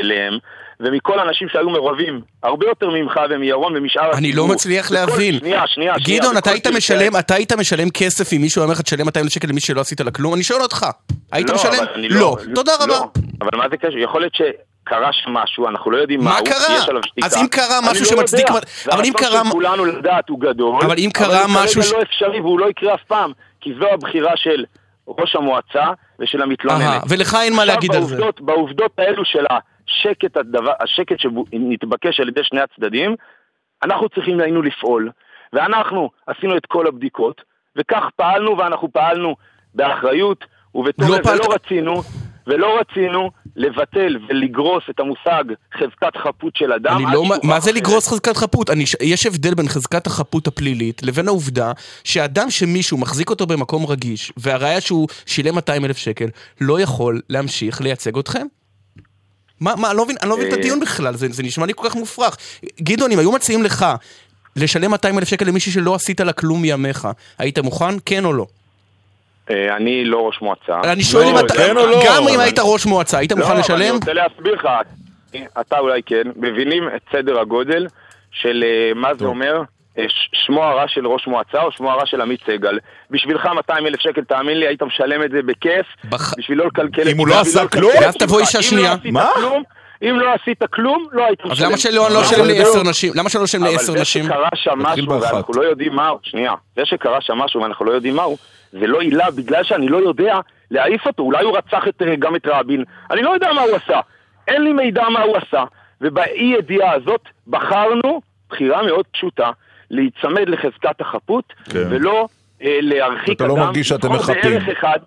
[0.00, 0.38] אליהם,
[0.80, 5.38] ומכל האנשים שהיו מעורבים, הרבה יותר ממך ומירון ומשאר אני לא מצליח להבין.
[5.38, 6.20] שנייה, שנייה, שנייה.
[6.20, 9.28] גדעון, אתה היית משלם, אתה היית משלם כסף אם מישהו היה אומר לך תשלם 200
[9.28, 10.34] שקל למי שלא עשית לה כלום?
[10.34, 10.86] אני שואל אותך.
[11.32, 11.84] היית לא, משלם?
[11.94, 12.36] אני לא.
[12.54, 12.86] תודה רבה.
[12.86, 13.10] לא.
[13.40, 13.98] אבל מה זה קשר?
[13.98, 14.34] יכול להיות
[14.90, 16.76] שקרה שם משהו, אנחנו לא יודעים מה מהו, קרה?
[16.76, 17.26] יש עליו שתיקה.
[17.26, 18.60] אז אם קרה אני משהו לא שמצדיק- יודע.
[18.96, 20.80] אבל אם קרה- של כולנו לדעת הוא גדול.
[20.84, 23.74] אבל אם קרה הוא משהו ש- כרגע לא אפשרי והוא לא יקרה אף פעם, כי
[23.80, 24.64] זו הבחירה של
[25.08, 25.84] ראש המועצה
[26.20, 27.02] ושל המתלוננת.
[27.08, 28.16] ולך אין מה להגיד על זה.
[28.40, 33.16] בעובדות- האלו של השקט, הדבר, השקט שנתבקש על ידי שני הצדדים,
[33.84, 35.10] אנחנו צריכים היינו לפעול.
[35.52, 37.42] ואנחנו עשינו את כל הבדיקות,
[37.76, 39.36] וכך פעלנו, ואנחנו פעלנו
[39.74, 42.02] באחריות ובתום לא לב, פעלת- ולא רצינו,
[42.46, 43.30] ולא רצינו
[43.60, 45.44] לבטל ולגרוס את המושג
[45.74, 46.96] חזקת חפות של אדם.
[46.96, 47.72] אני לא, מה זה.
[47.72, 48.70] לגרוס חזקת חפות?
[48.70, 51.72] אני, יש הבדל בין חזקת החפות הפלילית לבין העובדה
[52.04, 56.26] שאדם שמישהו מחזיק אותו במקום רגיש, והראיה שהוא שילם 200 אלף שקל,
[56.60, 58.46] לא יכול להמשיך לייצג אתכם?
[59.60, 60.58] מה, מה, אני לא מבין, אני לא מבין את אה.
[60.58, 62.36] הדיון בכלל, זה, זה נשמע לי כל כך מופרך.
[62.80, 63.86] גדעון, אם היו מציעים לך
[64.56, 67.08] לשלם 200 אלף שקל למישהי שלא עשית לה כלום מימיך.
[67.38, 67.94] היית מוכן?
[68.04, 68.46] כן או לא?
[69.50, 70.80] אה, אני לא ראש מועצה.
[70.84, 72.00] אני שואל לא, אם אתה, כן או לא?
[72.06, 73.94] גם אם היית ראש מועצה, היית לא, מוכן אבל אני לשלם?
[73.94, 74.68] רוצה להסביר לך,
[75.60, 77.86] אתה אולי כן, מבינים את סדר הגודל
[78.32, 79.62] של אה, מה זה אומר
[79.98, 82.78] אה, שמו הרע של ראש מועצה או שמו הרע של עמית סגל.
[83.10, 87.08] בשבילך 200 אלף שקל, תאמין לי, היית משלם את זה בכיף, בח- בשביל לא לקלקל...
[87.08, 87.92] אם הוא לא עשה כלום?
[87.98, 88.40] את ואז תבוא.
[88.40, 88.94] אישה שנייה.
[89.04, 89.30] לא מה?
[90.02, 91.52] אם לא עשית כלום, לא היית משלם.
[91.52, 92.86] אז למה שלא לא זה לעשר בדיוק.
[92.86, 93.12] נשים?
[93.16, 94.24] למה שלא נשלם לעשר אבל זה נשים?
[94.24, 95.20] שקרה שם משהו.
[95.20, 98.36] ואנחנו לא יודעים מהו, שנייה, זה שקרה שם משהו ואנחנו לא יודעים מהו,
[98.72, 100.38] זה לא עילה בגלל שאני לא יודע
[100.70, 103.76] להעיף אותו, אולי הוא רצח את, אה, גם את רבין, אני לא יודע מה הוא
[103.76, 104.00] עשה,
[104.48, 105.64] אין לי מידע מה הוא עשה,
[106.00, 109.50] ובאי ידיעה הזאת בחרנו בחירה מאוד פשוטה,
[109.90, 111.84] להיצמד לחזקת החפות, כן.
[111.90, 112.28] ולא
[112.62, 114.56] אה, להרחיק אתה לא מרגיש שאתם מחפים.
[114.72, 114.98] אחד.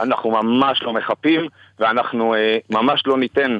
[0.00, 1.40] אנחנו ממש לא מחפים,
[1.78, 3.58] ואנחנו אה, ממש לא ניתן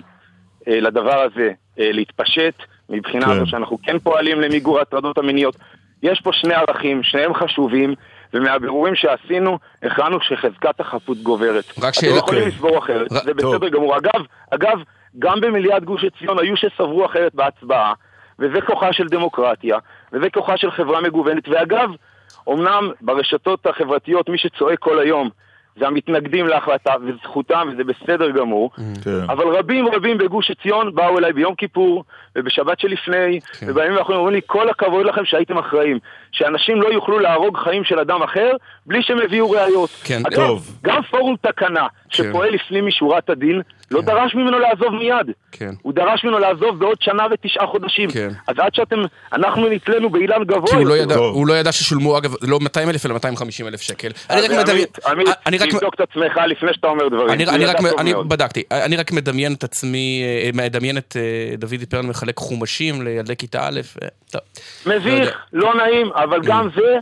[0.68, 2.54] אה, לדבר הזה אה, להתפשט,
[2.90, 3.32] מבחינה כן.
[3.32, 5.56] הזו שאנחנו כן פועלים למיגור ההטרדות המיניות.
[6.02, 7.94] יש פה שני ערכים, שניהם חשובים,
[8.34, 11.64] ומהבירורים שעשינו, הכרענו שחזקת החפות גוברת.
[11.78, 12.48] רק אתם שאלה- לא יכולים כן.
[12.48, 13.54] לסבור אחרת, ר- זה טוב.
[13.56, 13.96] בסדר גמור.
[13.96, 14.78] אגב, אגב,
[15.18, 17.92] גם במליאת גוש עציון היו שסברו אחרת בהצבעה,
[18.38, 19.78] וזה כוחה של דמוקרטיה,
[20.12, 21.90] וזה כוחה של חברה מגוונת, ואגב,
[22.48, 25.28] אמנם ברשתות החברתיות מי שצועק כל היום
[25.78, 28.70] זה המתנגדים להחלטה, וזכותם, וזה בסדר גמור,
[29.04, 29.20] כן.
[29.28, 32.04] אבל רבים רבים בגוש עציון באו אליי ביום כיפור,
[32.36, 33.66] ובשבת שלפני, כן.
[33.70, 35.98] ובימים האחרונים אומרים לי, כל הכבוד לכם שהייתם אחראים.
[36.32, 38.50] שאנשים לא יוכלו להרוג חיים של אדם אחר,
[38.86, 39.90] בלי שהם הביאו ראיות.
[40.04, 40.22] כן.
[40.26, 40.78] אגב, טוב.
[40.82, 45.26] גם פורום תקנה, שפועל לפנים משורת הדין, לא דרש ממנו לעזוב מיד.
[45.52, 45.70] כן.
[45.82, 48.10] הוא דרש ממנו לעזוב בעוד שנה ותשעה חודשים.
[48.10, 48.28] כן.
[48.46, 48.96] אז עד שאתם,
[49.32, 50.96] אנחנו נתלינו באילן גבוה כי הוא לא.
[50.96, 51.16] ידע.
[51.16, 54.10] הוא לא ידע ששולמו, אגב, לא 200 אלף אלא 250 אלף שקל.
[54.30, 54.66] אני רק מדמיין...
[54.66, 55.70] עמית, עמית, אני רק...
[55.70, 57.30] תבדוק את עצמך לפני שאתה אומר דברים.
[57.30, 58.12] אני, אני, רק, אני.
[58.28, 63.36] בדקתי, אני רק מדמיין את עצמי, אה, מדמיין את אה, דוד פרל מחלק חומשים לילדי
[63.36, 64.40] כיתה א', אה, טוב.
[64.86, 64.96] לא.
[64.96, 66.98] מביך, לא נעים, אבל גם זה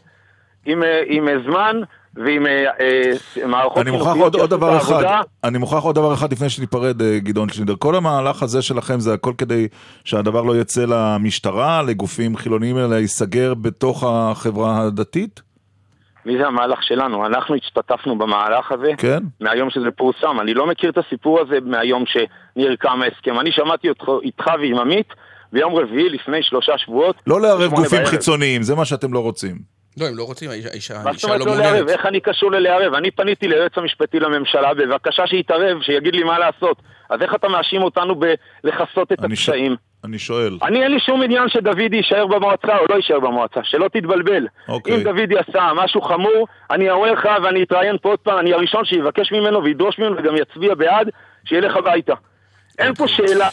[0.67, 1.81] עם, אה, עם אה, זמן
[2.15, 5.23] ועם אה, אה, מערכות אני מוכרח עוד, עוד דבר אחד.
[5.45, 7.75] אני מוכרח עוד דבר אחד לפני שניפרד, גדעון שינדר.
[7.79, 9.69] כל המהלך הזה שלכם זה הכל כדי
[10.05, 15.41] שהדבר לא יצא למשטרה, לגופים חילוניים, אלא ייסגר בתוך החברה הדתית?
[16.27, 17.27] מי זה המהלך שלנו?
[17.27, 19.23] אנחנו השתתפנו במהלך הזה כן?
[19.41, 20.41] מהיום שזה פורסם.
[20.41, 23.41] אני לא מכיר את הסיפור הזה מהיום שנרקם ההסכם.
[23.41, 25.09] אני שמעתי אותך, איתך ועם עמית
[25.53, 27.17] ביום רביעי לפני שלושה שבועות.
[27.27, 28.11] לא לערב גופים בערב.
[28.11, 29.79] חיצוניים, זה מה שאתם לא רוצים.
[30.01, 31.65] לא, הם לא רוצים, האישה- האישה מה זאת אומרת לא לא לערב?
[31.65, 31.91] מעוניינת.
[31.91, 32.95] איך אני קשור ללערב?
[32.95, 36.77] אני פניתי ליועץ המשפטי לממשלה בבקשה שיתערב, שיגיד לי מה לעשות.
[37.11, 39.77] אז איך אתה מאשים אותנו בלכסות את אני ש- הקשיים?
[40.05, 40.59] אני שואל.
[40.63, 44.47] אני אין לי שום עניין שדוידי יישאר במועצה או לא יישאר במועצה, שלא תתבלבל.
[44.69, 44.95] אוקיי.
[44.97, 48.85] אם דוידי עשה משהו חמור, אני אומר לך ואני אתראיין פה עוד פעם, אני הראשון
[48.85, 51.11] שיבקש ממנו וידרוש ממנו וגם יצביע בעד,
[51.45, 52.15] שילך הביתה.
[52.79, 53.49] אין פה שאלה.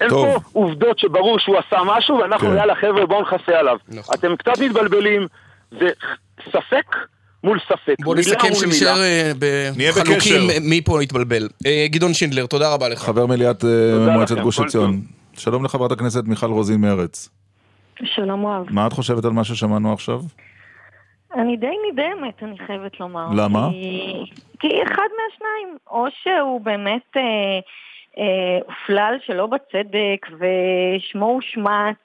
[0.00, 0.26] אין טוב.
[0.26, 2.56] פה עובדות שברור שהוא עשה משהו ואנחנו כן.
[2.56, 3.76] יאללה חבר'ה בואו נכסה עליו.
[3.88, 4.14] נכון.
[4.18, 5.26] אתם קצת מתבלבלים,
[5.70, 5.90] זה
[6.52, 6.96] ספק
[7.44, 7.94] מול ספק.
[8.04, 8.96] בוא מילה נסכם מילה.
[8.96, 9.32] אה,
[9.76, 10.62] בחלוקים.
[10.62, 11.48] מי פה התבלבל.
[11.66, 12.98] אה, גדעון שינדלר, תודה רבה לך.
[12.98, 15.00] חבר מליאת אה, מועצת גוש עציון.
[15.32, 17.28] שלום לחברת הכנסת מיכל רוזין מרץ.
[18.04, 18.66] שלום רב.
[18.70, 20.20] מה את חושבת על מה ששמענו עכשיו?
[21.34, 23.26] אני די נדהמת, אני חייבת לומר.
[23.36, 23.68] למה?
[23.70, 24.12] כי,
[24.60, 27.22] כי אחד מהשניים, או שהוא באמת אה,
[28.66, 31.96] הופלל שלא בצדק ושמו הושמץ,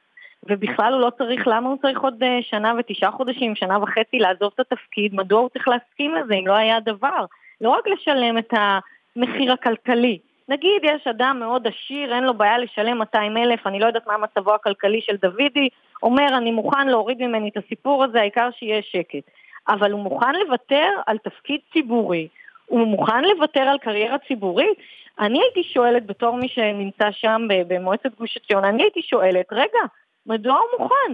[0.44, 4.52] ובכלל הוא לא צריך, למה הוא צריך עוד אה, שנה ותשעה חודשים, שנה וחצי לעזוב
[4.56, 5.16] את התפקיד?
[5.16, 7.26] מדוע הוא צריך להסכים לזה אם לא היה דבר?
[7.62, 10.20] לא רק לשלם את המחיר הכלכלי.
[10.50, 14.18] נגיד יש אדם מאוד עשיר, אין לו בעיה לשלם 200 אלף, אני לא יודעת מה
[14.18, 15.70] מצבו הכלכלי של דוידי,
[16.04, 19.32] אומר אני מוכן להוריד ממני את הסיפור הזה, העיקר שיהיה שקט.
[19.68, 22.28] אבל הוא מוכן לוותר על תפקיד ציבורי,
[22.66, 24.78] הוא מוכן לוותר על קריירה ציבורית?
[25.20, 29.80] אני הייתי שואלת בתור מי שנמצא שם ב- במועצת גוש עציון, אני הייתי שואלת, רגע,
[30.26, 31.14] מדוע הוא מוכן?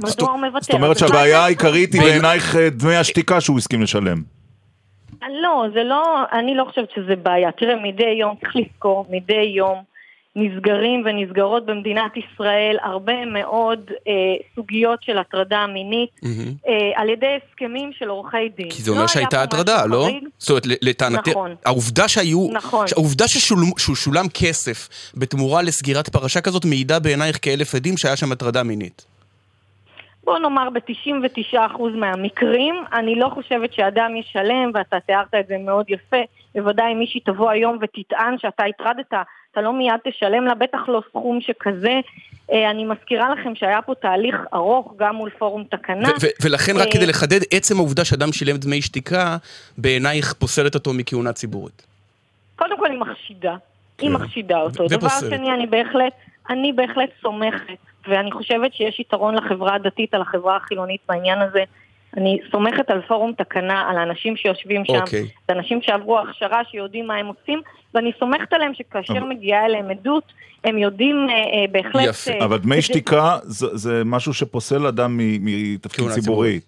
[0.00, 0.60] מדוע הוא מוותר?
[0.60, 4.22] זאת אומרת שהבעיה העיקרית היא בעינייך אה, דמי השתיקה שהוא הסכים לשלם.
[5.42, 7.52] לא, זה לא, אני לא חושבת שזה בעיה.
[7.52, 9.82] תראה, מדי יום, צריך לזכור, מדי יום
[10.36, 14.12] נסגרים ונסגרות במדינת ישראל הרבה מאוד אה,
[14.54, 16.52] סוגיות של הטרדה מינית מהמם.
[16.68, 18.70] אה, על ידי הסכמים של עורכי דין.
[18.70, 20.02] כי זה אומר לא שהייתה הטרדה, לא?
[20.10, 20.24] חריג.
[20.38, 21.54] זאת אומרת, לטענתי, נכון.
[21.64, 22.86] העובדה שהיו, נכון.
[22.96, 28.32] העובדה ששול- שהוא שולם כסף בתמורה לסגירת פרשה כזאת, מעידה בעינייך כאלף עדים שהיה שם
[28.32, 29.06] הטרדה מינית.
[30.24, 36.16] בוא נאמר ב-99% מהמקרים, אני לא חושבת שאדם ישלם, ואתה תיארת את זה מאוד יפה,
[36.54, 39.12] בוודאי אם מישהי תבוא היום ותטען שאתה הטרדת,
[39.56, 42.00] אתה לא מיד תשלם לה, בטח לא סכום שכזה.
[42.52, 46.08] אה, אני מזכירה לכם שהיה פה תהליך ארוך גם מול פורום תקנה.
[46.42, 49.36] ולכן רק אה, כדי לחדד, עצם העובדה שאדם שילם דמי שתיקה,
[49.78, 51.86] בעינייך פוסלת אותו מכהונה ציבורית.
[52.56, 53.56] קודם כל היא מחשידה.
[53.98, 54.14] היא כן.
[54.14, 54.86] מחשידה אותו.
[54.88, 55.08] דבר.
[55.08, 56.12] שני, אני בהחלט,
[56.50, 57.78] אני בהחלט סומכת,
[58.08, 61.64] ואני חושבת שיש יתרון לחברה הדתית על החברה החילונית בעניין הזה.
[62.16, 65.22] אני סומכת על פורום תקנה, על האנשים שיושבים שם, אוקיי.
[65.48, 67.60] זה אנשים שעברו הכשרה, שיודעים מה הם עושים,
[67.94, 70.24] ואני סומכת עליהם שכאשר אבל- מגיעה אליהם עדות,
[70.64, 72.08] הם יודעים אה, אה, בהחלט...
[72.08, 72.30] יפה.
[72.30, 76.60] אה, אבל דמי זה- שתיקה זה זה משהו שפוסל אדם מ- מתפקיד כהונה ציבורי.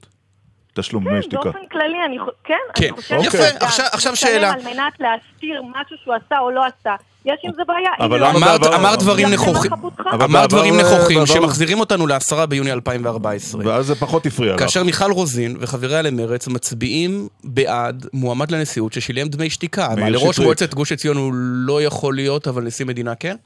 [0.74, 1.42] תשלום דמי שתיקה.
[1.42, 2.84] באופן כללי, אני, כן, כן.
[2.84, 3.38] אני חושבת יפה.
[3.38, 3.56] שאדם
[3.92, 4.52] עכשיו- שאלה.
[4.52, 6.94] על מנת להסתיר משהו שהוא עשה או לא עשה,
[7.28, 7.90] יש עם זה בעיה.
[8.00, 9.70] אבל אמרת, אמרת דברים נכוחים,
[10.14, 13.62] אמרת דברים נכוחים בעבר- שמחזירים אותנו ל-10 ביוני 2014.
[13.64, 14.60] ואז זה פחות הפריע לך.
[14.60, 19.88] כאשר מיכל רוזין וחבריה למרץ מצביעים בעד מועמד לנשיאות ששילם דמי שתיקה.
[19.96, 20.38] מה, לראש.
[20.40, 23.36] מועצת גוש עציון הוא לא יכול להיות, אבל נשיא מדינה כן?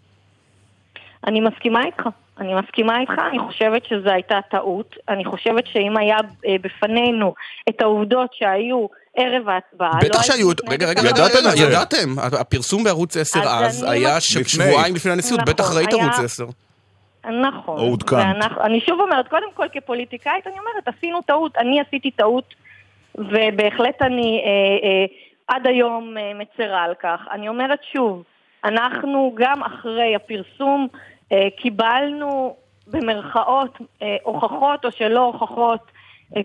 [1.27, 2.03] אני מסכימה איתך.
[2.41, 4.97] אני מסכימה איתך, אני חושבת שזו הייתה טעות.
[5.09, 7.35] אני חושבת שאם היה אה, בפנינו
[7.69, 8.87] את העובדות שהיו
[9.17, 11.39] ערב ההצבעה, לא בטח הייתי שהיו, רגע, רגע, ידעתם.
[11.69, 12.15] ידעתם.
[12.41, 14.21] הפרסום בערוץ 10 אז אז היה.
[14.21, 16.45] שבועיים לפני הנשיאות, נכון, בטח ראית היה- ערוץ 10.
[17.25, 17.79] נכון.
[17.79, 18.19] או עודכנת.
[18.19, 22.55] ואנחנו- אני שוב אומרת, קודם כל כפוליטיקאית, אני אומרת, עשינו טעות, אני עשיתי טעות,
[23.15, 24.51] ובהחלט אני אה,
[24.89, 25.05] אה,
[25.57, 27.21] עד היום אה, מצרה על כך.
[27.33, 28.23] אני אומרת שוב,
[28.65, 30.89] אנחנו גם אחרי הפרסום
[31.33, 32.57] אה, קיבלנו
[32.87, 35.93] במרכאות אה, הוכחות או שלא הוכחות, אה,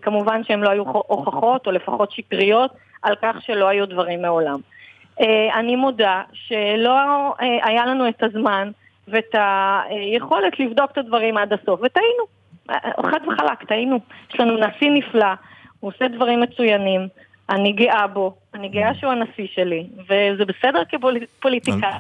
[0.01, 4.59] כמובן שהן לא היו הוכחות או לפחות שקריות, על כך שלא היו דברים מעולם.
[5.22, 8.72] אה, אני מודה שלא אה, היה לנו את הזמן
[9.07, 9.35] ואת
[9.89, 12.23] היכולת לבדוק את הדברים עד הסוף, וטעינו.
[12.69, 13.99] אה, חד וחלק, טעינו.
[14.34, 15.34] יש לנו נשיא נפלא,
[15.80, 17.07] הוא עושה דברים מצוינים,
[17.49, 21.91] אני גאה בו, אני גאה שהוא הנשיא שלי, וזה בסדר כפוליטיקאי.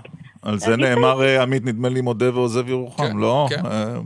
[0.41, 3.47] על זה נאמר, אה, עמית, נדמה לי, מודה ועוזב ירוחם, כן, לא?
[3.49, 3.65] כן.
[3.65, 3.97] אה,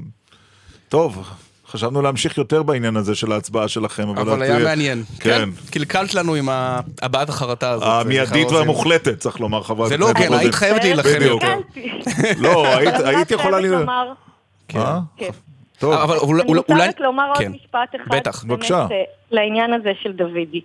[0.89, 1.29] טוב,
[1.71, 4.21] חשבנו להמשיך יותר בעניין הזה של ההצבעה שלכם, אבל...
[4.21, 5.03] אבל היה אה, מעניין.
[5.19, 5.49] כן.
[5.71, 7.87] קלקלת לנו עם ה- הבעת החרטה הזאת.
[8.05, 8.57] המיידית רוזין.
[8.57, 10.39] והמוחלטת, צריך לומר, חברת זה לא הכנסת רוזין.
[10.43, 11.43] היית חייבת להילחם בדיוק.
[11.43, 11.59] יותר.
[12.43, 13.59] לא, היית- יכולה...
[13.59, 14.11] לומר-
[14.75, 14.99] אה?
[15.17, 15.29] כן.
[15.79, 16.41] טוב, אבל אולי...
[16.43, 17.51] אני רוצה רק לומר עוד כן.
[17.51, 18.43] משפט אחד, בטח.
[18.43, 18.85] בבקשה.
[18.91, 20.61] אה, לעניין הזה של דוידי.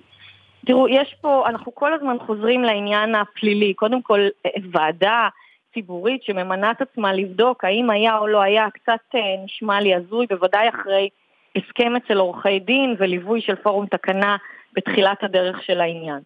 [0.67, 3.75] תראו, יש פה, אנחנו כל הזמן חוזרים לעניין הפלילי.
[3.75, 5.29] קודם כל, אה, ועדה
[5.77, 10.27] ציבורית שממנה את עצמה לבדוק האם היה או לא היה, קצת אה, נשמע לי הזוי,
[10.27, 11.09] בוודאי אחרי
[11.57, 14.37] הסכם אצל עורכי דין וליווי של פורום תקנה
[14.73, 16.21] בתחילת הדרך של העניין.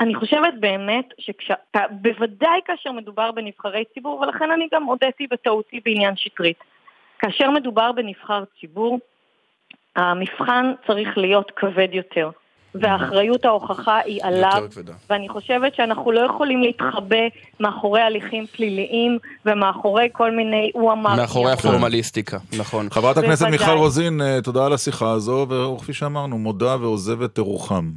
[0.00, 6.58] אני חושבת באמת שבוודאי כאשר מדובר בנבחרי ציבור, ולכן אני גם הודיתי בטעותי בעניין שטרית.
[7.18, 8.98] כאשר מדובר בנבחר ציבור,
[9.96, 12.30] המבחן צריך להיות כבד יותר,
[12.80, 14.64] ואחריות ההוכחה היא עליו.
[15.10, 17.16] ואני חושבת שאנחנו לא יכולים להתחבא
[17.60, 21.16] מאחורי הליכים פליליים ומאחורי כל מיני, הוא אמר...
[21.16, 21.52] מאחורי.
[21.52, 22.88] הפורמליסטיקה, נכון.
[22.90, 23.46] חברת הכנסת.
[23.46, 27.90] מיכל רוזין, אה, תודה על השיחה הזו, וכפי שאמרנו, מודה ועוזבת ירוחם.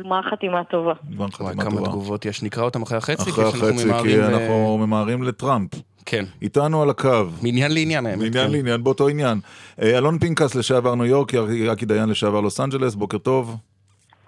[0.00, 0.92] גמר חתימה טובה.
[1.16, 1.86] גמר חתימה כמה טובה.
[1.86, 2.42] תגובות יש.
[2.42, 3.30] נקרא אותם אחרי החצי?
[3.30, 5.70] אחרי החצי, כי ל- אנחנו ממהרים לטראמפ.
[6.06, 6.24] כן.
[6.42, 7.24] איתנו על הקו.
[7.42, 8.18] מעניין לעניין האמת.
[8.18, 8.52] מעניין כן.
[8.52, 9.40] לעניין, באותו עניין.
[9.82, 13.56] אה, אלון פינקס, לשעבר ניו יורק, יאקי דיין, לשעבר לוס אנג'לס, בוקר טוב.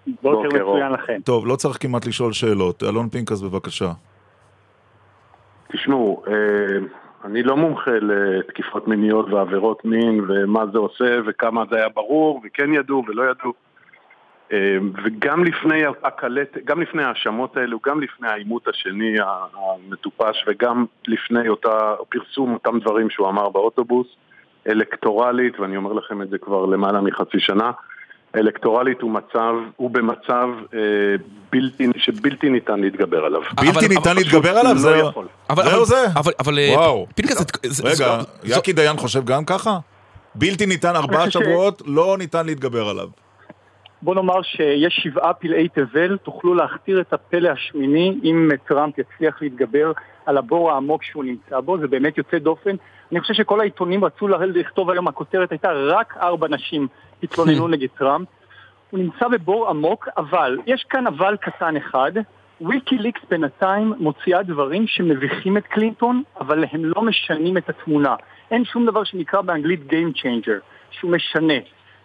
[0.06, 1.18] בוקר מצוין לכם.
[1.24, 2.82] טוב, לא צריך כמעט לשאול שאלות.
[2.82, 3.90] אלון פינקס, בבקשה.
[5.72, 6.32] תשמעו, אה,
[7.24, 12.74] אני לא מומחה לתקיפות מיניות ועבירות מין ומה זה עושה וכמה זה היה ברור וכן
[12.74, 13.52] ידעו ולא ידעו.
[14.52, 21.48] אה, וגם לפני הקלט, גם לפני ההאשמות האלו, גם לפני העימות השני המטופש וגם לפני
[21.48, 24.06] אותה פרסום אותם דברים שהוא אמר באוטובוס,
[24.68, 27.70] אלקטורלית, ואני אומר לכם את זה כבר למעלה מחצי שנה,
[28.36, 30.78] אלקטורלית הוא מצב, הוא במצב אה,
[31.52, 33.40] בלתי, שבלתי ניתן להתגבר עליו.
[33.56, 34.72] בלתי ניתן להתגבר עליו?
[34.74, 35.26] לא זה- יכול.
[35.50, 36.06] אבל- זהו אבל- זה?
[36.16, 36.58] אבל- אבל...
[36.58, 37.06] אה, וואו.
[37.14, 39.78] פינקס, זה- זה- רגע, זו- זו- יאקי דיין חושב גם ככה?
[40.34, 43.08] בלתי ניתן ארבעה שבועות, לא ניתן להתגבר עליו.
[44.02, 49.92] בוא נאמר שיש שבעה פלאי תבל, תוכלו להכתיר את הפלא השמיני אם טראמפ יצליח להתגבר
[50.26, 52.76] על הבור העמוק שהוא נמצא בו, זה באמת יוצא דופן.
[53.12, 56.88] אני חושב שכל העיתונים רצו לכתוב היום, הכותרת הייתה רק ארבע נשים
[57.22, 58.28] התלוננו נגד טראמפ.
[58.90, 62.12] הוא נמצא בבור עמוק, אבל, יש כאן אבל קטן אחד,
[62.60, 68.16] ויקיליקס בינתיים מוציאה דברים שמביכים את קלינטון, אבל הם לא משנים את התמונה.
[68.50, 71.54] אין שום דבר שנקרא באנגלית Game Changer, שהוא משנה.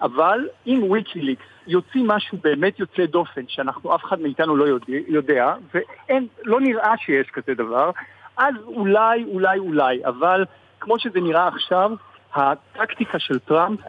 [0.01, 4.65] אבל אם ויקיליקס יוציא משהו באמת יוצא דופן, שאנחנו, אף אחד מאיתנו לא
[5.07, 7.91] יודע, ואין, לא נראה שיש כזה דבר,
[8.37, 10.45] אז אולי, אולי, אולי, אבל
[10.79, 11.91] כמו שזה נראה עכשיו,
[12.33, 13.79] הטקטיקה של טראמפ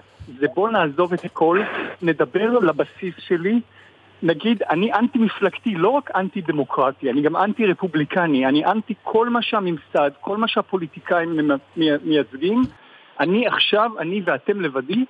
[0.40, 1.62] זה בוא נעזוב את הכל,
[2.02, 3.60] נדבר לבסיס שלי,
[4.22, 9.28] נגיד, אני אנטי מפלגתי, לא רק אנטי דמוקרטי, אני גם אנטי רפובליקני, אני אנטי כל
[9.28, 12.62] מה שהממסד, כל מה שהפוליטיקאים מייצגים,
[13.20, 15.04] אני עכשיו, אני ואתם לבדי,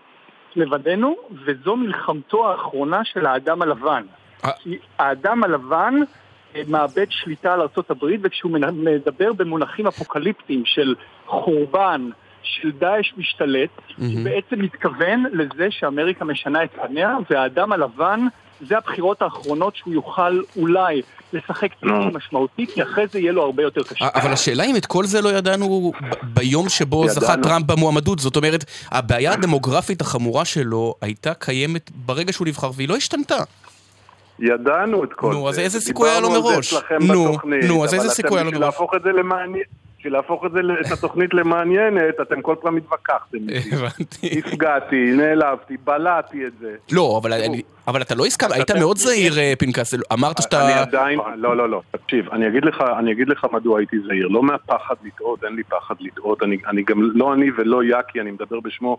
[0.56, 4.02] לבדנו, וזו מלחמתו האחרונה של האדם הלבן.
[4.58, 5.94] כי האדם הלבן
[6.56, 10.94] אה, מאבד שליטה על ארה"ב וכשהוא מדבר במונחים אפוקליפטיים של
[11.26, 12.10] חורבן,
[12.48, 13.92] של דאעש משתלט, mm-hmm.
[13.98, 18.20] הוא בעצם מתכוון לזה שאמריקה משנה את פניה והאדם הלבן
[18.60, 21.02] זה הבחירות האחרונות שהוא יוכל אולי
[21.32, 24.08] לשחק תפקיד משמעותי, כי אחרי זה יהיה לו הרבה יותר קשה.
[24.14, 25.92] אבל השאלה אם את כל זה לא ידענו
[26.22, 32.46] ביום שבו זכה טראמפ במועמדות, זאת אומרת, הבעיה הדמוגרפית החמורה שלו הייתה קיימת ברגע שהוא
[32.46, 33.38] נבחר והיא לא השתנתה.
[34.38, 35.38] ידענו את כל זה.
[35.38, 36.74] נו, אז איזה סיכוי היה לו מראש?
[37.00, 37.36] נו,
[37.68, 38.62] נו, אז איזה סיכוי היה לו מראש?
[38.62, 39.64] אבל אתם בשביל להפוך את זה למעניין.
[39.98, 43.38] בשביל להפוך את, זה, את התוכנית למעניינת, אתם כל פעם התווכחתם.
[43.72, 44.38] הבנתי.
[44.38, 46.74] הפגעתי, נעלבתי, בלעתי את זה.
[46.92, 50.66] לא, אבל, אני, אבל אתה לא הסכמת, היית מאוד זהיר, אה, פנקס, אמרת שאתה...
[50.66, 54.28] אני עדיין, לא, לא, לא, תקשיב, אני אגיד לך, אני אגיד לך מדוע הייתי זהיר.
[54.28, 58.30] לא מהפחד לטעות, אין לי פחד לטעות, אני, אני גם, לא אני ולא יאקי, אני
[58.30, 58.98] מדבר בשמו.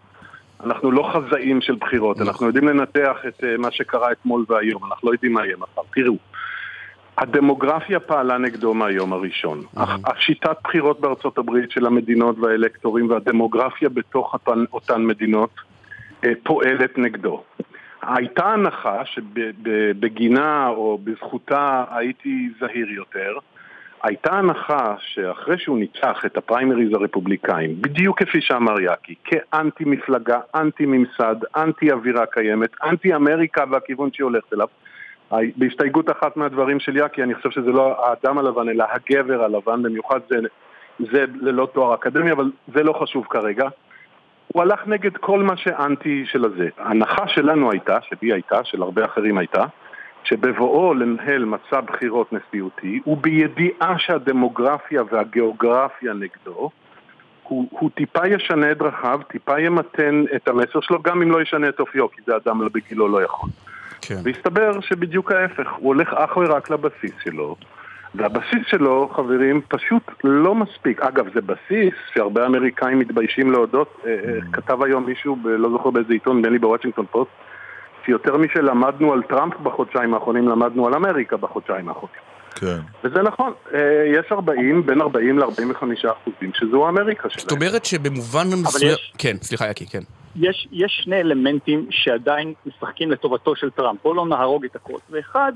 [0.63, 5.07] אנחנו לא חזאים של בחירות, אנחנו יודעים לנתח את uh, מה שקרה אתמול והיום, אנחנו
[5.09, 5.81] לא יודעים מה יהיה מחר.
[5.93, 6.15] תראו,
[7.19, 9.63] הדמוגרפיה פעלה נגדו מהיום הראשון.
[10.05, 14.35] השיטת בחירות בארצות הברית של המדינות והאלקטורים והדמוגרפיה בתוך
[14.73, 15.49] אותן מדינות
[16.25, 17.43] אה, פועלת נגדו.
[18.01, 23.33] הייתה הנחה שבגינה או בזכותה הייתי זהיר יותר.
[24.03, 30.85] הייתה הנחה שאחרי שהוא ניצח את הפריימריז הרפובליקאים, בדיוק כפי שאמר יאקי, כאנטי מפלגה, אנטי
[30.85, 34.67] ממסד, אנטי אווירה קיימת, אנטי אמריקה והכיוון שהיא הולכת אליו,
[35.31, 40.19] בהסתייגות אחת מהדברים של יאקי, אני חושב שזה לא האדם הלבן, אלא הגבר הלבן, במיוחד
[40.29, 40.35] זה,
[40.99, 43.67] זה ללא תואר אקדמי, אבל זה לא חשוב כרגע.
[44.47, 46.69] הוא הלך נגד כל מה שאנטי של הזה.
[46.77, 49.65] ההנחה שלנו הייתה, שלי הייתה, של הרבה אחרים הייתה,
[50.23, 56.69] שבבואו לנהל מצע בחירות נשיאותי, ובידיעה שהדמוגרפיה והגיאוגרפיה נגדו,
[57.43, 61.69] הוא, הוא טיפה ישנה את דרכיו, טיפה ימתן את המסר שלו, גם אם לא ישנה
[61.69, 63.49] את אופיו, כי זה אדם בגילו לא יכול.
[64.01, 64.15] כן.
[64.23, 67.55] והסתבר שבדיוק ההפך, הוא הולך אך ורק לבסיס שלו,
[68.15, 71.01] והבסיס שלו, חברים, פשוט לא מספיק.
[71.01, 74.51] אגב, זה בסיס שהרבה אמריקאים מתביישים להודות, אה, אה, mm.
[74.53, 77.31] כתב היום מישהו, ב, לא זוכר באיזה עיתון, נדמה לי בוושינגטון פוסט,
[78.05, 82.28] שיותר משלמדנו על טראמפ בחודשיים האחרונים, למדנו על אמריקה בחודשיים האחרונים.
[82.55, 82.79] כן.
[83.03, 83.79] וזה נכון, אה,
[84.19, 87.39] יש 40, בין 40 ל-45 אחוזים שזו אמריקה שלהם.
[87.39, 88.91] זאת אומרת שבמובן מסוים...
[88.91, 89.13] יש...
[89.17, 90.01] כן, סליחה יקי, כן.
[90.35, 94.97] יש, יש שני אלמנטים שעדיין משחקים לטובתו של טראמפ, בואו לא נהרוג את הכל.
[95.09, 95.51] ואחד,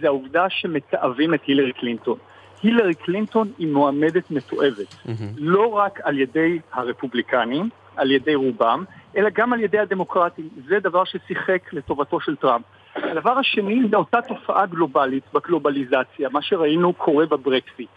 [0.00, 2.18] זה העובדה שמתעבים את הילרי קלינטון.
[2.62, 5.10] הילרי קלינטון היא מועמדת מתועבת, mm-hmm.
[5.36, 8.84] לא רק על ידי הרפובליקנים, על ידי רובם,
[9.16, 10.48] אלא גם על ידי הדמוקרטים.
[10.68, 12.64] זה דבר ששיחק לטובתו של טראמפ.
[12.96, 17.90] הדבר השני זה אותה תופעה גלובלית בגלובליזציה, מה שראינו קורה בברקסיט.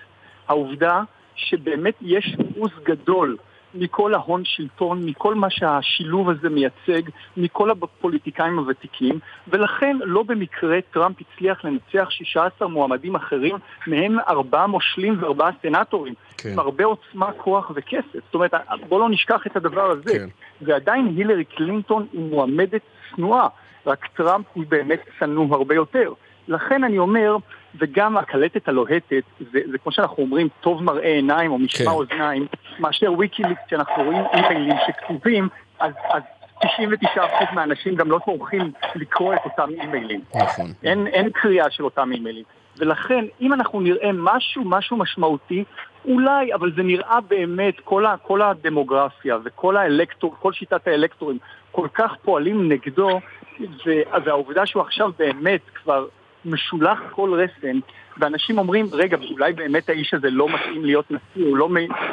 [0.47, 1.01] העובדה
[1.35, 3.37] שבאמת יש אחוז גדול
[3.73, 7.01] מכל ההון שלטון, מכל מה שהשילוב הזה מייצג,
[7.37, 13.55] מכל הפוליטיקאים הוותיקים, ולכן לא במקרה טראמפ הצליח לנצח 16 מועמדים אחרים,
[13.87, 16.49] מהם ארבעה מושלים וארבעה סנטורים, כן.
[16.49, 18.13] עם הרבה עוצמה, כוח וכסף.
[18.13, 18.53] זאת אומרת,
[18.89, 20.19] בואו לא נשכח את הדבר הזה.
[20.19, 20.27] כן.
[20.61, 22.81] ועדיין הילרי קלינטון היא מועמדת
[23.15, 23.47] צנועה,
[23.85, 26.13] רק טראמפ הוא באמת צנוע הרבה יותר.
[26.47, 27.35] לכן אני אומר,
[27.79, 31.91] וגם הקלטת הלוהטת, זה, זה כמו שאנחנו אומרים, טוב מראה עיניים או משמע כן.
[31.91, 32.45] אוזניים,
[32.79, 35.47] מאשר ויקיליקס, שאנחנו רואים אימיילים שכתובים,
[35.79, 36.21] אז, אז
[36.63, 37.19] 99%
[37.53, 40.21] מהאנשים גם לא טורחים לקרוא את אותם אימיילים.
[40.35, 40.65] נכון.
[40.83, 42.43] אין, אין קריאה של אותם אימיילים.
[42.77, 45.63] ולכן, אם אנחנו נראה משהו, משהו משמעותי,
[46.05, 51.37] אולי, אבל זה נראה באמת, כל, ה, כל הדמוגרפיה וכל האלקטור, כל שיטת האלקטורים
[51.71, 53.19] כל כך פועלים נגדו,
[54.25, 56.07] והעובדה שהוא עכשיו באמת כבר
[56.45, 57.79] משולח כל רסן,
[58.17, 61.69] ואנשים אומרים, רגע, אולי באמת האיש הזה לא מתאים להיות נשיא, הוא לא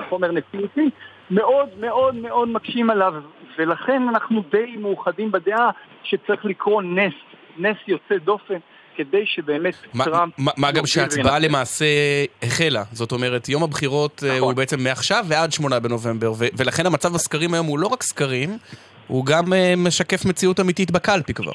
[0.08, 0.90] חומר נשיאותי,
[1.30, 3.14] מאוד מאוד מאוד מקשים עליו,
[3.58, 5.70] ולכן אנחנו די מאוחדים בדעה
[6.02, 7.14] שצריך לקרוא נס,
[7.58, 8.58] נס יוצא דופן.
[8.98, 10.34] כדי שבאמת טראמפ...
[10.38, 11.84] מה גם שההצבעה למעשה
[12.42, 14.42] החלה, זאת אומרת, יום הבחירות אה, נכון.
[14.48, 18.58] הוא בעצם מעכשיו ועד שמונה בנובמבר, ולכן המצב בסקרים היום הוא לא רק סקרים,
[19.08, 21.52] הוא גם אה, משקף מציאות אמיתית בקלפי כבר.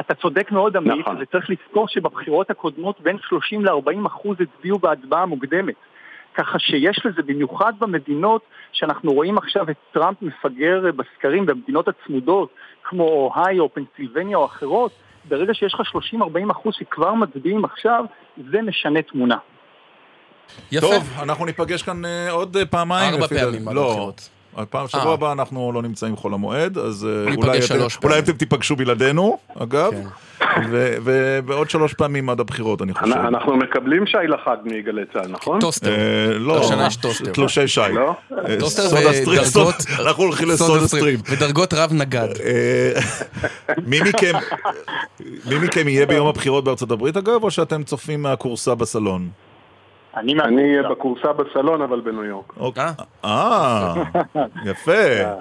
[0.00, 1.16] אתה צודק מאוד עמית, נכון.
[1.20, 5.74] וצריך לזכור שבבחירות הקודמות בין 30 ל-40 אחוז הצביעו בהצבעה מוקדמת.
[6.34, 8.42] ככה שיש לזה, במיוחד במדינות
[8.72, 12.48] שאנחנו רואים עכשיו את טראמפ מפגר בסקרים במדינות הצמודות,
[12.84, 14.92] כמו אוהיו, פנסילבניה או אחרות,
[15.28, 15.80] ברגע שיש לך
[16.14, 18.04] 30-40 אחוז שכבר מצביעים עכשיו,
[18.52, 19.36] זה משנה תמונה.
[20.72, 20.86] יפה.
[20.86, 23.14] טוב, אנחנו ניפגש כאן uh, עוד פעמיים.
[23.14, 24.12] ארבע פעמים לא.
[24.56, 29.38] הפעם, שבוע הבא אנחנו לא נמצאים חול המועד, אז אולי, אתם, אולי אתם תיפגשו בלעדינו,
[29.58, 29.90] אגב.
[29.90, 30.06] כן.
[30.70, 33.12] ו- ובעוד שלוש פעמים עד הבחירות, אני חושב.
[33.12, 35.60] אנחנו מקבלים שי לחג מגלי צה"ל, נכון?
[35.60, 35.90] טוסטר.
[35.90, 36.70] אה, לא.
[37.32, 37.80] תלושי שי.
[37.94, 38.14] לא?
[38.48, 39.74] אה, טוסטר ודרגות...
[39.98, 41.18] אנחנו הולכים לסודה סטרים.
[41.30, 42.28] ודרגות רב נגד.
[42.44, 42.92] אה,
[45.46, 49.28] מי מכם יהיה ביום הבחירות בארצות הברית אגב, או שאתם צופים מהכורסה בסלון?
[50.16, 52.52] אני אני אהיה בכורסה בסלון, אבל בניו יורק.
[52.56, 52.84] אוקיי.
[53.24, 53.94] אה,
[54.64, 54.92] יפה.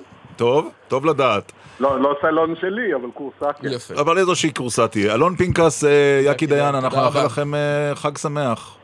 [0.35, 1.51] טוב, טוב לדעת.
[1.79, 3.67] לא, לא סלון שלי, אבל כורסה כן.
[3.71, 4.01] יפה.
[4.01, 5.13] אבל איזושהי כורסה תהיה.
[5.13, 7.25] אלון פנקס, אה, יקי דיין, אנחנו נאחל.
[7.25, 8.77] לכם אה, חג שמח.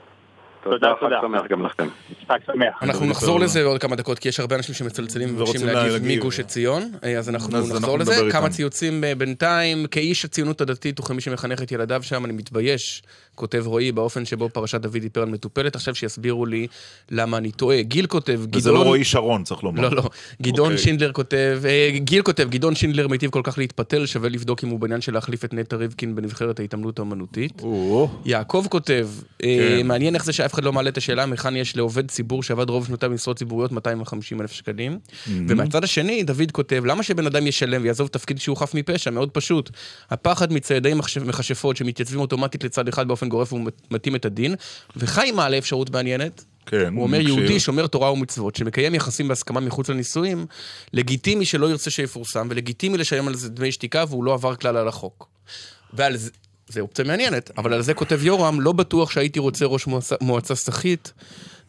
[0.64, 1.20] תודה, חג תודה.
[1.22, 1.88] שמח גם לכם.
[2.28, 2.76] חג שמח.
[2.82, 6.18] אנחנו נחזור לזה בעוד כמה דקות, כי יש הרבה אנשים שמצלצלים ומבקשים ורוצים להגיב.
[6.18, 8.32] מגוש עציון, אה, אז אנחנו נחזור לזה.
[8.32, 8.50] כמה.
[8.50, 13.04] ציוצים אה, בינתיים, כאיש הציונות הדתית וכמי שמחנך את ילדיו שם, אני מתבייש,
[13.36, 16.68] כותב רועי, באופן שבו פרשת דוד דיפרל מטופלת, עכשיו שיסבירו לי
[17.12, 17.82] למה אני טועה.
[17.82, 18.76] גיל כותב, וזה גדעון...
[18.76, 19.82] לא רועי שרון, צריך לומר.
[19.82, 20.04] לא, לא.
[20.42, 20.84] גדעון אוקיי.
[20.84, 24.80] שינדלר כותב, אה, גיל כותב, גדעון שינדלר מיטיב כל כך להתפתל, שווה לבדוק אם הוא
[24.80, 27.62] בעניין של להחליף את נטע ריבקין בנבחרת ההתעמלות האמנותית.
[28.26, 29.08] יעקב כותב,
[29.40, 29.88] כן.
[29.88, 32.88] מעניין איך זה שאף אחד לא מעלה את השאלה מהיכן יש לעובד ציבור שעבד רוב
[32.88, 35.00] שנותיו במשרות ציבוריות 250 אלף שקלים.
[35.28, 39.10] ומהצד השני, דוד כותב, למה שבן אדם ישלם ויעזוב תפקיד שהוא חף מפשע?
[39.10, 39.70] מאוד פשוט.
[40.10, 40.94] הפחד מציידי
[41.26, 44.56] מכשפות שמתייצבים אוטומטית לצד אחד באופן גורף ומתאים את הדין.
[44.96, 46.46] וחיים מעלה אפשרות מעניינת.
[46.66, 47.38] כן, הוא אומר, מקשיב.
[47.38, 50.46] יהודי שומר תורה ומצוות, שמקיים יחסים בהסכמה מחוץ לנישואים,
[50.94, 54.88] לגיטימי שלא ירצה שיפורסם, ולגיטימי לשלם על זה דמי שתיקה, והוא לא עבר כלל על
[54.88, 55.28] החוק.
[55.94, 56.30] ועל זה...
[56.72, 60.56] זה אופציה מעניינת, אבל על זה כותב יורם, לא בטוח שהייתי רוצה ראש מועצה, מועצה
[60.56, 61.14] סחית,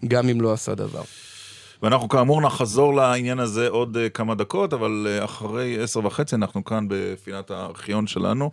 [0.09, 1.03] גם אם לא עשה דבר.
[1.83, 6.65] ואנחנו כאמור נחזור לעניין הזה עוד אה, כמה דקות, אבל אה, אחרי עשר וחצי אנחנו
[6.65, 8.51] כאן בפינת הארכיון שלנו,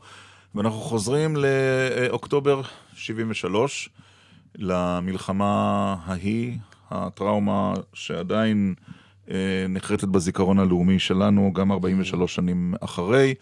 [0.55, 2.61] ואנחנו חוזרים לאוקטובר
[2.95, 3.89] 73,
[4.55, 6.57] למלחמה ההיא,
[6.91, 8.73] הטראומה שעדיין
[9.31, 13.33] אה, נחרטת בזיכרון הלאומי שלנו, גם 43 שנים אחרי.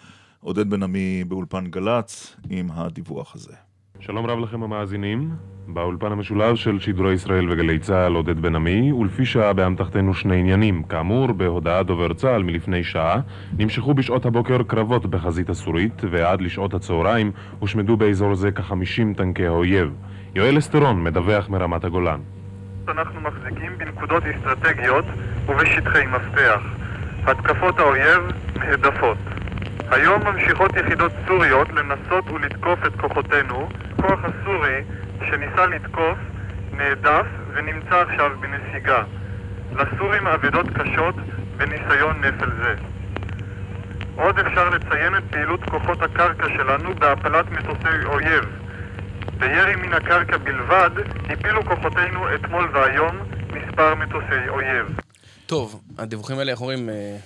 [0.47, 3.53] עודד בן עמי באולפן גל"צ עם הדיווח הזה.
[3.99, 5.29] שלום רב לכם המאזינים,
[5.67, 10.83] באולפן המשולב של שידורי ישראל וגלי צה"ל עודד בן עמי, ולפי שעה באמתחתנו שני עניינים.
[10.83, 13.19] כאמור, בהודעת דובר צה"ל מלפני שעה,
[13.57, 19.93] נמשכו בשעות הבוקר קרבות בחזית הסורית, ועד לשעות הצהריים הושמדו באזור זה כ-50 טנקי האויב.
[20.35, 22.19] יואל אסטרון מדווח מרמת הגולן.
[22.87, 25.05] אנחנו מחזיקים בנקודות אסטרטגיות
[25.47, 26.61] ובשטחי מפתח.
[27.25, 28.21] התקפות האויב
[28.55, 29.17] נהדפות.
[29.91, 33.69] היום ממשיכות יחידות סוריות לנסות ולתקוף את כוחותינו.
[33.93, 34.81] הכוח הסורי
[35.19, 36.17] שניסה לתקוף
[36.71, 39.03] נהדף ונמצא עכשיו בנסיגה.
[39.71, 41.15] לסורים אבדות קשות
[41.57, 42.75] בניסיון נפל זה.
[44.15, 48.45] עוד אפשר לציין את פעילות כוחות הקרקע שלנו בהפלת מטוסי אויב.
[49.37, 50.89] בירי מן הקרקע בלבד
[51.29, 53.17] הפילו כוחותינו אתמול והיום
[53.53, 54.99] מספר מטוסי אויב.
[55.45, 57.17] טוב, הדיווחים האלה, איך אומרים, אה,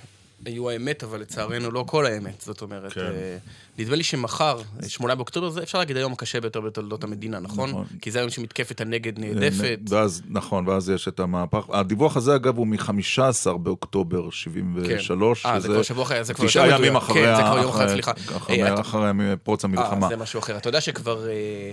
[0.46, 2.40] היו האמת, אבל לצערנו לא כל האמת.
[2.40, 3.00] זאת אומרת, כן.
[3.00, 3.36] אה,
[3.78, 7.70] נדמה לי שמחר, אה, 8 באוקטובר, זה אפשר להגיד היום הקשה ביותר בתולדות המדינה, נכון?
[7.70, 7.84] נכון.
[8.02, 9.78] כי זה היום שמתקפת הנגד נהדפת.
[9.88, 11.64] ואז, נכון, ואז יש את המהפך.
[11.72, 13.20] הדיווח הזה, אגב, הוא מ-15
[13.56, 15.42] באוקטובר 73.
[15.42, 15.48] כן.
[15.48, 17.10] אה, זה כבר שבוע אחרי, זה כבר תשעה יותר ימים מדויק.
[17.10, 18.12] אחרי כן, זה כבר יום אחד, סליחה.
[18.36, 19.02] אחרי- אה, אחרי
[19.42, 20.06] פרוץ המלחמה.
[20.06, 20.56] אה, זה משהו אחר.
[20.56, 21.72] אתה יודע שכבר אה, אה,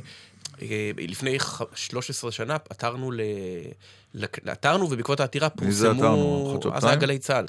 [0.97, 3.21] לפני ח- 13 שנה עתרנו ל...
[4.45, 6.53] עתרנו ובעקבות העתירה מי זה פורסמו, עתרנו?
[6.55, 6.95] חדשות אז היה?
[6.95, 7.45] גלי צה"ל,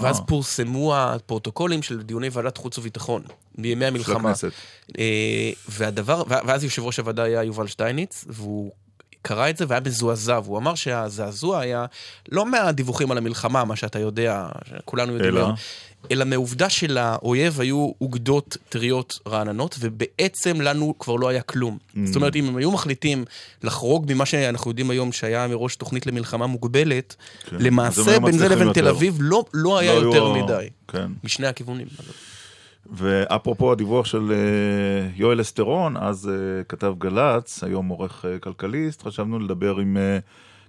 [0.00, 0.24] ואז אה.
[0.24, 3.22] פורסמו הפרוטוקולים של דיוני ועדת חוץ וביטחון,
[3.58, 4.30] בימי המלחמה.
[4.30, 4.50] הכנסת.
[4.98, 8.72] אה, והדבר, ואז יושב ראש הוועדה היה יובל שטייניץ, והוא
[9.28, 11.86] קרא את זה והיה מזועזע, והוא אמר שהזעזוע היה
[12.32, 14.46] לא מהדיווחים על המלחמה, מה שאתה יודע,
[14.84, 15.48] כולנו יודעים אלא?
[16.10, 21.78] אלא מהעובדה שלאויב היו אוגדות טריות רעננות, ובעצם לנו כבר לא היה כלום.
[21.80, 21.98] Mm.
[22.04, 23.24] זאת אומרת, אם הם היו מחליטים
[23.62, 27.16] לחרוג ממה שאנחנו יודעים היום, שהיה מראש תוכנית למלחמה מוגבלת,
[27.50, 27.56] כן.
[27.56, 28.80] אז למעשה היו בין זה לבין יותר.
[28.80, 30.68] תל אביב לא, לא היה לא היו- יותר מדי.
[30.88, 31.06] כן.
[31.24, 31.86] משני הכיוונים.
[32.90, 39.38] ואפרופו הדיווח של אה, יואל אסטרון, אז אה, כתב גל"צ, היום עורך אה, כלכליסט, חשבנו
[39.38, 39.96] לדבר עם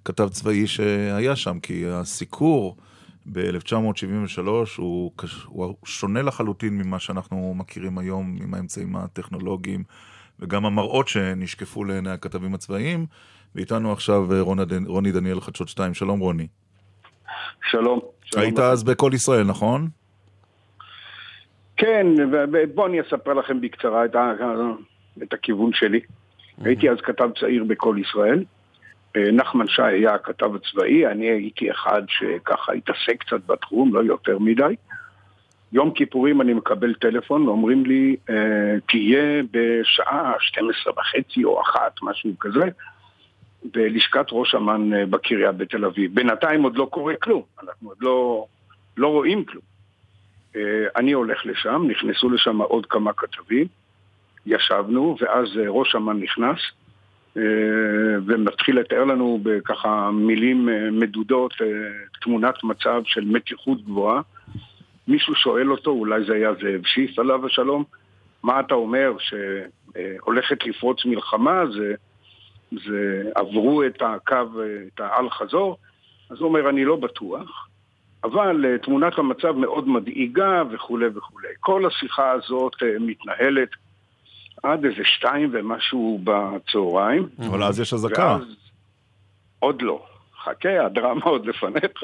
[0.05, 2.77] כתב צבאי שהיה שם, כי הסיקור
[3.31, 4.47] ב-1973
[4.77, 5.11] הוא,
[5.45, 9.83] הוא שונה לחלוטין ממה שאנחנו מכירים היום, עם האמצעים הטכנולוגיים,
[10.39, 13.05] וגם המראות שנשקפו לעיני הכתבים הצבאיים.
[13.55, 14.27] ואיתנו עכשיו
[14.85, 15.93] רוני דניאל, חדשות 2.
[15.93, 16.47] שלום רוני.
[17.71, 17.99] שלום.
[18.23, 18.63] שלום היית לכם.
[18.63, 19.89] אז בכל ישראל, נכון?
[21.79, 24.33] כן, ובואו אני אספר לכם בקצרה את, ה,
[25.23, 25.99] את הכיוון שלי.
[26.61, 28.43] הייתי אז כתב צעיר בכל ישראל.
[29.15, 34.39] אה, נחמן שי היה הכתב הצבאי, אני הייתי אחד שככה התעסק קצת בתחום, לא יותר
[34.39, 34.75] מדי.
[35.71, 38.35] יום כיפורים אני מקבל טלפון ואומרים לי, אה,
[38.89, 42.65] תהיה בשעה 12 וחצי או אחת, משהו כזה,
[43.63, 46.15] בלשכת ראש אמ"ן אה, בקריה בתל אביב.
[46.15, 48.45] בינתיים עוד לא קורה כלום, אנחנו עוד לא,
[48.97, 49.68] לא רואים כלום.
[50.55, 50.61] אה,
[50.95, 53.67] אני הולך לשם, נכנסו לשם עוד כמה כתבים.
[54.45, 56.59] ישבנו, ואז אה, ראש אמ"ן נכנס,
[57.37, 57.43] אה,
[58.25, 61.53] ומתחיל לתאר לנו בככה מילים מדודות,
[62.21, 64.21] תמונת מצב של מתיחות גבוהה.
[65.07, 67.83] מישהו שואל אותו, אולי זה היה זאב שיף עליו השלום,
[68.43, 71.95] מה אתה אומר, שהולכת לפרוץ מלחמה, זה,
[72.71, 74.35] זה עברו את הקו,
[74.93, 75.77] את האל חזור?
[76.29, 77.68] אז הוא אומר, אני לא בטוח,
[78.23, 81.47] אבל אה, תמונת המצב מאוד מדאיגה וכולי וכולי.
[81.59, 83.69] כל השיחה הזאת אה, מתנהלת
[84.63, 87.27] עד איזה שתיים ומשהו בצהריים.
[87.39, 88.37] אבל אז יש אזעקה.
[89.59, 90.05] עוד לא.
[90.43, 92.03] חכה, הדרמה עוד לפניך.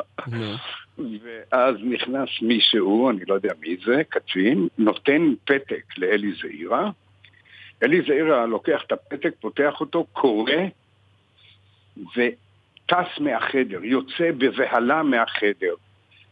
[0.98, 6.90] ואז נכנס מישהו, אני לא יודע מי זה, קצין, נותן פתק לאלי זעירה.
[7.84, 10.54] אלי זעירה לוקח את הפתק, פותח אותו, קורא,
[11.98, 15.74] וטס מהחדר, יוצא בבהלה מהחדר.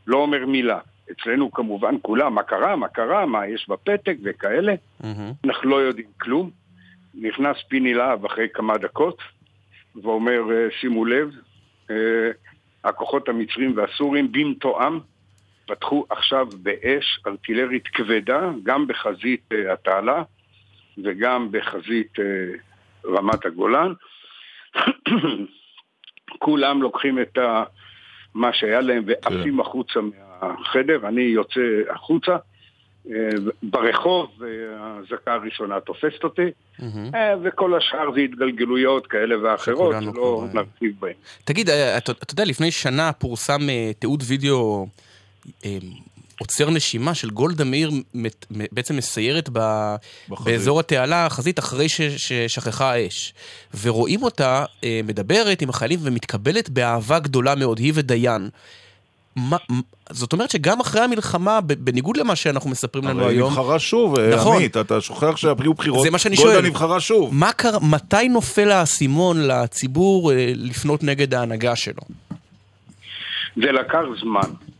[0.07, 0.79] לא אומר מילה.
[1.11, 4.73] אצלנו כמובן כולם, מה קרה, מה קרה, מה יש בפתק וכאלה.
[5.45, 6.49] אנחנו לא יודעים כלום.
[7.13, 9.17] נכנס פיני להב אחרי כמה דקות,
[9.95, 11.31] ואומר, אה, שימו לב,
[11.89, 12.31] אה,
[12.83, 14.99] הכוחות המצרים והסורים במתואם
[15.67, 20.23] פתחו עכשיו באש ארטילרית כבדה, גם בחזית אה, התעלה
[21.03, 22.13] וגם בחזית
[23.05, 23.93] רמת הגולן.
[26.39, 27.63] כולם לוקחים את ה...
[28.35, 29.99] מה שהיה להם ועפים החוצה
[30.41, 32.35] מהחדר, אני יוצא החוצה.
[33.11, 33.29] אה,
[33.63, 36.51] ברחוב, והאזעקה הראשונה תופסת אותי,
[37.13, 41.13] אה, וכל השאר זה התגלגלויות כאלה ואחרות, שלא נרחיב בהן.
[41.43, 43.59] תגיד, אה, אתה יודע, לפני שנה פורסם
[43.99, 44.87] תיעוד וידאו
[46.43, 47.91] עוצר נשימה של גולדה מאיר
[48.71, 49.59] בעצם מסיירת ב...
[50.29, 52.01] באזור התעלה החזית אחרי ש...
[52.01, 53.33] ששכחה האש.
[53.81, 58.49] ורואים אותה אה, מדברת עם החיילים ומתקבלת באהבה גדולה מאוד, היא ודיין.
[59.35, 59.57] מה,
[60.09, 63.51] זאת אומרת שגם אחרי המלחמה, בניגוד למה שאנחנו מספרים לנו היום...
[63.51, 64.55] הרי נבחרה שוב, אה, נכון.
[64.55, 66.65] עמית, אתה שוכח שהיו בחירות, זה מה שאני גולדה שואל.
[66.65, 67.33] נבחרה שוב.
[67.33, 72.03] מה קרה, מתי נופל האסימון לציבור אה, לפנות נגד ההנהגה שלו?
[73.55, 74.72] זה לקח זמן.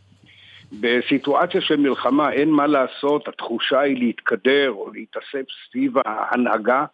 [0.80, 6.84] בסיטואציה של מלחמה אין מה לעשות, התחושה היא להתקדר או להתאסף סביב ההנהגה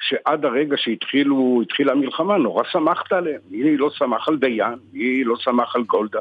[0.00, 3.40] שעד הרגע שהתחילה המלחמה נורא שמחת עליהם.
[3.50, 6.20] מי לא שמח על דיין, מי לא שמח על גולדה.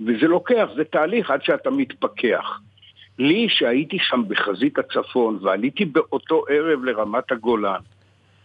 [0.00, 2.60] וזה לוקח, זה תהליך עד שאתה מתפכח.
[3.18, 7.80] לי, שהייתי שם בחזית הצפון ועליתי באותו ערב לרמת הגולן,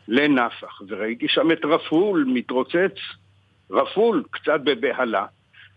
[0.08, 2.98] לנפח, וראיתי שם את רפול מתרוצץ,
[3.72, 5.26] רפול, קצת בבהלה,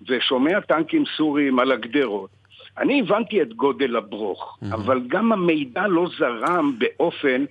[0.09, 2.31] ושומע טנקים סוריים על הגדרות.
[2.79, 4.75] אני הבנתי את גודל הברוך, mm-hmm.
[4.75, 7.45] אבל גם המידע לא זרם באופן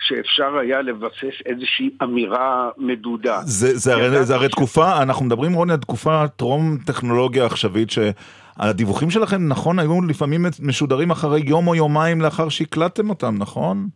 [0.00, 3.40] שאפשר היה לבסס איזושהי אמירה מדודה.
[3.42, 9.10] זה, זה, הרי, זה הרי תקופה, אנחנו מדברים רוני על תקופה טרום טכנולוגיה עכשווית, שהדיווחים
[9.10, 13.88] שלכם, נכון, היו לפעמים משודרים אחרי יום או יומיים לאחר שהקלטתם אותם, נכון?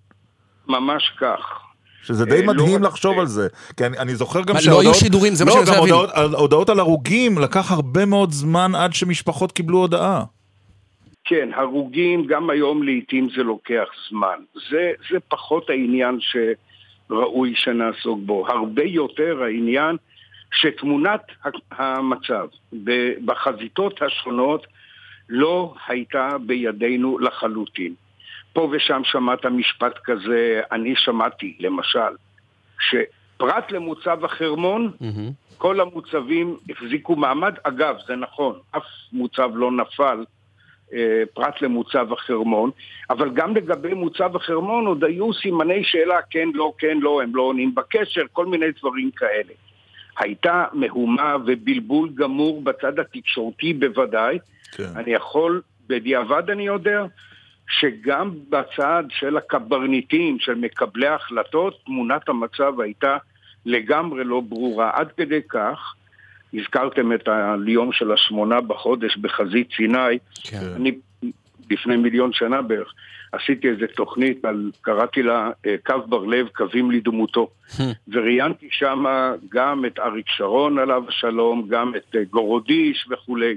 [0.69, 1.68] ממש כך.
[2.09, 3.49] שזה די מדהים לחשוב על זה.
[3.77, 5.87] כי אני, אני זוכר גם מה, לא היו שידורים, זה מה שאני רוצה לא, גם
[5.87, 5.95] להבין.
[6.15, 10.25] הודעות, הודעות על הרוגים, לקח הרבה מאוד זמן עד שמשפחות קיבלו הודעה.
[11.25, 14.39] כן, הרוגים גם היום לעיתים זה לוקח זמן.
[14.71, 18.47] זה, זה פחות העניין שראוי שנעסוק בו.
[18.49, 19.97] הרבה יותר העניין
[20.53, 21.21] שתמונת
[21.71, 22.47] המצב
[23.25, 24.67] בחזיתות השונות
[25.29, 27.95] לא הייתה בידינו לחלוטין.
[28.59, 32.13] פה ושם שמעת משפט כזה, אני שמעתי, למשל,
[32.81, 35.57] שפרט למוצב החרמון, mm-hmm.
[35.59, 37.55] כל המוצבים החזיקו מעמד.
[37.63, 38.83] אגב, זה נכון, אף
[39.13, 40.25] מוצב לא נפל
[40.93, 42.71] אה, פרט למוצב החרמון,
[43.11, 47.43] אבל גם לגבי מוצב החרמון עוד היו סימני שאלה, כן, לא, כן, לא, הם לא
[47.43, 49.53] עונים בקשר, כל מיני דברים כאלה.
[50.19, 54.39] הייתה מהומה ובלבול גמור בצד התקשורתי בוודאי.
[54.73, 54.85] כן.
[54.97, 57.05] אני יכול, בדיעבד אני יודע,
[57.69, 63.17] שגם בצד של הקברניטים, של מקבלי ההחלטות, תמונת המצב הייתה
[63.67, 64.91] לגמרי לא ברורה.
[64.95, 65.95] עד כדי כך,
[66.55, 70.59] הזכרתם את היום של השמונה בחודש בחזית סיני, כן.
[70.77, 70.93] אני
[71.71, 72.95] לפני מיליון שנה בערך
[73.33, 75.51] עשיתי איזה תוכנית, על, קראתי לה
[75.87, 77.51] קו בר לב, קווים לדמותו.
[78.09, 79.05] וראיינתי שם
[79.49, 83.57] גם את אריק שרון עליו השלום, גם את גורודיש וכולי.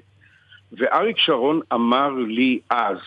[0.71, 2.97] ואריק שרון אמר לי אז,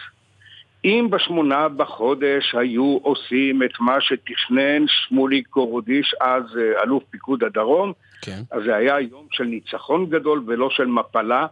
[0.85, 6.43] אם בשמונה בחודש היו עושים את מה שתכנן שמוליק גורודיש, אז
[6.83, 7.93] אלוף פיקוד הדרום,
[8.23, 8.43] כן.
[8.51, 11.47] אז זה היה יום של ניצחון גדול ולא של מפלה.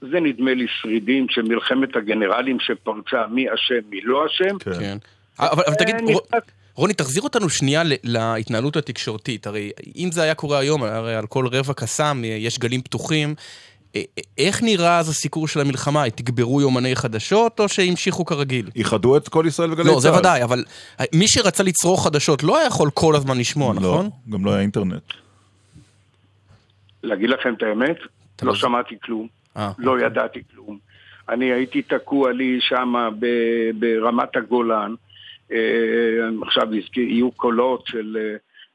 [0.00, 4.58] זה נדמה לי שרידים של מלחמת הגנרלים שפרצה מי אשם, מי לא אשם.
[4.58, 4.72] כן.
[4.80, 4.96] כן.
[5.38, 5.94] אבל, אבל תגיד,
[6.74, 9.46] רוני, תחזיר אותנו שנייה להתנהלות התקשורתית.
[9.46, 13.34] הרי אם זה היה קורה היום, הרי על כל רבע קסאם יש גלים פתוחים.
[13.96, 14.02] אה,
[14.38, 16.10] איך נראה אז הסיקור של המלחמה?
[16.10, 18.70] תגברו יומני חדשות או שהמשיכו כרגיל?
[18.76, 19.94] איחדו את כל ישראל וגלי צה"ל.
[19.94, 20.64] לא, זה ודאי, אבל
[21.14, 24.04] מי שרצה לצרוך חדשות לא היה יכול כל הזמן לשמוע, נכון?
[24.04, 25.02] לא, גם לא היה אינטרנט.
[27.02, 27.96] להגיד לכם את האמת,
[28.42, 29.28] לא שמעתי כלום,
[29.78, 30.78] לא ידעתי כלום.
[31.28, 32.94] אני הייתי תקוע לי שם
[33.78, 34.94] ברמת הגולן,
[36.42, 38.16] עכשיו יהיו קולות של...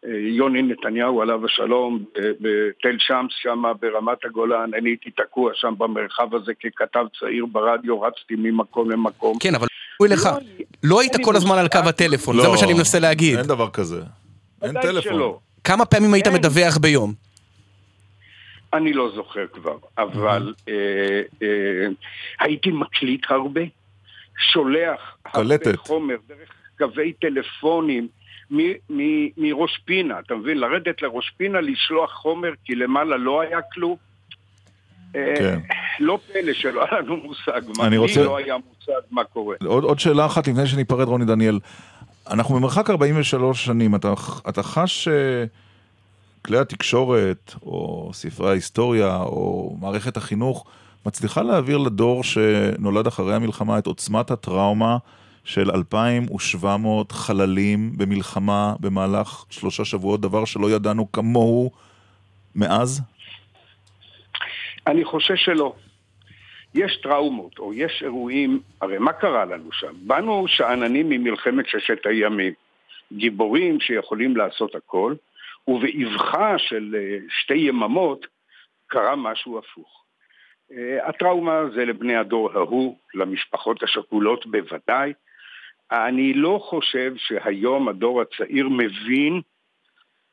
[0.07, 6.51] יוני נתניהו עליו השלום בתל שמס שם ברמת הגולן, אני הייתי תקוע שם במרחב הזה
[6.53, 9.39] ככתב צעיר ברדיו, רצתי ממקום למקום.
[9.39, 9.67] כן, אבל
[9.97, 10.29] הוא לך,
[10.83, 13.37] לא היית כל הזמן על קו הטלפון, זה מה שאני מנסה להגיד.
[13.37, 14.01] אין דבר כזה,
[14.61, 15.33] אין טלפון.
[15.63, 17.13] כמה פעמים היית מדווח ביום?
[18.73, 20.53] אני לא זוכר כבר, אבל
[22.39, 23.61] הייתי מקליט הרבה,
[24.51, 28.07] שולח הרבה חומר דרך קווי טלפונים.
[29.37, 30.57] מראש פינה, אתה מבין?
[30.57, 33.95] לרדת לראש פינה, לשלוח חומר, כי למעלה לא היה כלום.
[35.13, 35.59] כן.
[35.99, 38.23] לא פלא שלא היה לנו מושג מה, רוצה...
[38.23, 39.55] לא היה מושג מה קורה.
[39.65, 41.59] עוד, עוד שאלה אחת לפני שניפרד, רוני דניאל.
[42.29, 44.13] אנחנו במרחק 43 שנים, אתה,
[44.49, 45.07] אתה חש
[46.41, 50.65] שכלי התקשורת, או ספרי ההיסטוריה, או מערכת החינוך,
[51.05, 54.97] מצליחה להעביר לדור שנולד אחרי המלחמה את עוצמת הטראומה
[55.49, 61.71] של 2,700 חללים במלחמה במהלך שלושה שבועות, דבר שלא ידענו כמוהו
[62.55, 63.01] מאז?
[64.87, 65.75] אני חושב שלא.
[66.75, 69.93] יש טראומות, או יש אירועים, הרי מה קרה לנו שם?
[70.01, 72.53] באנו שאננים ממלחמת ששת הימים,
[73.13, 75.13] גיבורים שיכולים לעשות הכל,
[75.67, 76.95] ובאבחה של
[77.29, 78.25] שתי יממות
[78.87, 80.03] קרה משהו הפוך.
[81.03, 85.13] הטראומה זה לבני הדור ההוא, למשפחות השכולות בוודאי,
[85.91, 89.41] אני לא חושב שהיום הדור הצעיר מבין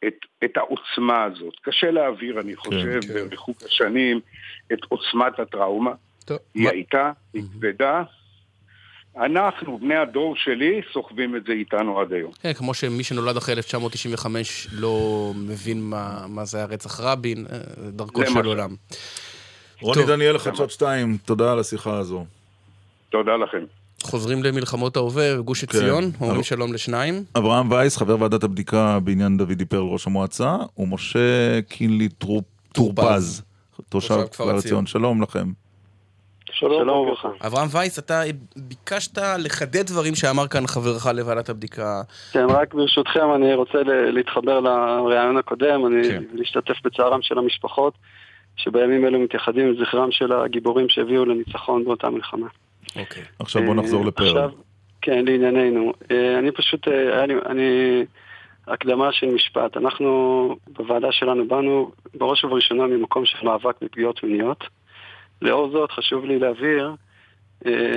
[0.06, 0.14] את,
[0.44, 1.54] את העוצמה הזאת.
[1.62, 3.28] קשה להעביר, אני חושב, כן, כן.
[3.28, 4.20] בריחוק השנים,
[4.72, 5.92] את עוצמת הטראומה.
[6.24, 6.38] טוב.
[6.54, 6.70] היא מה...
[6.70, 8.02] הייתה, היא כבדה.
[9.16, 12.32] אנחנו, בני הדור שלי, סוחבים את זה איתנו עד היום.
[12.42, 17.58] כן, כמו שמי שנולד אחרי 1995 לא מבין מה, מה זה היה רצח רבין, אה,
[17.90, 18.70] דרכו של עולם.
[19.80, 22.26] רוני דניאל, חדשות 2, תודה על השיחה הזו.
[23.10, 23.64] תודה לכם.
[24.02, 25.78] חוזרים למלחמות ההווה, גוש כן.
[25.78, 26.24] עציון, כן.
[26.24, 27.24] אומרים שלום לשניים.
[27.38, 32.08] אברהם וייס, חבר ועדת הבדיקה בעניין דוד דיפרל, ראש המועצה, ומשה קינלי
[32.72, 33.42] טורפז,
[33.88, 34.86] תושב כפר עציון.
[34.86, 35.52] שלום לכם.
[36.58, 37.28] שלום וברכה.
[37.46, 38.22] אברהם וייס, אתה
[38.56, 42.02] ביקשת לחדד דברים שאמר כאן חברך לוועדת הבדיקה.
[42.32, 46.22] כן, רק ברשותכם, אני רוצה להתחבר לרעיון הקודם, אני כן.
[46.32, 47.94] להשתתף בצערם של המשפחות,
[48.56, 52.46] שבימים אלו מתייחדים לזכרם של הגיבורים שהביאו לניצחון באותה מלחמה.
[52.98, 53.22] אוקיי.
[53.38, 54.26] עכשיו בוא נחזור אה, לפרל.
[54.26, 54.50] עכשיו,
[55.00, 55.92] כן, לענייננו.
[56.10, 58.04] אה, אני פשוט, אה, אני, אני,
[58.66, 59.76] הקדמה של משפט.
[59.76, 64.64] אנחנו, בוועדה שלנו, באנו בראש ובראשונה ממקום של מאבק בפגיעות מיניות.
[65.42, 66.94] לאור זאת, חשוב לי להבהיר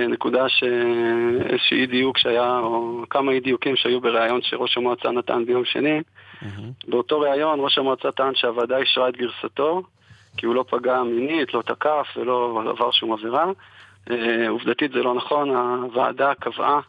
[0.08, 5.64] נקודה שאיזשהו אי דיוק שהיה, או כמה אי דיוקים שהיו בריאיון שראש המועצה נתן ביום
[5.64, 6.00] שני.
[6.00, 6.88] Mm-hmm.
[6.88, 9.82] באותו ריאיון ראש המועצה טען שהוועדה אישרה את גרסתו,
[10.36, 13.44] כי הוא לא פגע מינית, לא תקף ולא עבר שום עבירה.
[14.10, 16.80] אה, עובדתית זה לא נכון, הוועדה קבעה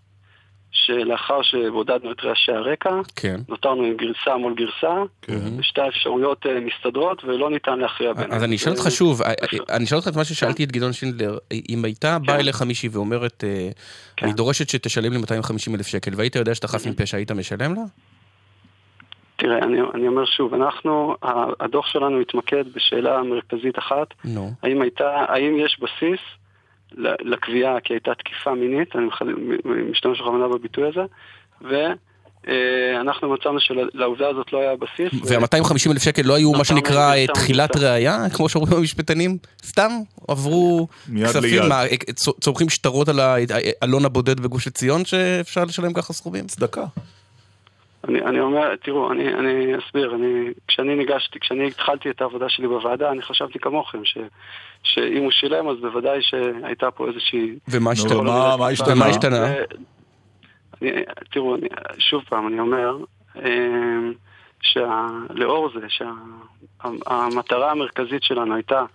[0.71, 3.39] שלאחר שבודדנו את רעשי הרקע, כן.
[3.49, 5.59] נותרנו עם גרסה מול גרסה, כן.
[5.59, 8.31] ושתי האפשרויות אה, מסתדרות ולא ניתן להכריע ביניהם.
[8.31, 9.33] אז אני אשאל אותך שוב, אה,
[9.69, 11.37] אני אשאל אותך את מה ששאלתי את גדעון שינדלר,
[11.69, 12.41] אם הייתה באה כן.
[12.41, 13.43] אליך מישהי ואומרת,
[14.17, 14.25] כן.
[14.25, 17.81] אני דורשת שתשלם לי 250 אלף שקל, והיית יודע שאתה חף מפשע, היית משלם לה?
[19.35, 21.15] תראה, אני, אני אומר שוב, אנחנו,
[21.59, 24.39] הדוח שלנו התמקד בשאלה מרכזית אחת, no.
[24.63, 26.19] האם הייתה, האם יש בסיס
[26.97, 29.05] לקביעה כי הייתה תקיפה מינית, אני
[29.91, 31.01] משתמש בכוונה בביטוי הזה,
[31.61, 35.13] ואנחנו מצאנו שלעובדה הזאת לא היה בסיס.
[35.23, 39.37] וה-250 אלף שקל לא היו מה שנקרא תחילת ראייה, כמו שאומרים המשפטנים?
[39.63, 39.91] סתם
[40.27, 40.87] עברו
[41.23, 41.83] כספים, מה,
[42.15, 46.47] צורכים שטרות על האלון הבודד בגוש עציון שאפשר לשלם ככה סכומים?
[46.47, 46.85] צדקה.
[48.07, 52.67] אני, אני אומר, תראו, אני, אני אסביר, אני, כשאני ניגשתי, כשאני התחלתי את העבודה שלי
[52.67, 54.17] בוועדה, אני חשבתי כמוכם, ש,
[54.83, 57.55] שאם הוא שילם, אז בוודאי שהייתה פה איזושהי...
[57.67, 58.21] ומה השתנה?
[58.21, 58.95] מה, מה השתנה?
[58.95, 59.47] מה השתנה?
[60.81, 60.91] אני,
[61.31, 61.67] תראו, אני,
[61.99, 62.97] שוב פעם, אני אומר,
[63.35, 64.13] אמ,
[64.61, 68.85] שלאור זה שהמטרה המרכזית שלנו הייתה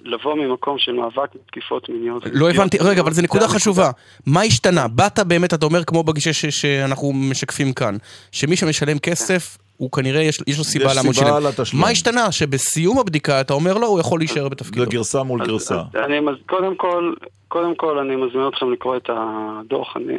[0.00, 2.22] לבוא ממקום של מאבק בתקיפות מיניות.
[2.32, 3.90] לא הבנתי, רגע, אבל זו נקודה חשובה.
[4.26, 4.88] מה השתנה?
[4.88, 7.96] באת באמת, אתה אומר, כמו בגישה שאנחנו משקפים כאן,
[8.32, 11.46] שמי שמשלם כסף הוא כנראה, יש, יש לו סיבה יש למה הוא סיבה שילם.
[11.48, 11.82] לתשלום.
[11.82, 12.32] מה השתנה?
[12.32, 14.86] שבסיום הבדיקה אתה אומר לו, הוא יכול להישאר זה בתפקידו.
[14.90, 15.82] גרסה מול גרסה.
[16.04, 17.12] אני, מז- קודם כל,
[17.48, 20.14] קודם כל אני מזמין אתכם לקרוא את הדוח, אני,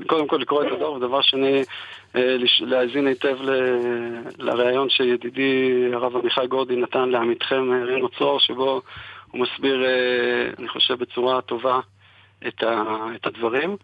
[0.00, 1.62] וקודם כל לקרוא את הדוח, ודבר שני,
[2.16, 3.50] אה, להאזין היטב ל-
[4.38, 8.80] לראיון שידידי הרב עמיחי גורדי נתן לעמיתכם אה, רינו צרור, שבו
[9.30, 9.90] הוא מסביר, אה,
[10.58, 11.80] אני חושב, בצורה טובה
[12.48, 12.82] את, ה,
[13.14, 13.76] את הדברים.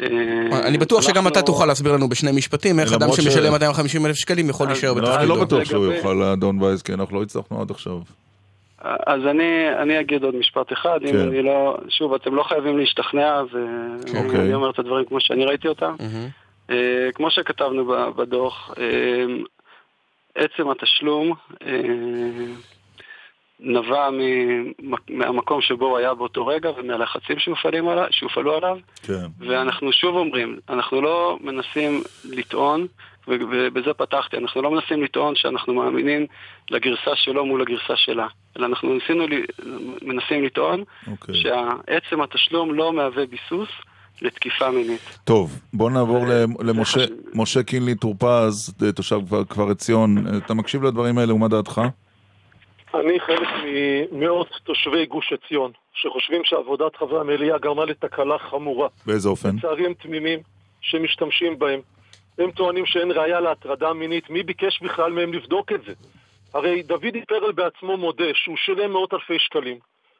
[0.00, 4.16] אה, אני בטוח שגם אתה תוכל להסביר לנו בשני משפטים, איך אדם שמשלם 250 אלף
[4.16, 5.34] שקלים יכול להישאר לא, אני בתפקידו.
[5.34, 7.98] לא בטוח שהוא יוכל, אדון וייס, כי אנחנו לא הצלחנו עד עכשיו.
[8.82, 11.18] אז אני, אני אגיד עוד משפט אחד, אם כן.
[11.18, 14.38] אני לא, שוב, אתם לא חייבים להשתכנע, אוקיי.
[14.38, 15.94] ואני אומר את הדברים כמו שאני ראיתי אותם.
[16.70, 19.24] אה, כמו שכתבנו ב- בדוח, אה,
[20.34, 21.32] עצם התשלום
[21.66, 21.72] אה,
[23.62, 24.08] נבע
[25.10, 29.26] מהמקום שבו הוא היה באותו רגע ומהלחצים שהופעלים עליו- שהופעלו עליו, כן.
[29.38, 32.86] ואנחנו שוב אומרים, אנחנו לא מנסים לטעון,
[33.28, 36.26] ובזה פתחתי, אנחנו לא מנסים לטעון שאנחנו מאמינים
[36.70, 38.26] לגרסה שלו מול הגרסה שלה,
[38.56, 39.44] אלא אנחנו ניסינו, ל-
[40.02, 41.34] מנסים לטעון אוקיי.
[41.34, 43.68] שעצם התשלום לא מהווה ביסוס
[44.22, 45.18] לתקיפה מינית.
[45.24, 47.00] טוב, בוא נעבור למ- למשה
[47.34, 50.16] משה קינלי טור פז, תושב כפר- כפר עציון.
[50.36, 51.80] אתה מקשיב לדברים האלה ומה דעתך?
[52.94, 53.48] אני חלק
[54.12, 58.88] ממאות תושבי גוש עציון, שחושבים שעבודת חברי המליאה גרמה לתקלה חמורה.
[59.06, 59.56] באיזה אופן?
[59.56, 60.40] לצערי הם תמימים
[60.80, 61.80] שמשתמשים בהם.
[62.38, 65.92] הם טוענים שאין ראייה להטרדה מינית, מי ביקש בכלל מהם לבדוק את זה?
[66.54, 69.78] הרי דודי פרל בעצמו מודה שהוא שילם מאות אלפי שקלים,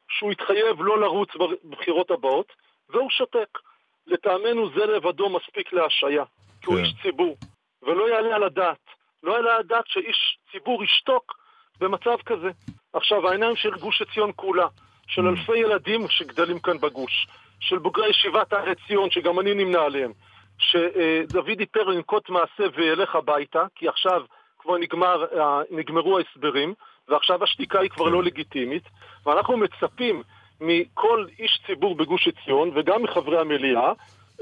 [0.09, 1.29] שהוא התחייב לא לרוץ
[1.65, 2.53] בבחירות הבאות,
[2.91, 3.59] והוא שותק.
[4.07, 6.25] לטעמנו זה לבדו מספיק להשעיה,
[6.61, 6.85] כי הוא כן.
[6.85, 7.37] איש ציבור,
[7.83, 8.79] ולא יעלה על הדעת,
[9.23, 11.40] לא יעלה על הדעת שאיש ציבור ישתוק
[11.81, 12.51] במצב כזה.
[12.93, 14.67] עכשיו, העיניים של גוש עציון כולה,
[15.07, 17.27] של אלפי ילדים שגדלים כאן בגוש,
[17.61, 20.13] של בוגרי ישיבת הר עציון, שגם אני נמנה עליהם,
[20.59, 24.23] שדודי פרל ינקוט מעשה וילך הביתה, כי עכשיו
[24.59, 26.75] כבר נגמר, אה, נגמרו ההסברים,
[27.09, 28.83] ועכשיו השתיקה היא כבר לא לגיטימית,
[29.27, 30.23] ואנחנו מצפים
[30.61, 33.93] מכל איש ציבור בגוש עציון, וגם מחברי המליאה,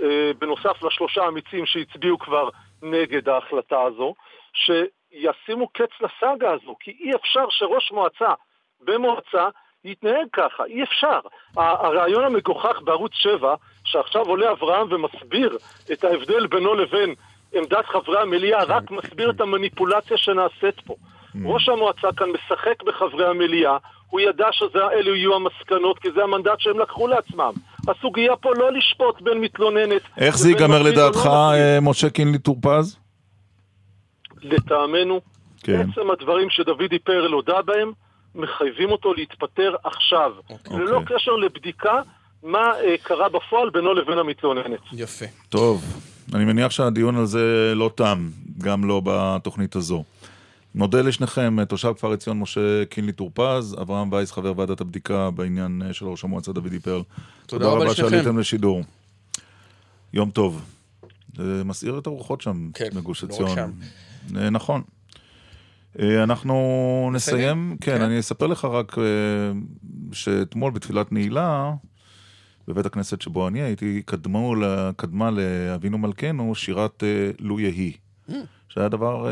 [0.02, 2.48] אה, בנוסף לשלושה אמיצים שהצביעו כבר
[2.82, 4.14] נגד ההחלטה הזו,
[5.10, 8.32] שישימו קץ לסאגה הזו, כי אי אפשר שראש מועצה
[8.80, 9.48] במועצה
[9.84, 11.18] יתנהג ככה, אי אפשר.
[11.56, 13.54] הרעיון המגוחך בערוץ 7,
[13.84, 15.58] שעכשיו עולה אברהם ומסביר
[15.92, 17.14] את ההבדל בינו לבין
[17.52, 20.94] עמדת חברי המליאה, רק מסביר את המניפולציה שנעשית פה.
[21.44, 23.76] ראש המועצה כאן משחק בחברי המליאה,
[24.10, 27.52] הוא ידע שאלו יהיו המסקנות, כי זה המנדט שהם לקחו לעצמם.
[27.88, 30.02] הסוגיה פה לא לשפוט בין מתלוננת...
[30.16, 31.26] איך זה ייגמר לא לדעתך.
[31.26, 33.07] אה, משה קינלי טור פז?
[34.44, 35.20] לטעמנו,
[35.62, 35.80] כן.
[35.80, 37.92] עצם הדברים שדודי פרל הודה בהם,
[38.34, 40.78] מחייבים אותו להתפטר עכשיו, אוקיי.
[40.78, 42.00] ללא קשר לבדיקה
[42.42, 44.80] מה אה, קרה בפועל בינו לבין המתלוננת.
[44.92, 45.26] יפה.
[45.48, 45.84] טוב,
[46.34, 48.28] אני מניח שהדיון על זה לא תם,
[48.58, 50.04] גם לא בתוכנית הזו.
[50.74, 55.82] נודה לשניכם, תושב כפר עציון משה קינלי טור פז, אברהם וייס, חבר ועדת הבדיקה בעניין
[55.86, 57.02] אה, של ראש המועצה דודי פרל.
[57.46, 58.10] תודה רבה רבה לשניכם.
[58.10, 58.82] שעליתם לשידור.
[60.12, 60.62] יום טוב.
[61.36, 63.54] זה מסעיר את הרוחות שם, כן, בגוש לא רק עציון.
[63.54, 63.70] שם.
[64.36, 64.82] אה, נכון.
[65.98, 67.76] אה, אנחנו נסיים?
[67.80, 68.02] כן, כן.
[68.02, 69.04] אני אספר לך רק אה,
[70.12, 71.72] שאתמול בתפילת נעילה,
[72.68, 74.54] בבית הכנסת שבו אני הייתי, קדמו,
[74.96, 77.02] קדמה לאבינו מלכנו שירת
[77.38, 77.92] לו יהי.
[78.28, 78.32] אמ.
[78.68, 79.26] שהיה דבר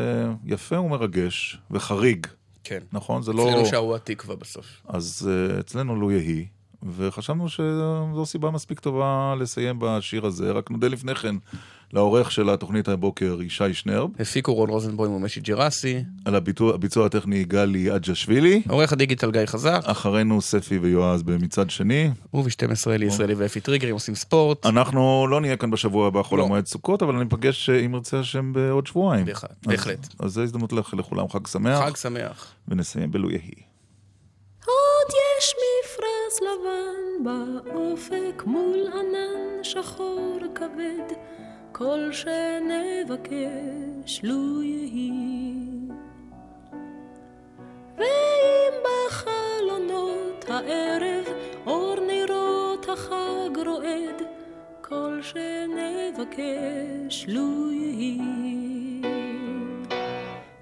[0.45, 2.27] יפה ומרגש וחריג.
[2.63, 2.79] כן.
[2.93, 3.21] נכון?
[3.21, 3.49] זה לא...
[3.49, 4.65] אצלנו שרו התקווה בסוף.
[4.87, 5.29] אז
[5.59, 6.45] אצלנו לו יהי,
[6.83, 10.51] וחשבנו שזו סיבה מספיק טובה לסיים בשיר הזה.
[10.51, 11.35] רק נודה לפני כן
[11.93, 14.09] לעורך של התוכנית הבוקר, ישי שנרב.
[14.19, 16.03] הפיקו רון רוזנבוים ומשי ג'רסי.
[16.25, 18.61] על הביצוע, הביצוע הטכני גלי אג'שווילי.
[18.69, 19.81] עורך הדיגיטל גיא חזק.
[19.83, 22.09] אחרינו ספי ויועז במצד שני.
[22.33, 24.65] וב-12 אלי ישראלי ואפי טריגר עושים ספורט.
[24.65, 28.53] אנחנו לא נהיה כאן בשבוע הבא חול המועד סוכות, אבל ניפגש, אה, אם ירצה השם,
[28.53, 29.25] בעוד שבועיים.
[29.25, 30.07] בהחלט, אז- בהחלט.
[30.19, 31.79] אז זו הזדמנות לאחל לכולם חג שמח.
[31.85, 32.53] חג שמח.
[32.67, 33.51] ונסיים בלו יהי.
[34.65, 41.15] עוד יש מפרש לבן באופק מול ענן שחור כבד,
[41.77, 43.43] כל שנבקש
[44.23, 45.11] לו יהי.
[47.97, 51.25] ואם בחלונות הערב
[51.67, 54.21] אור נרות החג רועד,
[54.81, 56.45] כל שנבקש
[57.27, 58.21] לו יהי.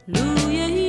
[0.08, 0.85] לו יהי,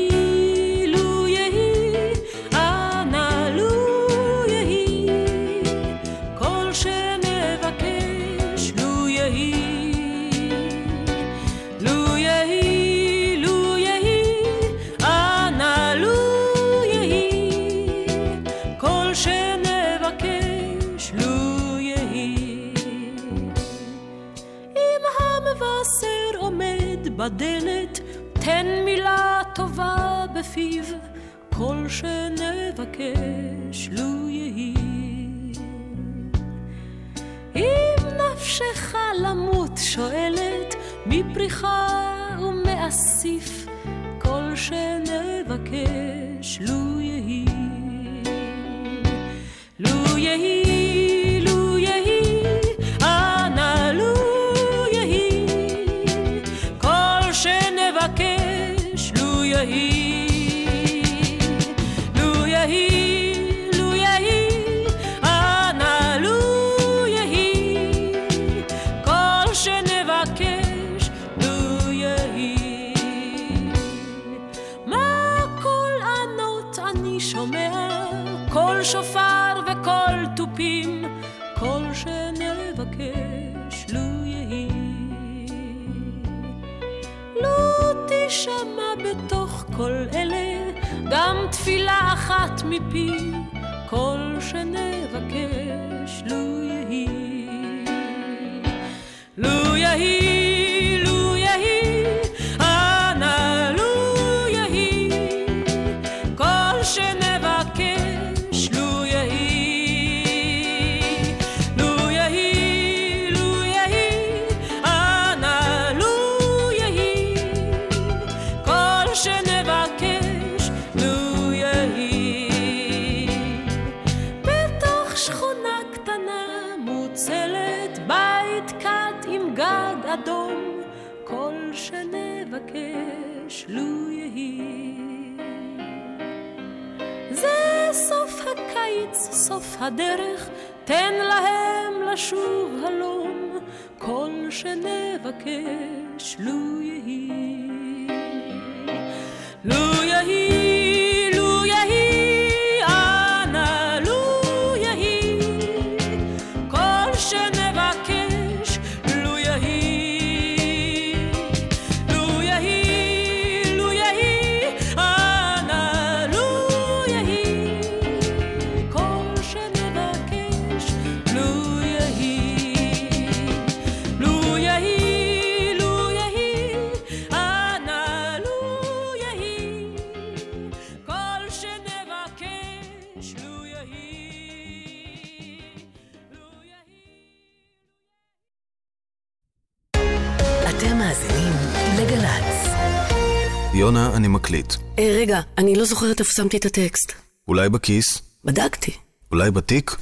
[195.87, 197.13] זוכרת איפה שמתי את הטקסט.
[197.49, 198.23] אולי בכיס?
[198.45, 198.93] בדקתי.
[199.33, 199.97] אולי בתיק?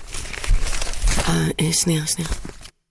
[1.29, 2.31] אה, אה, שנייה, שנייה.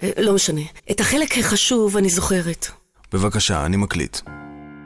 [0.03, 0.61] אה, לא משנה.
[0.91, 2.67] את החלק החשוב אני זוכרת.
[3.13, 4.17] בבקשה, אני מקליט.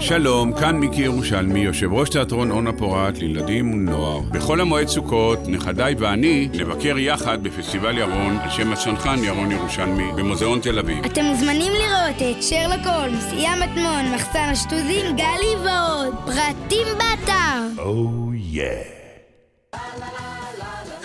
[0.00, 4.20] שלום, כאן מיקי ירושלמי, יושב ראש תיאטרון אורנה פורת לילדים ונוער.
[4.20, 10.60] בחול המועד סוכות, נכדיי ואני נבקר יחד בפסטיבל ירון על שם הצנחן ירון ירושלמי במוזיאון
[10.60, 11.04] תל אביב.
[11.04, 16.14] אתם מוזמנים לראות את שרלוק הולמס, ים מטמון, מחסן השטוזים, גלי ועוד.
[16.26, 17.82] פרטים באתר.
[17.82, 18.62] או יא.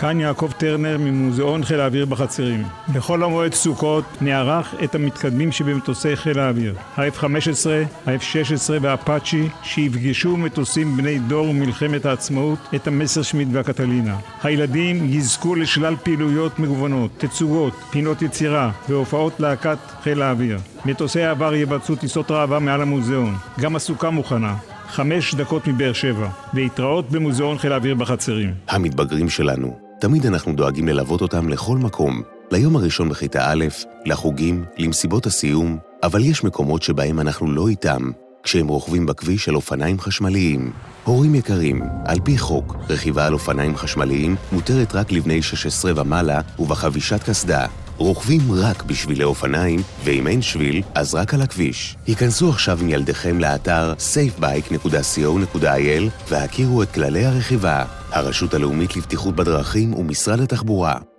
[0.04, 2.64] כאן יעקב טרנר ממוזיאון חיל האוויר בחצרים.
[2.94, 6.76] בחול המועד סוכות נערך את המתקדמים שבמטוסי חיל האוויר.
[6.98, 7.68] ה-F-15,
[8.06, 14.18] ה-F-16 והאפאצ'י שיפגשו מטוסים בני דור מלחמת העצמאות את המסרשמיט והקטלינה.
[14.44, 20.60] הילדים יזכו לשלל פעילויות מגוונות, תצוגות, פינות יצירה והופעות להקת חיל האוויר.
[20.86, 23.36] מטוסי העבר יבצעו טיסות ראווה מעל המוזיאון.
[23.60, 24.56] גם הסוכה מוכנה.
[24.88, 28.54] חמש דקות מבאר שבע, להתראות במוזיאון חיל האוויר בחצרים.
[28.70, 32.22] המתבגרים שלנו, תמיד אנחנו דואגים ללוות אותם לכל מקום.
[32.52, 33.66] ליום הראשון בכיתה א',
[34.06, 38.12] לחוגים, למסיבות הסיום, אבל יש מקומות שבהם אנחנו לא איתם,
[38.44, 40.72] כשהם רוכבים בכביש על אופניים חשמליים.
[41.04, 47.24] הורים יקרים, על פי חוק, רכיבה על אופניים חשמליים מותרת רק לבני 16 ומעלה ובחבישת
[47.24, 47.66] קסדה.
[47.98, 51.96] רוכבים רק בשבילי אופניים, ואם אין שביל, אז רק על הכביש.
[52.08, 57.86] היכנסו עכשיו עם ילדיכם לאתר safebike.co.il והכירו את כללי הרכיבה.
[58.12, 61.13] הרשות הלאומית לבטיחות בדרכים ומשרד התחבורה.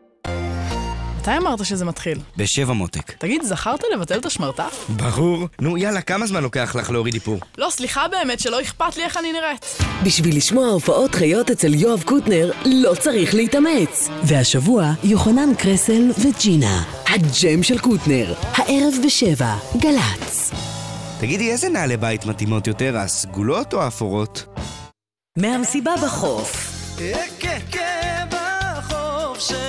[1.24, 2.18] מתי אמרת שזה מתחיל?
[2.36, 3.12] בשבע מותק.
[3.18, 4.86] תגיד, זכרת לבטל את השמרטף?
[4.88, 5.48] ברור.
[5.60, 7.40] נו, יאללה, כמה זמן לוקח לך להוריד איפור?
[7.58, 9.78] לא, סליחה באמת, שלא אכפת לי איך אני נראית.
[10.04, 14.08] בשביל לשמוע הופעות חיות אצל יואב קוטנר, לא צריך להתאמץ.
[14.22, 16.82] והשבוע, יוחנן קרסל וג'ינה.
[17.06, 20.50] הג'ם של קוטנר, הערב בשבע, גל"צ.
[21.20, 24.44] תגידי, איזה נעלי בית מתאימות יותר, הסגולות או האפורות?
[25.38, 26.74] מהמסיבה בחוף
[28.30, 29.63] בחוף של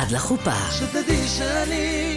[0.00, 0.70] עד לחופה.
[0.70, 2.16] שתדעי שאני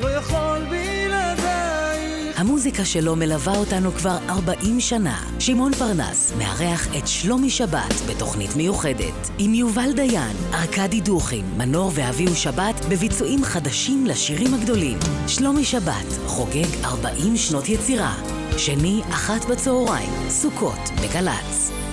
[0.00, 5.24] לא יכול בלעדייך המוזיקה שלו מלווה אותנו כבר 40 שנה.
[5.38, 9.30] שמעון פרנס מארח את שלומי שבת בתוכנית מיוחדת.
[9.38, 14.98] עם יובל דיין, ארכדי דוכין, מנור ואביהו שבת בביצועים חדשים לשירים הגדולים.
[15.28, 18.14] שלומי שבת חוגג 40 שנות יצירה.
[18.56, 21.91] שני, אחת בצהריים, סוכות בגל"צ.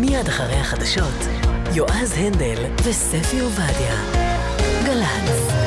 [0.00, 1.28] מיד אחרי החדשות,
[1.74, 3.94] יועז הנדל וספי עובדיה.
[4.86, 5.57] גל"צ